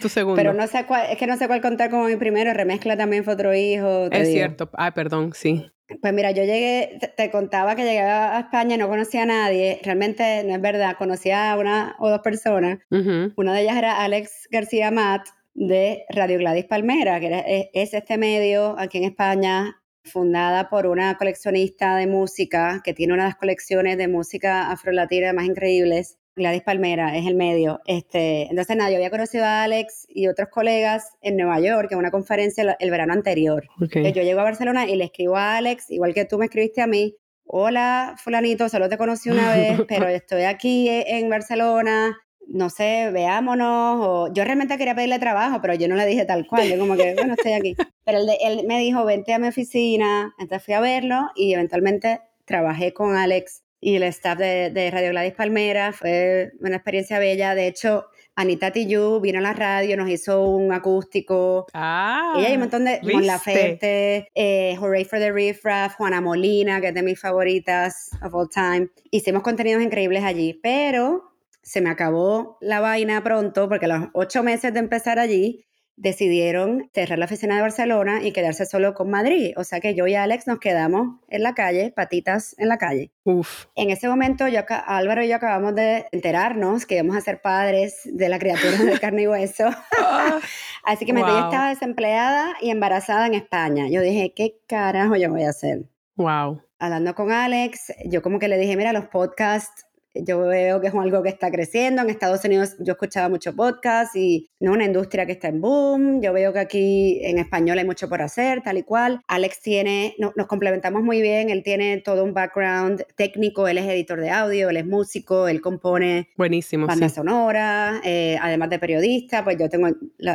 Tu 0.00 0.08
segundo. 0.08 0.36
Pero 0.36 0.52
no 0.52 0.66
sé 0.66 0.84
cuál, 0.86 1.06
es 1.10 1.18
que 1.18 1.26
no 1.26 1.36
sé 1.36 1.46
cuál 1.46 1.60
contar 1.60 1.90
como 1.90 2.06
mi 2.06 2.16
primero. 2.16 2.52
Remezcla 2.54 2.96
también 2.96 3.24
fue 3.24 3.34
otro 3.34 3.54
hijo. 3.54 4.08
Es 4.10 4.28
cierto. 4.32 4.70
Ah, 4.72 4.94
perdón, 4.94 5.32
sí. 5.34 5.66
Pues 6.00 6.12
mira, 6.12 6.32
yo 6.32 6.42
llegué, 6.42 6.98
te, 7.16 7.30
contaba 7.30 7.76
que 7.76 7.84
llegué 7.84 8.00
a 8.00 8.40
España 8.40 8.74
y 8.74 8.78
no 8.78 8.88
conocía 8.88 9.22
a 9.22 9.26
nadie. 9.26 9.80
Realmente 9.84 10.42
no 10.44 10.54
es 10.54 10.60
verdad, 10.60 10.96
conocía 10.98 11.52
a 11.52 11.58
una 11.58 11.94
o 11.98 12.10
dos 12.10 12.20
personas. 12.20 12.78
Una 12.90 13.54
de 13.54 13.62
ellas 13.62 13.76
era 13.76 14.02
Alex 14.02 14.48
García 14.50 14.90
Matt 14.90 15.28
de 15.54 16.04
Radio 16.10 16.38
Gladys 16.38 16.64
Palmera, 16.64 17.20
que 17.20 17.70
es, 17.72 17.94
este 17.94 18.18
medio 18.18 18.76
aquí 18.78 18.98
en 18.98 19.04
España 19.04 19.80
fundada 20.02 20.68
por 20.68 20.86
una 20.86 21.16
coleccionista 21.16 21.96
de 21.96 22.06
música 22.06 22.80
que 22.84 22.92
tiene 22.92 23.14
una 23.14 23.24
de 23.24 23.30
las 23.30 23.36
colecciones 23.36 23.96
de 23.96 24.08
música 24.08 24.70
afrolatina 24.70 25.32
más 25.32 25.46
increíbles. 25.46 26.18
Gladys 26.36 26.62
Palmera 26.62 27.16
es 27.16 27.26
el 27.26 27.34
medio. 27.34 27.80
Este, 27.86 28.42
entonces, 28.42 28.76
nada, 28.76 28.90
yo 28.90 28.96
había 28.96 29.10
conocido 29.10 29.46
a 29.46 29.62
Alex 29.62 30.06
y 30.10 30.28
otros 30.28 30.50
colegas 30.50 31.16
en 31.22 31.38
Nueva 31.38 31.58
York 31.60 31.90
en 31.90 31.98
una 31.98 32.10
conferencia 32.10 32.76
el, 32.78 32.90
verano 32.90 33.14
anterior. 33.14 33.66
Yo 33.78 34.22
llego 34.22 34.40
a 34.40 34.44
Barcelona 34.44 34.86
y 34.86 34.96
le 34.96 35.04
escribo 35.04 35.36
a 35.36 35.56
Alex, 35.56 35.90
igual 35.90 36.12
que 36.12 36.26
tú 36.26 36.36
me 36.36 36.44
escribiste 36.44 36.82
a 36.82 36.86
mí. 36.86 37.16
Hola, 37.46 38.16
fulanito, 38.22 38.68
solo 38.68 38.88
te 38.88 38.98
conocí 38.98 39.30
una 39.30 39.50
vez, 39.54 39.80
pero 39.88 40.08
estoy 40.08 40.42
aquí 40.42 40.88
en 40.90 41.30
Barcelona. 41.30 42.18
No 42.48 42.68
sé, 42.68 43.10
veámonos. 43.12 43.98
O... 44.06 44.32
Yo 44.34 44.44
realmente 44.44 44.76
quería 44.76 44.94
pedirle 44.94 45.18
trabajo, 45.18 45.60
pero 45.62 45.74
yo 45.74 45.88
no 45.88 45.96
le 45.96 46.04
dije 46.04 46.26
tal 46.26 46.46
cual. 46.46 46.68
Yo 46.68 46.78
como 46.78 46.96
que, 46.96 47.14
bueno, 47.14 47.34
estoy 47.34 47.52
aquí. 47.52 47.76
Pero 48.04 48.18
él, 48.18 48.28
él 48.40 48.66
me 48.68 48.78
dijo, 48.78 49.04
vente 49.04 49.34
a 49.34 49.40
mi 49.40 49.48
oficina. 49.48 50.32
Entonces 50.38 50.64
fui 50.64 50.74
a 50.74 50.80
verlo 50.80 51.28
y 51.34 51.54
eventualmente 51.54 52.20
trabajé 52.44 52.92
con 52.92 53.16
Alex 53.16 53.64
y 53.86 53.94
el 53.94 54.02
staff 54.02 54.36
de, 54.36 54.90
Radio 54.92 55.10
Gladys 55.10 55.34
Palmera. 55.34 55.92
Fue 55.92 56.50
una 56.58 56.74
experiencia 56.74 57.20
bella. 57.20 57.54
De 57.54 57.68
hecho, 57.68 58.06
Anita 58.34 58.72
Tijoux 58.72 59.20
vino 59.20 59.38
a 59.38 59.40
la 59.42 59.52
radio, 59.52 59.96
nos 59.96 60.10
hizo 60.10 60.42
un 60.42 60.72
acústico. 60.72 61.66
Ah, 61.72 62.34
Ella 62.36 62.50
y 62.50 62.54
un 62.54 62.60
montón 62.62 62.84
de... 62.84 62.98
Con 63.00 63.24
La 63.24 63.38
Ferte, 63.38 64.28
eh, 64.34 64.76
Hooray 64.80 65.04
for 65.04 65.20
the 65.20 65.30
Riff 65.30 65.64
Raff, 65.64 65.94
Juana 65.94 66.20
Molina, 66.20 66.80
que 66.80 66.88
es 66.88 66.94
de 66.94 67.04
mis 67.04 67.20
favoritas 67.20 68.10
of 68.22 68.34
all 68.34 68.48
time. 68.48 68.88
Hicimos 69.12 69.44
contenidos 69.44 69.80
increíbles 69.80 70.24
allí, 70.24 70.58
pero 70.60 71.30
se 71.62 71.80
me 71.80 71.88
acabó 71.88 72.58
la 72.60 72.80
vaina 72.80 73.22
pronto 73.22 73.68
porque 73.68 73.86
a 73.86 73.88
los 73.88 74.08
ocho 74.14 74.42
meses 74.42 74.74
de 74.74 74.80
empezar 74.80 75.20
allí 75.20 75.65
decidieron 75.96 76.90
cerrar 76.92 77.18
la 77.18 77.24
oficina 77.24 77.56
de 77.56 77.62
Barcelona 77.62 78.22
y 78.22 78.32
quedarse 78.32 78.66
solo 78.66 78.94
con 78.94 79.10
Madrid. 79.10 79.54
O 79.56 79.64
sea 79.64 79.80
que 79.80 79.94
yo 79.94 80.06
y 80.06 80.14
Alex 80.14 80.46
nos 80.46 80.58
quedamos 80.58 81.20
en 81.28 81.42
la 81.42 81.54
calle, 81.54 81.92
patitas 81.94 82.54
en 82.58 82.68
la 82.68 82.78
calle. 82.78 83.10
Uf. 83.24 83.66
En 83.74 83.90
ese 83.90 84.08
momento 84.08 84.46
yo, 84.46 84.60
Álvaro 84.86 85.24
y 85.24 85.28
yo 85.28 85.36
acabamos 85.36 85.74
de 85.74 86.06
enterarnos 86.12 86.86
que 86.86 86.96
íbamos 86.96 87.16
a 87.16 87.20
ser 87.22 87.40
padres 87.40 88.02
de 88.04 88.28
la 88.28 88.38
criatura 88.38 88.76
de 88.78 88.98
carne 89.00 89.22
y 89.22 89.26
hueso. 89.26 89.70
Ah, 89.98 90.38
Así 90.84 91.04
que 91.04 91.12
wow. 91.12 91.26
estaba 91.26 91.70
desempleada 91.70 92.54
y 92.60 92.70
embarazada 92.70 93.26
en 93.26 93.34
España. 93.34 93.88
Yo 93.88 94.02
dije, 94.02 94.32
¿qué 94.36 94.58
carajo 94.68 95.16
yo 95.16 95.30
voy 95.30 95.44
a 95.44 95.50
hacer? 95.50 95.86
Wow. 96.16 96.62
Hablando 96.78 97.14
con 97.14 97.32
Alex, 97.32 97.92
yo 98.04 98.20
como 98.20 98.38
que 98.38 98.48
le 98.48 98.58
dije, 98.58 98.76
mira, 98.76 98.92
los 98.92 99.06
podcasts 99.06 99.85
yo 100.24 100.40
veo 100.40 100.80
que 100.80 100.88
es 100.88 100.94
algo 100.94 101.22
que 101.22 101.28
está 101.28 101.50
creciendo. 101.50 102.02
En 102.02 102.10
Estados 102.10 102.44
Unidos 102.44 102.76
yo 102.78 102.92
escuchaba 102.92 103.28
mucho 103.28 103.54
podcast 103.54 104.14
y 104.16 104.50
no 104.60 104.72
una 104.72 104.84
industria 104.84 105.26
que 105.26 105.32
está 105.32 105.48
en 105.48 105.60
boom. 105.60 106.22
Yo 106.22 106.32
veo 106.32 106.52
que 106.52 106.58
aquí 106.58 107.20
en 107.22 107.38
español 107.38 107.78
hay 107.78 107.84
mucho 107.84 108.08
por 108.08 108.22
hacer, 108.22 108.62
tal 108.62 108.78
y 108.78 108.82
cual. 108.82 109.20
Alex 109.26 109.60
tiene, 109.60 110.14
nos 110.18 110.46
complementamos 110.46 111.02
muy 111.02 111.20
bien. 111.20 111.50
Él 111.50 111.62
tiene 111.62 111.98
todo 111.98 112.24
un 112.24 112.34
background 112.34 113.04
técnico. 113.16 113.68
Él 113.68 113.78
es 113.78 113.86
editor 113.86 114.20
de 114.20 114.30
audio, 114.30 114.70
él 114.70 114.76
es 114.76 114.86
músico, 114.86 115.48
él 115.48 115.60
compone 115.60 116.30
Buenísimo, 116.36 116.86
banda 116.86 117.08
sonora, 117.08 118.00
eh, 118.04 118.38
además 118.40 118.70
de 118.70 118.78
periodista. 118.78 119.44
Pues 119.44 119.56
yo 119.58 119.68
tengo 119.68 119.88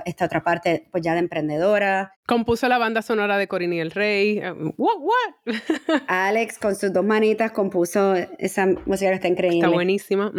esta 0.05 0.25
otra 0.25 0.43
parte, 0.43 0.87
pues 0.91 1.03
ya 1.03 1.13
de 1.13 1.19
emprendedora. 1.19 2.13
Compuso 2.31 2.69
la 2.69 2.77
banda 2.77 3.01
sonora 3.01 3.37
de 3.37 3.49
Corini 3.49 3.81
el 3.81 3.91
Rey. 3.91 4.37
Eh, 4.37 4.53
what, 4.77 4.95
what? 4.99 5.53
Alex 6.07 6.57
con 6.59 6.77
sus 6.77 6.93
dos 6.93 7.03
manitas 7.03 7.51
compuso 7.51 8.15
esa 8.39 8.67
música 8.85 9.09
que 9.09 9.15
está 9.15 9.27
increíble 9.27 9.67
buenísima. 9.67 10.31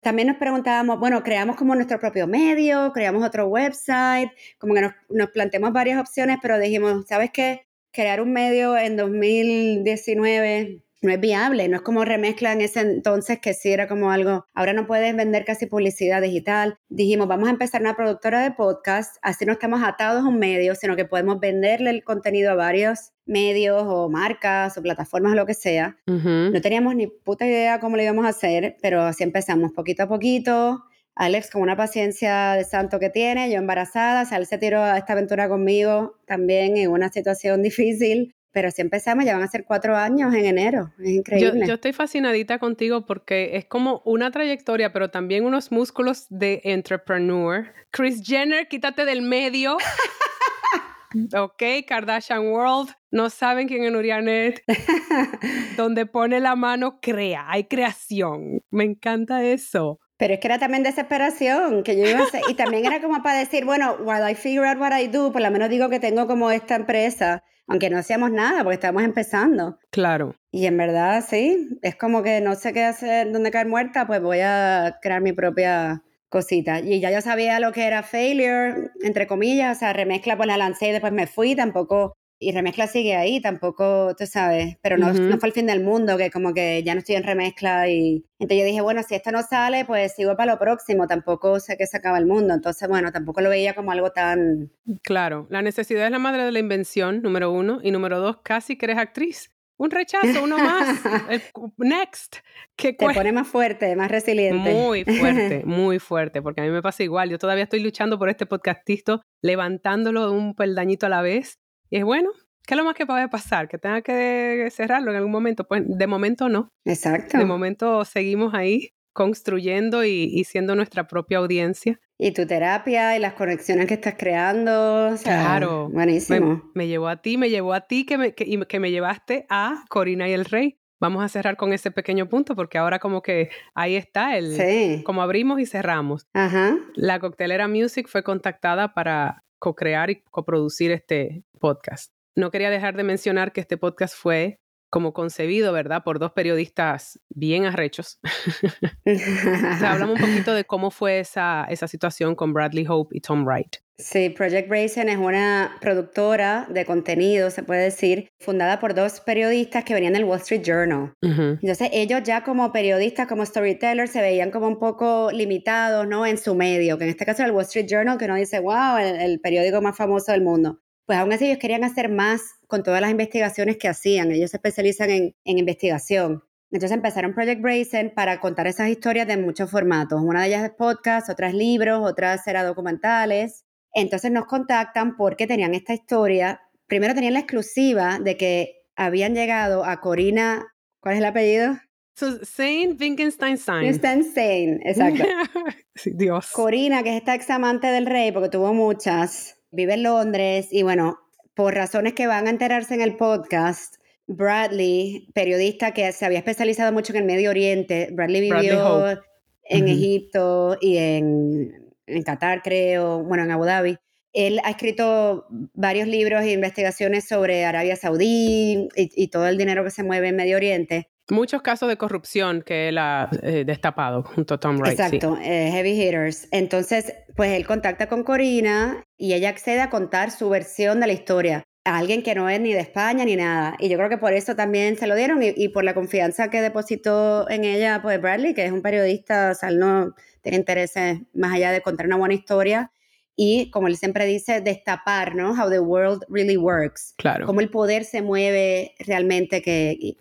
También 0.00 0.26
nos 0.26 0.38
preguntábamos, 0.38 0.98
bueno, 0.98 1.22
creamos 1.22 1.54
como 1.54 1.76
nuestro 1.76 2.00
propio 2.00 2.26
medio, 2.26 2.90
creamos 2.92 3.24
otro 3.24 3.46
website, 3.46 4.28
como 4.58 4.74
que 4.74 4.80
nos, 4.80 4.92
nos 5.08 5.30
planteamos 5.30 5.72
varias 5.72 6.00
opciones, 6.00 6.38
pero 6.42 6.58
dijimos, 6.58 7.06
¿sabes 7.06 7.30
qué? 7.30 7.68
Crear 7.92 8.20
un 8.20 8.32
medio 8.32 8.76
en 8.76 8.96
2019 8.96 10.82
no 11.02 11.12
es 11.12 11.20
viable, 11.20 11.68
no 11.68 11.76
es 11.76 11.82
como 11.82 12.04
remezcla 12.04 12.52
en 12.52 12.60
ese 12.60 12.80
entonces 12.80 13.38
que 13.40 13.54
sí 13.54 13.70
era 13.70 13.86
como 13.86 14.10
algo, 14.10 14.46
ahora 14.54 14.72
no 14.72 14.86
puedes 14.86 15.14
vender 15.14 15.44
casi 15.44 15.66
publicidad 15.66 16.22
digital. 16.22 16.78
Dijimos, 16.88 17.28
vamos 17.28 17.48
a 17.48 17.52
empezar 17.52 17.80
una 17.80 17.96
productora 17.96 18.40
de 18.40 18.52
podcast, 18.52 19.16
así 19.22 19.44
no 19.44 19.52
estamos 19.52 19.82
atados 19.82 20.24
a 20.24 20.28
un 20.28 20.38
medio, 20.38 20.74
sino 20.74 20.96
que 20.96 21.04
podemos 21.04 21.38
venderle 21.40 21.90
el 21.90 22.04
contenido 22.04 22.50
a 22.50 22.54
varios 22.54 23.12
medios 23.26 23.82
o 23.86 24.08
marcas 24.08 24.76
o 24.78 24.82
plataformas 24.82 25.32
o 25.32 25.36
lo 25.36 25.46
que 25.46 25.54
sea. 25.54 25.96
No 26.06 26.60
teníamos 26.60 26.94
ni 26.94 27.08
puta 27.08 27.46
idea 27.46 27.80
cómo 27.80 27.96
lo 27.96 28.02
íbamos 28.02 28.24
a 28.24 28.30
hacer, 28.30 28.76
pero 28.80 29.02
así 29.02 29.24
empezamos 29.24 29.72
poquito 29.72 30.04
a 30.04 30.08
poquito. 30.08 30.84
Alex 31.16 31.50
con 31.50 31.62
una 31.62 31.76
paciencia 31.76 32.52
de 32.52 32.64
santo 32.64 33.00
que 33.00 33.08
tiene, 33.08 33.50
yo 33.50 33.56
embarazada, 33.56 34.22
o 34.22 34.26
sea, 34.26 34.36
él 34.36 34.46
se 34.46 34.58
tiró 34.58 34.82
a 34.82 34.98
esta 34.98 35.14
aventura 35.14 35.48
conmigo 35.48 36.18
también 36.26 36.76
en 36.76 36.90
una 36.90 37.08
situación 37.08 37.62
difícil 37.62 38.35
pero 38.56 38.70
si 38.70 38.80
empezamos, 38.80 39.26
ya 39.26 39.34
van 39.34 39.42
a 39.42 39.48
ser 39.48 39.66
cuatro 39.66 39.94
años 39.94 40.32
en 40.32 40.46
enero. 40.46 40.90
Es 40.98 41.10
increíble. 41.10 41.66
Yo, 41.66 41.74
estoy 41.74 41.92
fascinadita 41.92 42.58
contigo 42.58 43.04
porque 43.04 43.58
es 43.58 43.66
como 43.66 44.00
una 44.06 44.30
trayectoria, 44.30 44.94
pero 44.94 45.10
también 45.10 45.44
unos 45.44 45.70
músculos 45.70 46.24
de 46.30 46.62
entrepreneur. 46.64 47.66
Chris 47.90 48.22
Jenner, 48.24 48.66
quítate 48.66 49.04
del 49.04 49.20
medio. 49.20 49.76
ok, 51.36 51.62
Kardashian 51.86 52.48
World, 52.48 52.94
no 53.10 53.28
saben 53.28 53.68
quién 53.68 53.84
es 53.84 53.92
Nurianet. 53.92 54.62
Donde 55.76 56.06
pone 56.06 56.40
la 56.40 56.56
mano, 56.56 56.98
crea, 57.02 57.44
hay 57.50 57.64
creación. 57.64 58.62
Me 58.70 58.84
encanta 58.84 59.44
eso. 59.44 60.00
Pero 60.18 60.34
es 60.34 60.40
que 60.40 60.48
era 60.48 60.58
también 60.58 60.82
desesperación, 60.82 61.82
que 61.82 61.96
yo 61.96 62.08
iba 62.08 62.20
a 62.20 62.24
hacer, 62.24 62.42
y 62.48 62.54
también 62.54 62.86
era 62.86 63.00
como 63.00 63.22
para 63.22 63.38
decir, 63.38 63.64
bueno, 63.64 63.96
while 64.00 64.30
I 64.30 64.34
figure 64.34 64.66
out 64.66 64.78
what 64.78 64.98
I 64.98 65.08
do, 65.08 65.32
por 65.32 65.42
lo 65.42 65.50
menos 65.50 65.68
digo 65.68 65.88
que 65.90 66.00
tengo 66.00 66.26
como 66.26 66.50
esta 66.50 66.74
empresa 66.74 67.42
aunque 67.66 67.90
no 67.90 67.98
hacíamos 67.98 68.30
nada 68.30 68.62
porque 68.62 68.74
estábamos 68.74 69.02
empezando. 69.02 69.78
Claro. 69.90 70.36
Y 70.50 70.66
en 70.66 70.76
verdad, 70.76 71.24
sí, 71.28 71.78
es 71.82 71.96
como 71.96 72.22
que 72.22 72.40
no 72.40 72.54
sé 72.54 72.72
qué 72.72 72.84
hacer, 72.84 73.32
dónde 73.32 73.50
caer 73.50 73.66
muerta, 73.66 74.06
pues 74.06 74.22
voy 74.22 74.40
a 74.40 74.98
crear 75.02 75.20
mi 75.20 75.32
propia 75.32 76.02
cosita. 76.28 76.80
Y 76.80 77.00
ya 77.00 77.10
yo 77.10 77.20
sabía 77.20 77.60
lo 77.60 77.72
que 77.72 77.86
era 77.86 78.02
failure, 78.02 78.90
entre 79.02 79.26
comillas, 79.26 79.76
o 79.76 79.80
sea, 79.80 79.92
remezcla 79.92 80.36
pues 80.36 80.46
la 80.46 80.56
lancé 80.56 80.88
y 80.88 80.92
después 80.92 81.12
me 81.12 81.26
fui, 81.26 81.54
tampoco 81.54 82.16
y 82.38 82.52
remezcla 82.52 82.86
sigue 82.86 83.16
ahí, 83.16 83.40
tampoco, 83.40 84.14
tú 84.16 84.26
sabes, 84.26 84.76
pero 84.82 84.98
no, 84.98 85.12
no, 85.12 85.38
fue 85.38 85.48
el 85.48 85.54
fin 85.54 85.66
del 85.66 85.82
mundo, 85.82 86.18
que 86.18 86.30
como 86.30 86.52
que 86.52 86.82
ya 86.82 86.94
no 86.94 86.98
estoy 86.98 87.16
en 87.16 87.22
remezcla 87.22 87.88
y 87.88 88.24
entonces 88.38 88.58
yo 88.58 88.64
dije, 88.66 88.80
bueno, 88.82 89.02
si 89.02 89.14
esto 89.14 89.30
no 89.30 89.42
sale, 89.42 89.84
pues 89.86 90.14
sigo 90.14 90.36
para 90.36 90.52
lo 90.52 90.58
próximo, 90.58 91.06
tampoco 91.06 91.60
sé 91.60 91.76
que 91.76 91.86
se 91.86 91.96
acaba 91.96 92.18
el 92.18 92.26
mundo, 92.26 92.52
entonces 92.52 92.88
bueno, 92.88 93.10
tampoco 93.10 93.40
lo 93.40 93.48
veía 93.48 93.74
como 93.74 93.90
algo 93.90 94.10
tan... 94.10 94.70
Claro, 95.02 95.46
la 95.50 95.62
necesidad 95.62 96.04
es 96.04 96.10
la 96.10 96.18
madre 96.18 96.44
de 96.44 96.52
la 96.52 96.58
invención, 96.58 97.22
número 97.22 97.50
uno, 97.50 97.80
y 97.82 97.90
número 97.90 98.20
dos, 98.20 98.38
casi 98.42 98.76
que 98.76 98.86
eres 98.86 98.98
actriz. 98.98 99.50
Un 99.78 99.90
rechazo, 99.90 100.42
uno 100.42 100.56
más. 100.56 101.02
next. 101.76 102.36
Que 102.76 102.94
Te 102.94 103.12
pone 103.12 103.30
más 103.32 103.46
fuerte, 103.46 103.94
más 103.94 104.10
resiliente. 104.10 104.72
Muy 104.72 105.04
fuerte, 105.04 105.62
muy 105.66 105.98
fuerte, 105.98 106.40
porque 106.40 106.62
a 106.62 106.64
mí 106.64 106.70
me 106.70 106.80
pasa 106.80 107.02
igual. 107.02 107.28
Yo 107.28 107.38
todavía 107.38 107.64
estoy 107.64 107.80
luchando 107.80 108.18
por 108.18 108.30
este 108.30 108.46
podcastito, 108.46 109.20
levantándolo 109.42 110.32
un 110.32 110.54
peldañito 110.54 111.04
a 111.04 111.10
la 111.10 111.20
vez 111.20 111.58
y 111.90 111.98
es 111.98 112.04
bueno, 112.04 112.30
¿qué 112.66 112.74
es 112.74 112.78
lo 112.78 112.84
más 112.84 112.94
que 112.94 113.06
puede 113.06 113.28
pasar? 113.28 113.68
¿Que 113.68 113.78
tenga 113.78 114.02
que 114.02 114.68
cerrarlo 114.70 115.10
en 115.10 115.16
algún 115.16 115.32
momento? 115.32 115.66
Pues 115.66 115.82
de 115.86 116.06
momento 116.06 116.48
no. 116.48 116.72
Exacto. 116.84 117.38
De 117.38 117.44
momento 117.44 118.04
seguimos 118.04 118.54
ahí 118.54 118.90
construyendo 119.16 120.04
y, 120.04 120.44
siendo 120.44 120.76
nuestra 120.76 121.08
propia 121.08 121.38
audiencia. 121.38 121.98
Y 122.18 122.32
tu 122.32 122.46
terapia 122.46 123.16
y 123.16 123.18
las 123.18 123.32
conexiones 123.32 123.86
que 123.86 123.94
estás 123.94 124.14
creando. 124.16 125.16
claro. 125.22 125.88
Buenísimo. 125.90 126.70
Me, 126.74 126.86
llevó 126.86 127.08
a 127.08 127.16
ti, 127.22 127.38
me 127.38 127.48
llevó 127.48 127.72
a 127.72 127.80
ti 127.80 128.04
que 128.04 128.18
me, 128.18 128.34
que, 128.34 128.80
me 128.80 128.90
llevaste 128.90 129.46
a 129.48 129.84
Corina 129.88 130.28
y 130.28 130.32
el 130.32 130.44
Rey. 130.44 130.78
Vamos 131.00 131.24
a 131.24 131.28
cerrar 131.28 131.56
con 131.56 131.72
ese 131.72 131.90
pequeño 131.90 132.28
punto 132.28 132.54
porque 132.54 132.78
ahora 132.78 132.98
como 132.98 133.20
que 133.20 133.50
ahí 133.74 133.96
está 133.96 134.36
el 134.36 134.56
sí. 134.56 135.02
como 135.04 135.22
abrimos 135.22 135.60
y 135.60 135.66
cerramos. 135.66 136.26
Ajá. 136.32 136.76
La 136.94 137.18
Coctelera 137.18 137.68
Music 137.68 138.08
fue 138.08 138.22
contactada 138.22 138.94
para 138.94 139.44
co-crear 139.58 140.10
y 140.10 140.22
coproducir 140.22 140.90
este 140.90 141.44
podcast. 141.58 142.12
No 142.34 142.50
quería 142.50 142.70
dejar 142.70 142.96
de 142.96 143.04
mencionar 143.04 143.52
que 143.52 143.60
este 143.60 143.76
podcast 143.76 144.14
fue 144.14 144.60
como 144.90 145.12
concebido, 145.12 145.72
¿verdad? 145.72 146.04
Por 146.04 146.18
dos 146.18 146.32
periodistas 146.32 147.20
bien 147.28 147.64
arrechos. 147.64 148.18
hablamos 149.84 150.20
un 150.20 150.26
poquito 150.26 150.54
de 150.54 150.64
cómo 150.64 150.90
fue 150.90 151.20
esa, 151.20 151.64
esa 151.64 151.88
situación 151.88 152.34
con 152.34 152.52
Bradley 152.52 152.86
Hope 152.88 153.16
y 153.16 153.20
Tom 153.20 153.44
Wright. 153.44 153.76
Sí, 153.98 154.28
Project 154.28 154.70
Raisin 154.70 155.08
es 155.08 155.16
una 155.16 155.78
productora 155.80 156.66
de 156.68 156.84
contenido, 156.84 157.50
se 157.50 157.62
puede 157.62 157.84
decir, 157.84 158.28
fundada 158.38 158.78
por 158.78 158.94
dos 158.94 159.20
periodistas 159.20 159.84
que 159.84 159.94
venían 159.94 160.12
del 160.12 160.24
Wall 160.24 160.40
Street 160.40 160.62
Journal. 160.62 161.14
Entonces, 161.22 161.88
ellos 161.92 162.20
ya 162.22 162.44
como 162.44 162.72
periodistas, 162.72 163.26
como 163.26 163.46
storytellers, 163.46 164.10
se 164.10 164.20
veían 164.20 164.50
como 164.50 164.68
un 164.68 164.78
poco 164.78 165.30
limitados, 165.32 166.06
¿no? 166.06 166.26
En 166.26 166.36
su 166.36 166.54
medio, 166.54 166.98
que 166.98 167.04
en 167.04 167.10
este 167.10 167.24
caso 167.24 167.40
era 167.40 167.48
el 167.48 167.54
Wall 167.54 167.64
Street 167.64 167.86
Journal, 167.88 168.18
que 168.18 168.26
uno 168.26 168.34
dice, 168.34 168.60
wow, 168.60 168.98
el, 168.98 169.40
periódico 169.40 169.80
más 169.80 169.96
famoso 169.96 170.30
del 170.30 170.42
mundo. 170.42 170.78
Pues 171.06 171.18
aún 171.18 171.32
así 171.32 171.46
ellos 171.46 171.58
querían 171.58 171.84
hacer 171.84 172.10
más 172.10 172.42
con 172.66 172.82
todas 172.82 173.00
las 173.00 173.10
investigaciones 173.10 173.78
que 173.78 173.88
hacían. 173.88 174.30
Ellos 174.30 174.50
se 174.50 174.58
especializan 174.58 175.08
en, 175.08 175.34
en 175.44 175.58
investigación. 175.58 176.42
Entonces 176.70 176.96
empezaron 176.96 177.32
Project 177.32 177.64
Raisin 177.64 178.12
para 178.14 178.40
contar 178.40 178.66
esas 178.66 178.90
historias 178.90 179.26
de 179.26 179.36
muchos 179.36 179.70
formatos. 179.70 180.20
Una 180.20 180.42
de 180.42 180.48
ellas 180.48 180.64
es 180.64 180.70
podcast, 180.70 181.30
otras 181.30 181.54
libros, 181.54 182.00
otras 182.02 182.46
era 182.46 182.64
documentales. 182.64 183.65
Entonces 183.96 184.30
nos 184.30 184.44
contactan 184.44 185.16
porque 185.16 185.46
tenían 185.46 185.74
esta 185.74 185.94
historia. 185.94 186.60
Primero 186.86 187.14
tenían 187.14 187.32
la 187.32 187.40
exclusiva 187.40 188.18
de 188.18 188.36
que 188.36 188.82
habían 188.94 189.34
llegado 189.34 189.86
a 189.86 190.02
Corina, 190.02 190.66
¿cuál 191.00 191.14
es 191.14 191.20
el 191.20 191.24
apellido? 191.24 191.78
Saint 192.14 193.00
Wittgenstein 193.00 193.56
Saint, 193.56 194.82
exacto. 194.84 195.24
Dios. 196.04 196.50
Corina, 196.52 197.02
que 197.02 197.10
es 197.10 197.16
esta 197.16 197.34
ex 197.34 197.48
amante 197.48 197.86
del 197.86 198.04
rey, 198.04 198.32
porque 198.32 198.50
tuvo 198.50 198.74
muchas, 198.74 199.58
vive 199.70 199.94
en 199.94 200.02
Londres 200.02 200.68
y 200.70 200.82
bueno, 200.82 201.18
por 201.54 201.74
razones 201.74 202.12
que 202.12 202.26
van 202.26 202.48
a 202.48 202.50
enterarse 202.50 202.94
en 202.94 203.00
el 203.00 203.16
podcast, 203.16 203.96
Bradley, 204.26 205.30
periodista 205.32 205.94
que 205.94 206.12
se 206.12 206.26
había 206.26 206.38
especializado 206.38 206.92
mucho 206.92 207.14
en 207.14 207.20
el 207.20 207.24
Medio 207.24 207.48
Oriente, 207.48 208.10
Bradley 208.12 208.42
vivió 208.42 209.22
en 209.64 209.88
Egipto 209.88 210.76
y 210.82 210.98
en 210.98 211.85
en 212.06 212.22
Qatar 212.22 212.62
creo, 212.62 213.22
bueno, 213.22 213.44
en 213.44 213.50
Abu 213.50 213.64
Dhabi. 213.64 213.96
Él 214.32 214.60
ha 214.64 214.70
escrito 214.70 215.46
varios 215.72 216.08
libros 216.08 216.42
e 216.42 216.52
investigaciones 216.52 217.26
sobre 217.26 217.64
Arabia 217.64 217.96
Saudí 217.96 218.88
y, 218.94 219.28
todo 219.28 219.46
el 219.48 219.56
dinero 219.56 219.82
que 219.82 219.90
se 219.90 220.02
mueve 220.02 220.28
en 220.28 220.36
Medio 220.36 220.56
Oriente. 220.56 221.08
Muchos 221.30 221.62
casos 221.62 221.88
de 221.88 221.96
corrupción 221.96 222.62
que 222.62 222.88
él 222.88 222.98
ha 222.98 223.30
eh, 223.42 223.64
destapado 223.66 224.22
junto 224.22 224.54
a 224.54 224.60
Tom 224.60 224.76
Wright. 224.76 225.00
Exacto, 225.00 225.38
eh, 225.42 225.70
heavy 225.72 226.00
hitters. 226.00 226.48
Entonces, 226.50 227.14
pues 227.34 227.52
él 227.52 227.66
contacta 227.66 228.08
con 228.08 228.24
Corina 228.24 229.02
y 229.16 229.32
ella 229.32 229.48
accede 229.48 229.80
a 229.80 229.90
contar 229.90 230.30
su 230.30 230.50
versión 230.50 231.00
de 231.00 231.06
la 231.06 231.12
historia 231.14 231.64
a 231.86 231.98
alguien 231.98 232.22
que 232.22 232.34
no 232.34 232.48
es 232.48 232.60
ni 232.60 232.72
de 232.72 232.80
España 232.80 233.24
ni 233.24 233.36
nada. 233.36 233.76
Y 233.78 233.88
yo 233.88 233.96
creo 233.96 234.08
que 234.08 234.18
por 234.18 234.32
eso 234.32 234.56
también 234.56 234.98
se 234.98 235.06
lo 235.06 235.14
dieron 235.14 235.40
y, 235.42 235.68
por 235.68 235.84
la 235.84 235.94
confianza 235.94 236.50
que 236.50 236.60
depositó 236.60 237.48
en 237.48 237.64
ella 237.64 238.00
pues 238.02 238.20
Bradley, 238.20 238.54
que 238.54 238.66
es 238.66 238.72
un 238.72 238.82
periodista, 238.82 239.52
o 239.52 239.54
sea, 239.54 239.68
él 239.68 239.78
no 239.78 240.14
tiene 240.42 240.58
intereses 240.58 241.20
más 241.32 241.54
allá 241.54 241.70
de 241.70 241.80
contar 241.80 242.06
una 242.06 242.16
buena 242.16 242.34
historia 242.34 242.90
y, 243.36 243.70
como 243.70 243.86
él 243.86 243.96
siempre 243.96 244.24
dice, 244.26 244.60
destapar, 244.60 245.34
¿no? 245.34 245.52
How 245.52 245.70
the 245.70 245.80
world 245.80 246.24
really 246.28 246.56
works. 246.56 247.14
Claro. 247.18 247.46
Cómo 247.46 247.60
el 247.60 247.70
poder 247.70 248.04
se 248.04 248.22
mueve 248.22 248.94
realmente, 248.98 249.62
que 249.62 250.16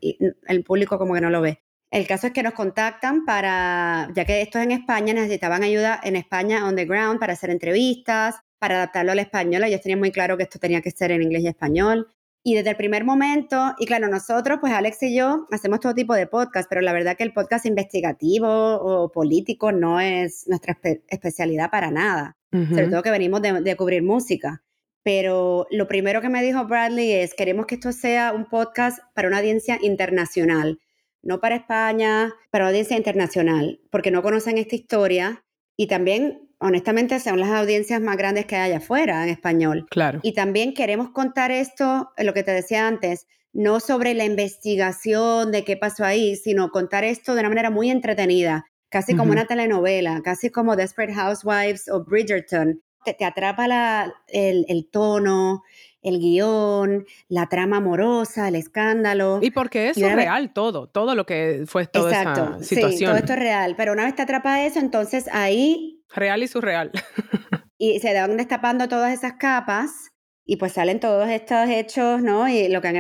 el 0.48 0.64
público 0.64 0.98
como 1.00 1.14
que 1.14 1.22
no 1.22 1.30
lo 1.30 1.42
ve. 1.42 1.62
El 1.92 2.08
caso 2.08 2.28
es 2.28 2.34
que 2.34 2.44
nos 2.44 2.54
contactan 2.54 3.24
para, 3.24 4.10
ya 4.14 4.26
que 4.26 4.42
esto 4.42 4.60
es 4.60 4.66
en 4.66 4.72
España, 4.72 5.14
necesitaban 5.14 5.64
ayuda 5.64 6.00
en 6.04 6.18
España 6.18 6.68
on 6.68 6.76
the 6.76 6.86
ground 6.86 7.20
para 7.20 7.34
hacer 7.34 7.50
entrevistas, 7.50 8.36
para 8.66 8.78
adaptarlo 8.78 9.12
al 9.12 9.20
español. 9.20 9.64
Ellos 9.64 9.80
tenían 9.82 10.00
muy 10.00 10.12
claro 10.12 10.38
que 10.38 10.44
esto 10.44 10.58
tenía 10.58 10.82
que 10.82 10.90
ser 10.90 11.12
en 11.12 11.22
inglés 11.22 11.44
y 11.44 11.48
español. 11.48 12.08
Y 12.44 12.56
desde 12.56 12.72
el 12.72 12.76
primer 12.76 13.04
momento, 13.04 13.76
y 13.78 13.86
claro, 13.86 14.08
nosotros, 14.08 14.58
pues 14.60 14.74
Alex 14.74 15.04
y 15.04 15.16
yo, 15.16 15.46
hacemos 15.52 15.80
todo 15.82 15.94
tipo 15.94 16.16
de 16.16 16.26
podcast, 16.26 16.68
pero 16.68 16.82
la 16.82 16.92
verdad 16.92 17.16
que 17.16 17.22
el 17.22 17.32
podcast 17.32 17.68
investigativo 17.68 18.48
o 18.48 19.12
político 19.12 19.72
no 19.72 20.00
es 20.00 20.48
nuestra 20.48 20.80
especialidad 21.10 21.70
para 21.70 21.92
nada, 21.92 22.38
sobre 22.52 22.88
todo 22.88 23.04
que 23.04 23.12
venimos 23.12 23.44
de, 23.44 23.62
de, 23.62 23.76
cubrir 23.76 24.02
música. 24.02 24.64
Pero 25.04 25.68
lo 25.70 25.88
primero 25.88 26.20
que 26.22 26.30
me 26.30 26.42
dijo 26.42 26.66
Bradley 26.66 27.12
es, 27.12 27.36
queremos 27.36 27.68
que 27.68 27.76
esto 27.76 27.92
sea 27.92 28.34
un 28.34 28.46
podcast 28.46 28.98
para 29.14 29.28
una 29.28 29.38
audiencia 29.38 29.78
internacional, 29.80 30.80
no 31.22 31.40
para 31.40 31.58
España, 31.58 32.34
para 32.50 32.64
una 32.64 32.70
audiencia 32.70 32.98
internacional, 32.98 33.80
porque 33.92 34.10
no 34.10 34.24
conocen 34.24 34.58
esta 34.58 34.76
historia 34.76 35.44
y 35.78 35.86
también 35.86 36.45
honestamente 36.66 37.20
son 37.20 37.40
las 37.40 37.50
audiencias 37.50 38.02
más 38.02 38.18
grandes 38.18 38.46
que 38.46 38.56
hay 38.56 38.74
afuera 38.74 39.24
en 39.24 39.30
español. 39.30 39.86
Claro. 39.90 40.20
Y 40.24 40.34
también 40.34 40.74
queremos 40.74 41.10
contar 41.12 41.52
esto, 41.52 42.12
lo 42.18 42.34
que 42.34 42.44
te 42.44 42.52
decía 42.52 42.88
antes, 42.88 43.28
no 43.54 43.80
sobre 43.80 44.14
la 44.14 44.26
investigación 44.26 45.52
de 45.52 45.64
qué 45.64 45.78
pasó 45.78 46.04
ahí, 46.04 46.36
sino 46.36 46.72
contar 46.72 47.04
esto 47.04 47.34
de 47.34 47.40
una 47.40 47.50
manera 47.50 47.70
muy 47.70 47.90
entretenida, 47.90 48.66
casi 48.90 49.16
como 49.16 49.32
una 49.32 49.46
telenovela, 49.46 50.22
casi 50.24 50.50
como 50.50 50.76
Desperate 50.76 51.14
Housewives 51.14 51.88
o 51.90 52.04
Bridgerton. 52.04 52.82
Te, 53.06 53.24
atrapa 53.24 53.68
la, 53.68 54.14
el, 54.28 54.66
el 54.68 54.90
tono, 54.90 55.64
el 56.06 56.20
guion, 56.20 57.06
la 57.30 57.48
trama 57.48 57.78
amorosa, 57.78 58.48
el 58.48 58.56
escándalo. 58.56 59.40
Y 59.42 59.52
porque 59.52 59.90
eso 59.90 60.06
es 60.06 60.16
real 60.16 60.54
todo, 60.54 60.88
todo 60.88 61.16
lo 61.16 61.26
que 61.26 61.64
fue 61.66 61.88
toda 61.88 62.10
Exacto, 62.10 62.56
esa 62.58 62.64
situación. 62.64 62.98
Sí, 63.00 63.06
todo 63.06 63.16
esto 63.16 63.34
es 63.34 63.40
real, 63.40 63.76
pero 63.76 63.94
una 63.94 64.06
vez 64.06 64.16
te 64.16 64.22
atrapa 64.22 64.66
eso, 64.66 64.80
entonces 64.80 65.28
ahí 65.32 65.95
Real 66.16 66.42
y 66.44 66.48
surreal. 66.48 66.92
y 67.78 68.00
se 68.00 68.14
van 68.14 68.38
destapando 68.38 68.88
todas 68.88 69.14
esas 69.14 69.34
capas 69.34 70.12
y 70.46 70.58
pues 70.58 70.74
salen 70.74 71.00
todos 71.00 71.28
estos 71.30 71.68
hechos, 71.70 72.22
¿no? 72.22 72.48
Y 72.48 72.70
lo 72.70 72.82
que 72.82 72.88
han 72.88 72.96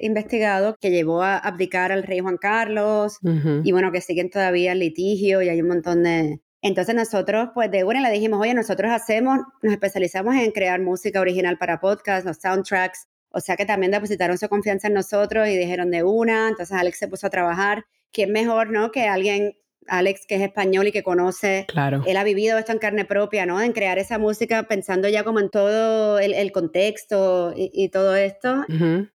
investigado 0.00 0.76
que 0.80 0.90
llevó 0.90 1.22
a 1.22 1.38
abdicar 1.38 1.92
al 1.92 2.02
rey 2.02 2.18
Juan 2.18 2.36
Carlos 2.36 3.18
y 3.62 3.72
bueno, 3.72 3.92
que 3.92 4.00
siguen 4.00 4.30
todavía 4.30 4.72
el 4.72 4.80
litigio 4.80 5.40
y 5.40 5.48
hay 5.48 5.60
un 5.60 5.68
montón 5.68 6.02
de... 6.02 6.40
Entonces 6.60 6.96
nosotros 6.96 7.50
pues 7.54 7.70
de 7.70 7.84
una 7.84 8.00
le 8.00 8.10
dijimos, 8.10 8.40
oye, 8.40 8.52
nosotros 8.52 8.90
hacemos, 8.90 9.38
nos 9.62 9.72
especializamos 9.72 10.34
en 10.34 10.50
crear 10.50 10.80
música 10.80 11.20
original 11.20 11.56
para 11.56 11.78
podcasts, 11.78 12.26
los 12.26 12.38
soundtracks, 12.38 13.06
o 13.30 13.40
sea 13.40 13.56
que 13.56 13.64
también 13.64 13.92
depositaron 13.92 14.36
su 14.36 14.48
confianza 14.48 14.88
en 14.88 14.94
nosotros 14.94 15.48
y 15.48 15.56
dijeron 15.56 15.92
de 15.92 16.02
una, 16.02 16.48
entonces 16.48 16.76
Alex 16.76 16.98
se 16.98 17.06
puso 17.06 17.28
a 17.28 17.30
trabajar. 17.30 17.84
¿Quién 18.10 18.32
mejor, 18.32 18.70
no? 18.70 18.90
Que 18.90 19.06
alguien 19.06 19.52
Alex, 19.88 20.26
que 20.26 20.36
es 20.36 20.42
español 20.42 20.88
y 20.88 20.92
que 20.92 21.02
conoce, 21.02 21.66
claro. 21.68 22.02
él 22.06 22.16
ha 22.16 22.24
vivido 22.24 22.58
esto 22.58 22.72
en 22.72 22.78
carne 22.78 23.04
propia, 23.04 23.46
¿no? 23.46 23.60
En 23.60 23.72
crear 23.72 23.98
esa 23.98 24.18
música 24.18 24.64
pensando 24.64 25.08
ya 25.08 25.24
como 25.24 25.40
en 25.40 25.50
todo 25.50 26.18
el, 26.18 26.52
contexto 26.52 27.52
y, 27.56 27.88
todo 27.90 28.16
esto. 28.16 28.64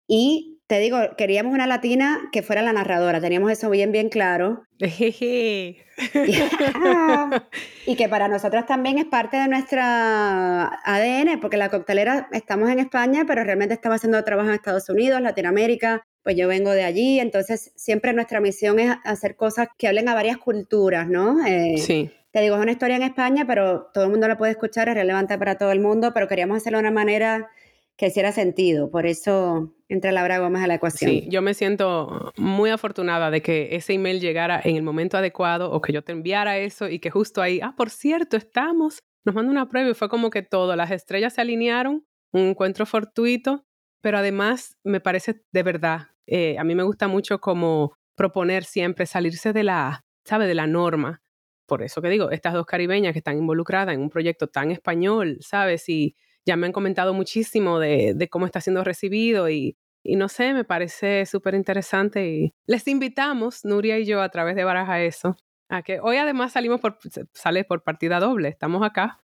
Y 0.07 0.61
te 0.71 0.79
digo, 0.79 0.99
queríamos 1.17 1.53
una 1.53 1.67
latina 1.67 2.21
que 2.31 2.43
fuera 2.43 2.63
la 2.63 2.73
narradora, 2.73 3.21
teníamos 3.21 3.51
eso 3.51 3.69
bien, 3.71 3.91
bien 3.91 4.09
claro. 4.09 4.63
y 4.79 5.75
que 7.97 8.09
para 8.09 8.29
nosotros 8.29 8.67
también 8.67 8.99
es 8.99 9.07
parte 9.07 9.37
de 9.37 9.49
nuestra 9.49 10.81
ADN, 10.85 11.41
porque 11.41 11.57
la 11.57 11.71
coctelera 11.71 12.29
estamos 12.31 12.71
en 12.71 12.79
España, 12.79 13.25
pero 13.27 13.43
realmente 13.43 13.75
estamos 13.75 13.97
haciendo 13.97 14.23
trabajo 14.23 14.49
en 14.49 14.55
Estados 14.55 14.89
Unidos, 14.89 15.21
Latinoamérica, 15.21 16.05
pues 16.23 16.37
yo 16.37 16.49
vengo 16.49 16.71
de 16.71 16.85
allí, 16.85 17.19
entonces 17.19 17.73
siempre 17.77 18.13
nuestra 18.13 18.41
misión 18.41 18.79
es 18.79 18.95
hacer 19.05 19.37
cosas 19.37 19.69
que 19.79 19.89
hablen 19.89 20.09
a 20.09 20.15
varias 20.15 20.39
culturas, 20.39 21.09
¿no? 21.09 21.45
Eh, 21.47 21.79
sí. 21.79 22.11
Te 22.31 22.41
digo, 22.41 22.57
es 22.57 22.63
una 22.63 22.73
historia 22.73 22.97
en 22.97 23.03
España, 23.03 23.45
pero 23.47 23.91
todo 23.93 24.05
el 24.05 24.11
mundo 24.11 24.29
la 24.29 24.39
puede 24.39 24.53
escuchar, 24.53 24.89
es 24.89 24.95
relevante 24.95 25.37
para 25.37 25.57
todo 25.59 25.73
el 25.73 25.81
mundo, 25.81 26.13
pero 26.15 26.29
queríamos 26.29 26.59
hacerlo 26.59 26.79
de 26.79 26.83
una 26.83 26.93
manera 26.93 27.51
que 27.97 28.07
hiciera 28.07 28.33
sentido, 28.33 28.91
por 28.91 29.05
eso 29.05 29.75
entra 29.89 30.11
Laura 30.11 30.39
Gómez 30.39 30.63
a 30.63 30.67
la 30.67 30.77
ecuación. 30.77 31.11
Sí, 31.11 31.27
yo 31.29 31.43
me 31.43 31.53
siento 31.53 32.33
muy 32.39 32.71
afortunada 32.71 33.31
de 33.31 33.43
que 33.43 33.69
ese 33.73 33.93
email 33.93 34.21
llegara 34.21 34.59
en 34.65 34.77
el 34.77 34.83
momento 34.83 35.19
adecuado 35.19 35.71
o 35.71 35.83
que 35.83 35.93
yo 35.93 36.03
te 36.03 36.13
enviara 36.13 36.57
eso 36.57 36.89
y 36.89 36.99
que 36.99 37.11
justo 37.11 37.43
ahí, 37.43 37.61
ah, 37.63 37.75
por 37.77 37.91
cierto, 37.91 38.39
estamos, 38.39 39.01
nos 39.25 39.35
mandó 39.35 39.51
una 39.51 39.69
prueba 39.69 39.91
y 39.91 39.95
fue 39.95 40.09
como 40.09 40.31
que 40.31 40.43
todo, 40.43 40.77
las 40.77 40.91
estrellas 40.93 41.35
se 41.35 41.43
alinearon, 41.43 42.07
un 42.33 42.41
encuentro 42.41 42.87
fortuito 42.87 43.67
pero 44.01 44.19
además 44.19 44.77
me 44.85 45.01
parece 45.01 45.43
de 45.53 45.63
verdad, 45.63 46.09
eh, 46.27 46.57
a 46.59 46.65
mí 46.65 46.75
me 46.75 46.83
gusta 46.83 47.09
mucho 47.09 47.41
como 47.41 47.97
proponer 48.15 48.65
siempre 48.65 49.07
salirse 49.07 49.53
de 49.53 49.65
la, 49.65 50.05
¿sabe? 50.25 50.47
De 50.47 50.55
la 50.55 50.67
norma. 50.67 51.23
Por 51.67 51.83
eso 51.83 52.03
que 52.03 52.09
digo, 52.09 52.31
estas 52.31 52.55
dos 52.55 52.67
caribeñas 52.67 53.13
que 53.13 53.19
están 53.21 53.39
involucradas 53.39 53.95
en 53.95 54.01
un 54.01 54.11
proyecto 54.11 54.49
tan 54.49 54.71
español, 54.71 55.39
¿sabes? 55.41 55.89
Y 55.89 56.17
ya 56.45 56.57
me 56.57 56.67
han 56.67 56.73
comentado 56.73 57.15
muchísimo 57.15 57.79
de, 57.79 58.29
cómo 58.31 58.47
está 58.47 58.61
siendo 58.61 58.85
recibido 58.85 59.49
y, 59.49 59.77
y 60.03 60.17
no 60.17 60.29
sé, 60.29 60.53
me 60.53 60.65
parece 60.65 61.27
súper 61.27 61.55
interesante 61.55 62.29
y 62.29 62.55
les 62.67 62.87
invitamos, 62.89 63.65
Nuria 63.65 63.99
y 63.99 64.05
yo, 64.05 64.23
a 64.23 64.29
través 64.31 64.57
de 64.57 64.65
Baraja 64.65 65.03
Eso, 65.03 65.37
a 65.69 65.83
que 65.83 66.01
hoy 66.01 66.17
además 66.17 66.53
salimos 66.53 66.81
por, 66.81 66.99
sale 67.33 67.65
por 67.65 67.83
partida 67.85 68.19
doble, 68.21 68.49
estamos 68.49 68.83
acá 68.83 69.21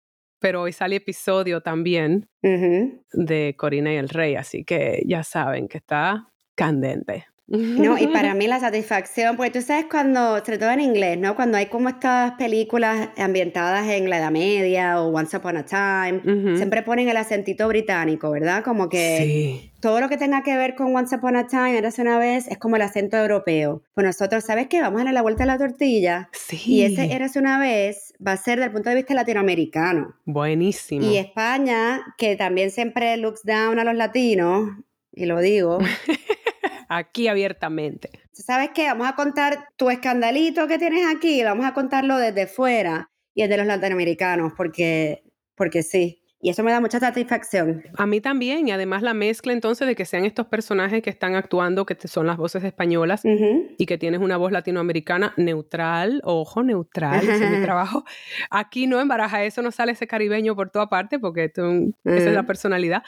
pero 0.43 0.63
hoy 0.63 0.73
sale 0.73 0.97
episodio 0.97 1.61
también 1.61 2.27
de 2.41 3.55
Corina 3.57 3.93
y 3.93 3.95
el 3.95 4.09
Rey, 4.09 4.35
así 4.35 4.65
que 4.65 5.01
ya 5.05 5.23
saben 5.23 5.69
que 5.69 5.77
está 5.77 6.33
candente. 6.53 7.27
No, 7.47 7.97
y 7.97 8.07
para 8.07 8.33
mí 8.35 8.47
la 8.47 8.59
satisfacción, 8.59 9.35
porque 9.35 9.51
tú 9.51 9.61
sabes 9.61 9.85
cuando, 9.89 10.37
sobre 10.39 10.57
todo 10.57 10.71
en 10.71 10.81
inglés, 10.81 11.17
¿no? 11.17 11.35
Cuando 11.35 11.57
hay 11.57 11.67
como 11.67 11.89
estas 11.89 12.33
películas 12.33 13.09
ambientadas 13.17 13.87
en 13.89 14.09
la 14.09 14.19
Edad 14.19 14.31
Media 14.31 15.01
o 15.01 15.09
Once 15.13 15.35
Upon 15.35 15.57
a 15.57 15.65
Time, 15.65 16.55
siempre 16.55 16.83
ponen 16.83 17.09
el 17.09 17.17
acentito 17.17 17.67
británico, 17.67 18.31
¿verdad? 18.31 18.63
Como 18.63 18.89
que 18.89 19.71
todo 19.81 19.99
lo 19.99 20.07
que 20.07 20.17
tenga 20.17 20.43
que 20.43 20.55
ver 20.55 20.75
con 20.75 20.95
Once 20.95 21.15
Upon 21.15 21.35
a 21.35 21.47
Time, 21.47 21.77
Eras 21.77 21.99
una 21.99 22.17
vez, 22.17 22.47
es 22.47 22.57
como 22.57 22.77
el 22.77 22.81
acento 22.81 23.17
europeo. 23.17 23.83
Pues 23.93 24.05
nosotros, 24.05 24.45
¿sabes 24.45 24.67
qué? 24.67 24.81
Vamos 24.81 25.01
a 25.01 25.03
darle 25.03 25.13
la 25.13 25.21
vuelta 25.21 25.43
a 25.43 25.47
la 25.47 25.57
tortilla. 25.57 26.29
Sí. 26.31 26.61
Y 26.65 26.83
ese 26.83 27.13
Eras 27.13 27.35
una 27.35 27.59
vez 27.59 28.13
va 28.25 28.31
a 28.31 28.37
ser 28.37 28.59
del 28.59 28.71
punto 28.71 28.89
de 28.89 28.95
vista 28.95 29.13
latinoamericano. 29.13 30.15
Buenísimo. 30.25 31.05
Y 31.05 31.17
España, 31.17 32.01
que 32.17 32.37
también 32.37 32.71
siempre 32.71 33.17
looks 33.17 33.43
down 33.43 33.77
a 33.79 33.83
los 33.83 33.95
latinos, 33.95 34.69
y 35.13 35.25
lo 35.25 35.39
digo. 35.39 35.79
aquí 36.89 37.27
abiertamente. 37.27 38.09
¿Sabes 38.31 38.69
qué? 38.73 38.85
Vamos 38.85 39.07
a 39.07 39.15
contar 39.15 39.67
tu 39.77 39.89
escandalito 39.89 40.67
que 40.67 40.77
tienes 40.77 41.05
aquí, 41.05 41.43
vamos 41.43 41.65
a 41.65 41.73
contarlo 41.73 42.17
desde 42.17 42.47
fuera 42.47 43.11
y 43.33 43.43
es 43.43 43.49
de 43.49 43.57
los 43.57 43.65
latinoamericanos, 43.65 44.53
porque, 44.55 45.23
porque 45.55 45.83
sí. 45.83 46.19
Y 46.39 46.49
eso 46.49 46.61
me 46.61 46.71
da 46.71 46.81
mucha 46.81 46.99
satisfacción. 46.99 47.83
A 47.95 48.05
mí 48.05 48.19
también, 48.19 48.67
y 48.67 48.71
además 48.71 49.01
la 49.01 49.13
mezcla 49.13 49.53
entonces 49.53 49.87
de 49.87 49.95
que 49.95 50.03
sean 50.03 50.25
estos 50.25 50.45
personajes 50.47 51.01
que 51.01 51.09
están 51.09 51.35
actuando, 51.35 51.85
que 51.85 51.95
son 52.05 52.27
las 52.27 52.35
voces 52.35 52.65
españolas, 52.65 53.21
y 53.23 53.85
que 53.85 53.97
tienes 53.97 54.19
una 54.19 54.35
voz 54.35 54.51
latinoamericana 54.51 55.33
neutral, 55.37 56.19
ojo, 56.25 56.61
neutral, 56.61 57.23
ese 57.23 57.45
es 57.45 57.49
mi 57.49 57.61
trabajo. 57.63 58.03
Aquí 58.49 58.87
no, 58.87 58.99
en 58.99 59.07
Baraja 59.07 59.45
eso 59.45 59.61
no 59.61 59.71
sale 59.71 59.93
ese 59.93 60.05
caribeño 60.05 60.53
por 60.53 60.69
toda 60.69 60.89
parte, 60.89 61.17
porque 61.17 61.45
esa 61.45 61.93
es 62.03 62.33
la 62.33 62.43
personalidad, 62.43 63.03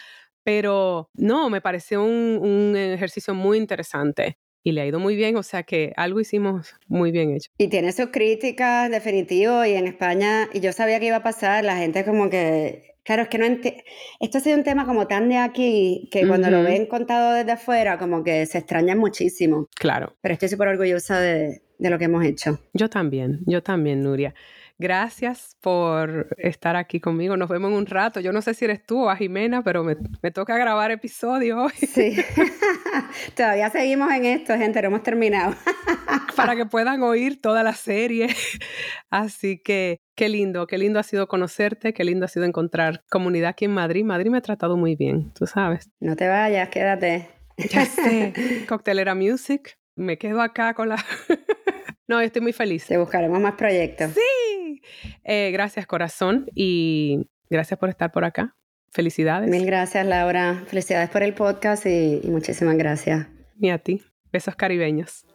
pero 0.46 1.10
no, 1.16 1.50
me 1.50 1.60
pareció 1.60 2.04
un, 2.04 2.76
ejercicio 2.78 3.34
muy 3.34 3.58
interesante 3.58 4.38
y 4.64 4.74
le 4.74 4.82
ha 4.82 4.86
ido 4.86 5.00
muy 5.00 5.16
bien, 5.16 5.36
o 5.38 5.44
sea 5.44 5.64
que 5.64 5.92
algo 5.98 6.20
hicimos 6.20 6.76
muy 6.88 7.12
bien 7.12 7.36
hecho. 7.36 7.50
Y 7.58 7.68
tiene 7.68 7.92
sus 7.92 8.08
críticas, 8.08 8.90
definitivo, 8.92 9.66
y 9.66 9.74
en 9.74 9.88
España, 9.88 10.48
y 10.54 10.60
yo 10.60 10.72
sabía 10.72 11.00
que 11.00 11.08
iba 11.08 11.18
a 11.18 11.24
pasar, 11.24 11.64
la 11.64 11.78
gente 11.78 12.06
como 12.06 12.30
que, 12.30 12.96
claro, 13.04 13.24
es 13.24 13.28
que 13.28 13.38
no 13.40 13.46
esto 13.46 14.38
ha 14.38 14.42
sido 14.42 14.56
un 14.56 14.64
tema 14.64 14.86
como 14.86 15.08
tan 15.08 15.30
de 15.30 15.38
aquí, 15.38 16.08
que 16.12 16.28
cuando 16.28 16.52
lo 16.52 16.62
ven 16.62 16.86
contado 16.86 17.34
desde 17.34 17.52
afuera, 17.52 17.98
como 17.98 18.24
que 18.24 18.46
se 18.46 18.60
extraña 18.60 18.96
muchísimo. 18.96 19.68
Claro. 19.76 20.16
Pero 20.22 20.34
estoy 20.34 20.50
súper 20.50 20.68
orgullosa 20.68 21.20
de, 21.20 21.64
de 21.80 21.90
lo 21.90 21.98
que 21.98 22.06
hemos 22.06 22.24
hecho. 22.24 22.60
Yo 22.74 22.90
también, 22.90 23.40
yo 23.46 23.64
también, 23.64 24.04
Nuria. 24.04 24.36
Gracias 24.78 25.56
por 25.62 26.36
estar 26.38 26.76
aquí 26.76 27.00
conmigo. 27.00 27.38
Nos 27.38 27.50
vemos 27.50 27.72
en 27.72 27.78
un 27.78 27.86
rato. 27.86 28.20
Yo 28.20 28.34
no 28.34 28.42
sé 28.42 28.54
si 28.54 28.66
eres 28.66 28.86
tú 28.86 29.06
o 29.06 29.10
a 29.10 29.16
Jimena, 29.16 29.64
pero 29.64 29.84
me, 29.84 29.96
toca 30.32 30.58
grabar 30.58 30.92
episodio 30.92 31.64
hoy. 31.64 31.72
Sí. 31.72 32.18
Todavía 33.36 33.70
seguimos 33.70 34.12
en 34.12 34.26
esto, 34.26 34.58
gente. 34.58 34.82
No 34.82 34.88
hemos 34.88 35.04
terminado. 35.04 35.56
Para 36.36 36.58
que 36.58 36.66
puedan 36.66 37.04
oír 37.04 37.40
toda 37.40 37.64
la 37.64 37.74
serie. 37.74 38.28
Así 39.10 39.62
que 39.64 40.02
qué 40.16 40.28
lindo, 40.28 40.68
qué 40.68 40.78
lindo 40.78 41.00
ha 41.00 41.04
sido 41.04 41.28
conocerte, 41.28 41.94
qué 41.94 42.04
lindo 42.04 42.26
ha 42.26 42.30
sido 42.30 42.44
encontrar 42.46 43.04
comunidad 43.10 43.52
aquí 43.52 43.66
en 43.66 43.72
Madrid. 43.72 44.04
Madrid 44.04 44.30
me 44.30 44.40
ha 44.40 44.42
tratado 44.42 44.76
muy 44.76 44.98
bien, 44.98 45.32
tú 45.34 45.48
sabes. 45.48 45.90
No 46.02 46.18
te 46.18 46.28
vayas, 46.28 46.68
quédate. 46.68 47.30
Ya 47.58 47.86
sé. 47.86 48.34
Coctelera 48.68 49.16
Music. 49.16 49.78
Me 49.96 50.18
quedo 50.18 50.42
acá 50.42 50.74
con 50.74 50.90
la... 50.90 50.98
no, 52.08 52.20
estoy 52.20 52.42
muy 52.42 52.52
feliz. 52.52 52.86
Te 52.86 52.98
buscaremos 52.98 53.40
más 53.40 53.54
proyectos. 53.54 54.12
Sí, 54.12 54.56
eh, 55.24 55.52
gracias, 55.52 55.86
corazón, 55.88 56.48
y 56.56 57.28
gracias 57.50 57.80
por 57.80 57.90
estar 57.90 58.12
por 58.12 58.26
acá. 58.26 58.56
Felicidades. 58.92 59.50
Mil 59.50 59.66
gracias, 59.66 60.06
Laura. 60.06 60.64
Felicidades 60.68 61.10
por 61.10 61.24
el 61.24 61.34
podcast 61.34 61.86
y, 61.86 62.22
y 62.24 62.30
muchísimas 62.30 62.78
gracias. 62.78 63.28
Y 63.60 63.70
a 63.70 63.78
ti. 63.78 64.02
Besos 64.32 64.56
caribeños. 64.56 65.26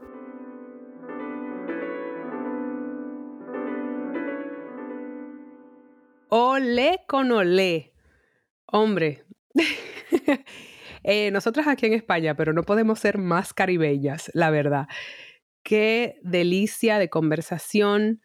Olé 6.32 7.00
con 7.08 7.32
olé. 7.32 7.92
Hombre. 8.66 9.24
eh, 11.02 11.30
nosotras 11.32 11.66
aquí 11.66 11.86
en 11.86 11.94
España, 11.94 12.36
pero 12.36 12.52
no 12.52 12.62
podemos 12.62 13.00
ser 13.00 13.18
más 13.18 13.52
caribeñas, 13.52 14.30
la 14.32 14.50
verdad. 14.50 14.86
Qué 15.64 16.20
delicia 16.22 17.00
de 17.00 17.10
conversación 17.10 18.20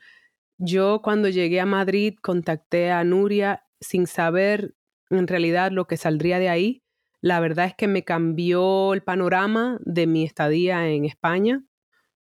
yo 0.58 1.02
cuando 1.02 1.30
llegué 1.30 1.60
a 1.60 1.66
Madrid 1.66 2.16
contacté 2.22 2.92
a 2.92 3.04
Nuria 3.04 3.66
sin 3.80 4.08
saber 4.08 4.76
en 5.10 5.28
realidad 5.28 5.72
lo 5.72 5.86
que 5.86 5.98
saldría 5.98 6.40
de 6.40 6.50
ahí. 6.50 6.84
La 7.22 7.40
verdad 7.40 7.66
es 7.66 7.76
que 7.76 7.88
me 7.88 8.04
cambió 8.04 8.94
el 8.94 9.02
panorama 9.02 9.80
de 9.82 10.08
mi 10.08 10.24
estadía 10.24 10.88
en 10.90 11.06
España. 11.06 11.64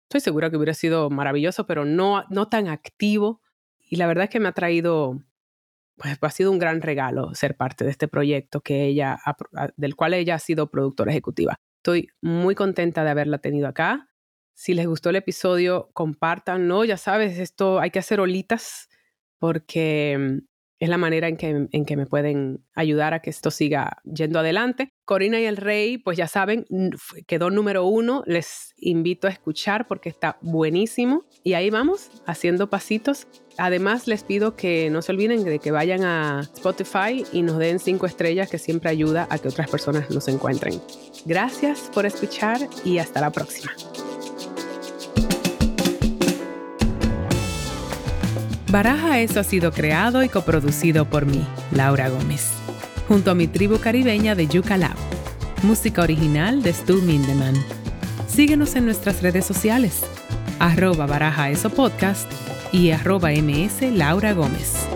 Estoy 0.04 0.20
segura 0.20 0.50
que 0.50 0.56
hubiera 0.56 0.74
sido 0.74 1.10
maravilloso, 1.10 1.66
pero 1.66 1.84
no, 1.84 2.24
no 2.30 2.48
tan 2.48 2.68
activo. 2.68 3.40
Y 3.80 3.96
la 3.96 4.06
verdad 4.06 4.24
es 4.24 4.30
que 4.30 4.40
me 4.40 4.48
ha 4.48 4.52
traído, 4.52 5.20
pues 5.96 6.18
ha 6.20 6.30
sido 6.30 6.50
un 6.50 6.58
gran 6.58 6.80
regalo 6.82 7.34
ser 7.34 7.56
parte 7.56 7.84
de 7.84 7.90
este 7.90 8.08
proyecto 8.08 8.60
que 8.60 8.84
ella, 8.84 9.18
del 9.76 9.94
cual 9.94 10.14
ella 10.14 10.36
ha 10.36 10.38
sido 10.38 10.70
productora 10.70 11.12
ejecutiva. 11.12 11.60
Estoy 11.78 12.08
muy 12.22 12.54
contenta 12.54 13.04
de 13.04 13.10
haberla 13.10 13.38
tenido 13.38 13.68
acá. 13.68 14.08
Si 14.54 14.74
les 14.74 14.86
gustó 14.86 15.10
el 15.10 15.16
episodio, 15.16 15.90
compártanlo. 15.92 16.84
Ya 16.84 16.96
sabes, 16.96 17.38
esto 17.38 17.80
hay 17.80 17.90
que 17.90 17.98
hacer 17.98 18.20
olitas 18.20 18.88
porque 19.38 20.16
mm, 20.18 20.38
es 20.78 20.88
la 20.88 20.98
manera 20.98 21.28
en 21.28 21.36
que, 21.36 21.68
en 21.70 21.84
que 21.84 21.96
me 21.96 22.06
pueden 22.06 22.64
ayudar 22.74 23.14
a 23.14 23.20
que 23.20 23.30
esto 23.30 23.50
siga 23.50 23.98
yendo 24.04 24.38
adelante. 24.38 24.92
Corina 25.04 25.40
y 25.40 25.44
el 25.44 25.56
Rey, 25.56 25.98
pues 25.98 26.16
ya 26.16 26.28
saben, 26.28 26.66
quedó 27.26 27.50
número 27.50 27.84
uno. 27.84 28.22
Les 28.26 28.74
invito 28.76 29.26
a 29.26 29.30
escuchar 29.30 29.86
porque 29.86 30.08
está 30.08 30.38
buenísimo. 30.40 31.26
Y 31.42 31.54
ahí 31.54 31.70
vamos, 31.70 32.10
haciendo 32.26 32.70
pasitos. 32.70 33.26
Además, 33.56 34.08
les 34.08 34.24
pido 34.24 34.56
que 34.56 34.90
no 34.90 35.02
se 35.02 35.12
olviden 35.12 35.44
de 35.44 35.58
que 35.58 35.70
vayan 35.70 36.04
a 36.04 36.40
Spotify 36.54 37.24
y 37.32 37.42
nos 37.42 37.58
den 37.58 37.78
cinco 37.78 38.06
estrellas, 38.06 38.50
que 38.50 38.58
siempre 38.58 38.90
ayuda 38.90 39.26
a 39.30 39.38
que 39.38 39.48
otras 39.48 39.70
personas 39.70 40.10
nos 40.10 40.28
encuentren. 40.28 40.80
Gracias 41.24 41.90
por 41.94 42.06
escuchar 42.06 42.58
y 42.84 42.98
hasta 42.98 43.20
la 43.20 43.30
próxima. 43.30 43.72
Baraja 48.74 49.20
Eso 49.20 49.38
ha 49.38 49.44
sido 49.44 49.70
creado 49.70 50.24
y 50.24 50.28
coproducido 50.28 51.04
por 51.04 51.26
mí, 51.26 51.46
Laura 51.70 52.08
Gómez, 52.08 52.50
junto 53.06 53.30
a 53.30 53.34
mi 53.36 53.46
tribu 53.46 53.78
caribeña 53.78 54.34
de 54.34 54.48
Yuca 54.48 54.76
Lab. 54.76 54.96
Música 55.62 56.02
original 56.02 56.60
de 56.60 56.72
Stu 56.72 57.00
Mindeman. 57.02 57.54
Síguenos 58.26 58.74
en 58.74 58.86
nuestras 58.86 59.22
redes 59.22 59.46
sociales, 59.46 60.00
arroba 60.58 61.06
Baraja 61.06 61.50
Eso 61.50 61.70
Podcast 61.70 62.28
y 62.72 62.90
arroba 62.90 63.30
ms 63.30 63.80
Laura 63.92 64.32
Gómez. 64.32 64.88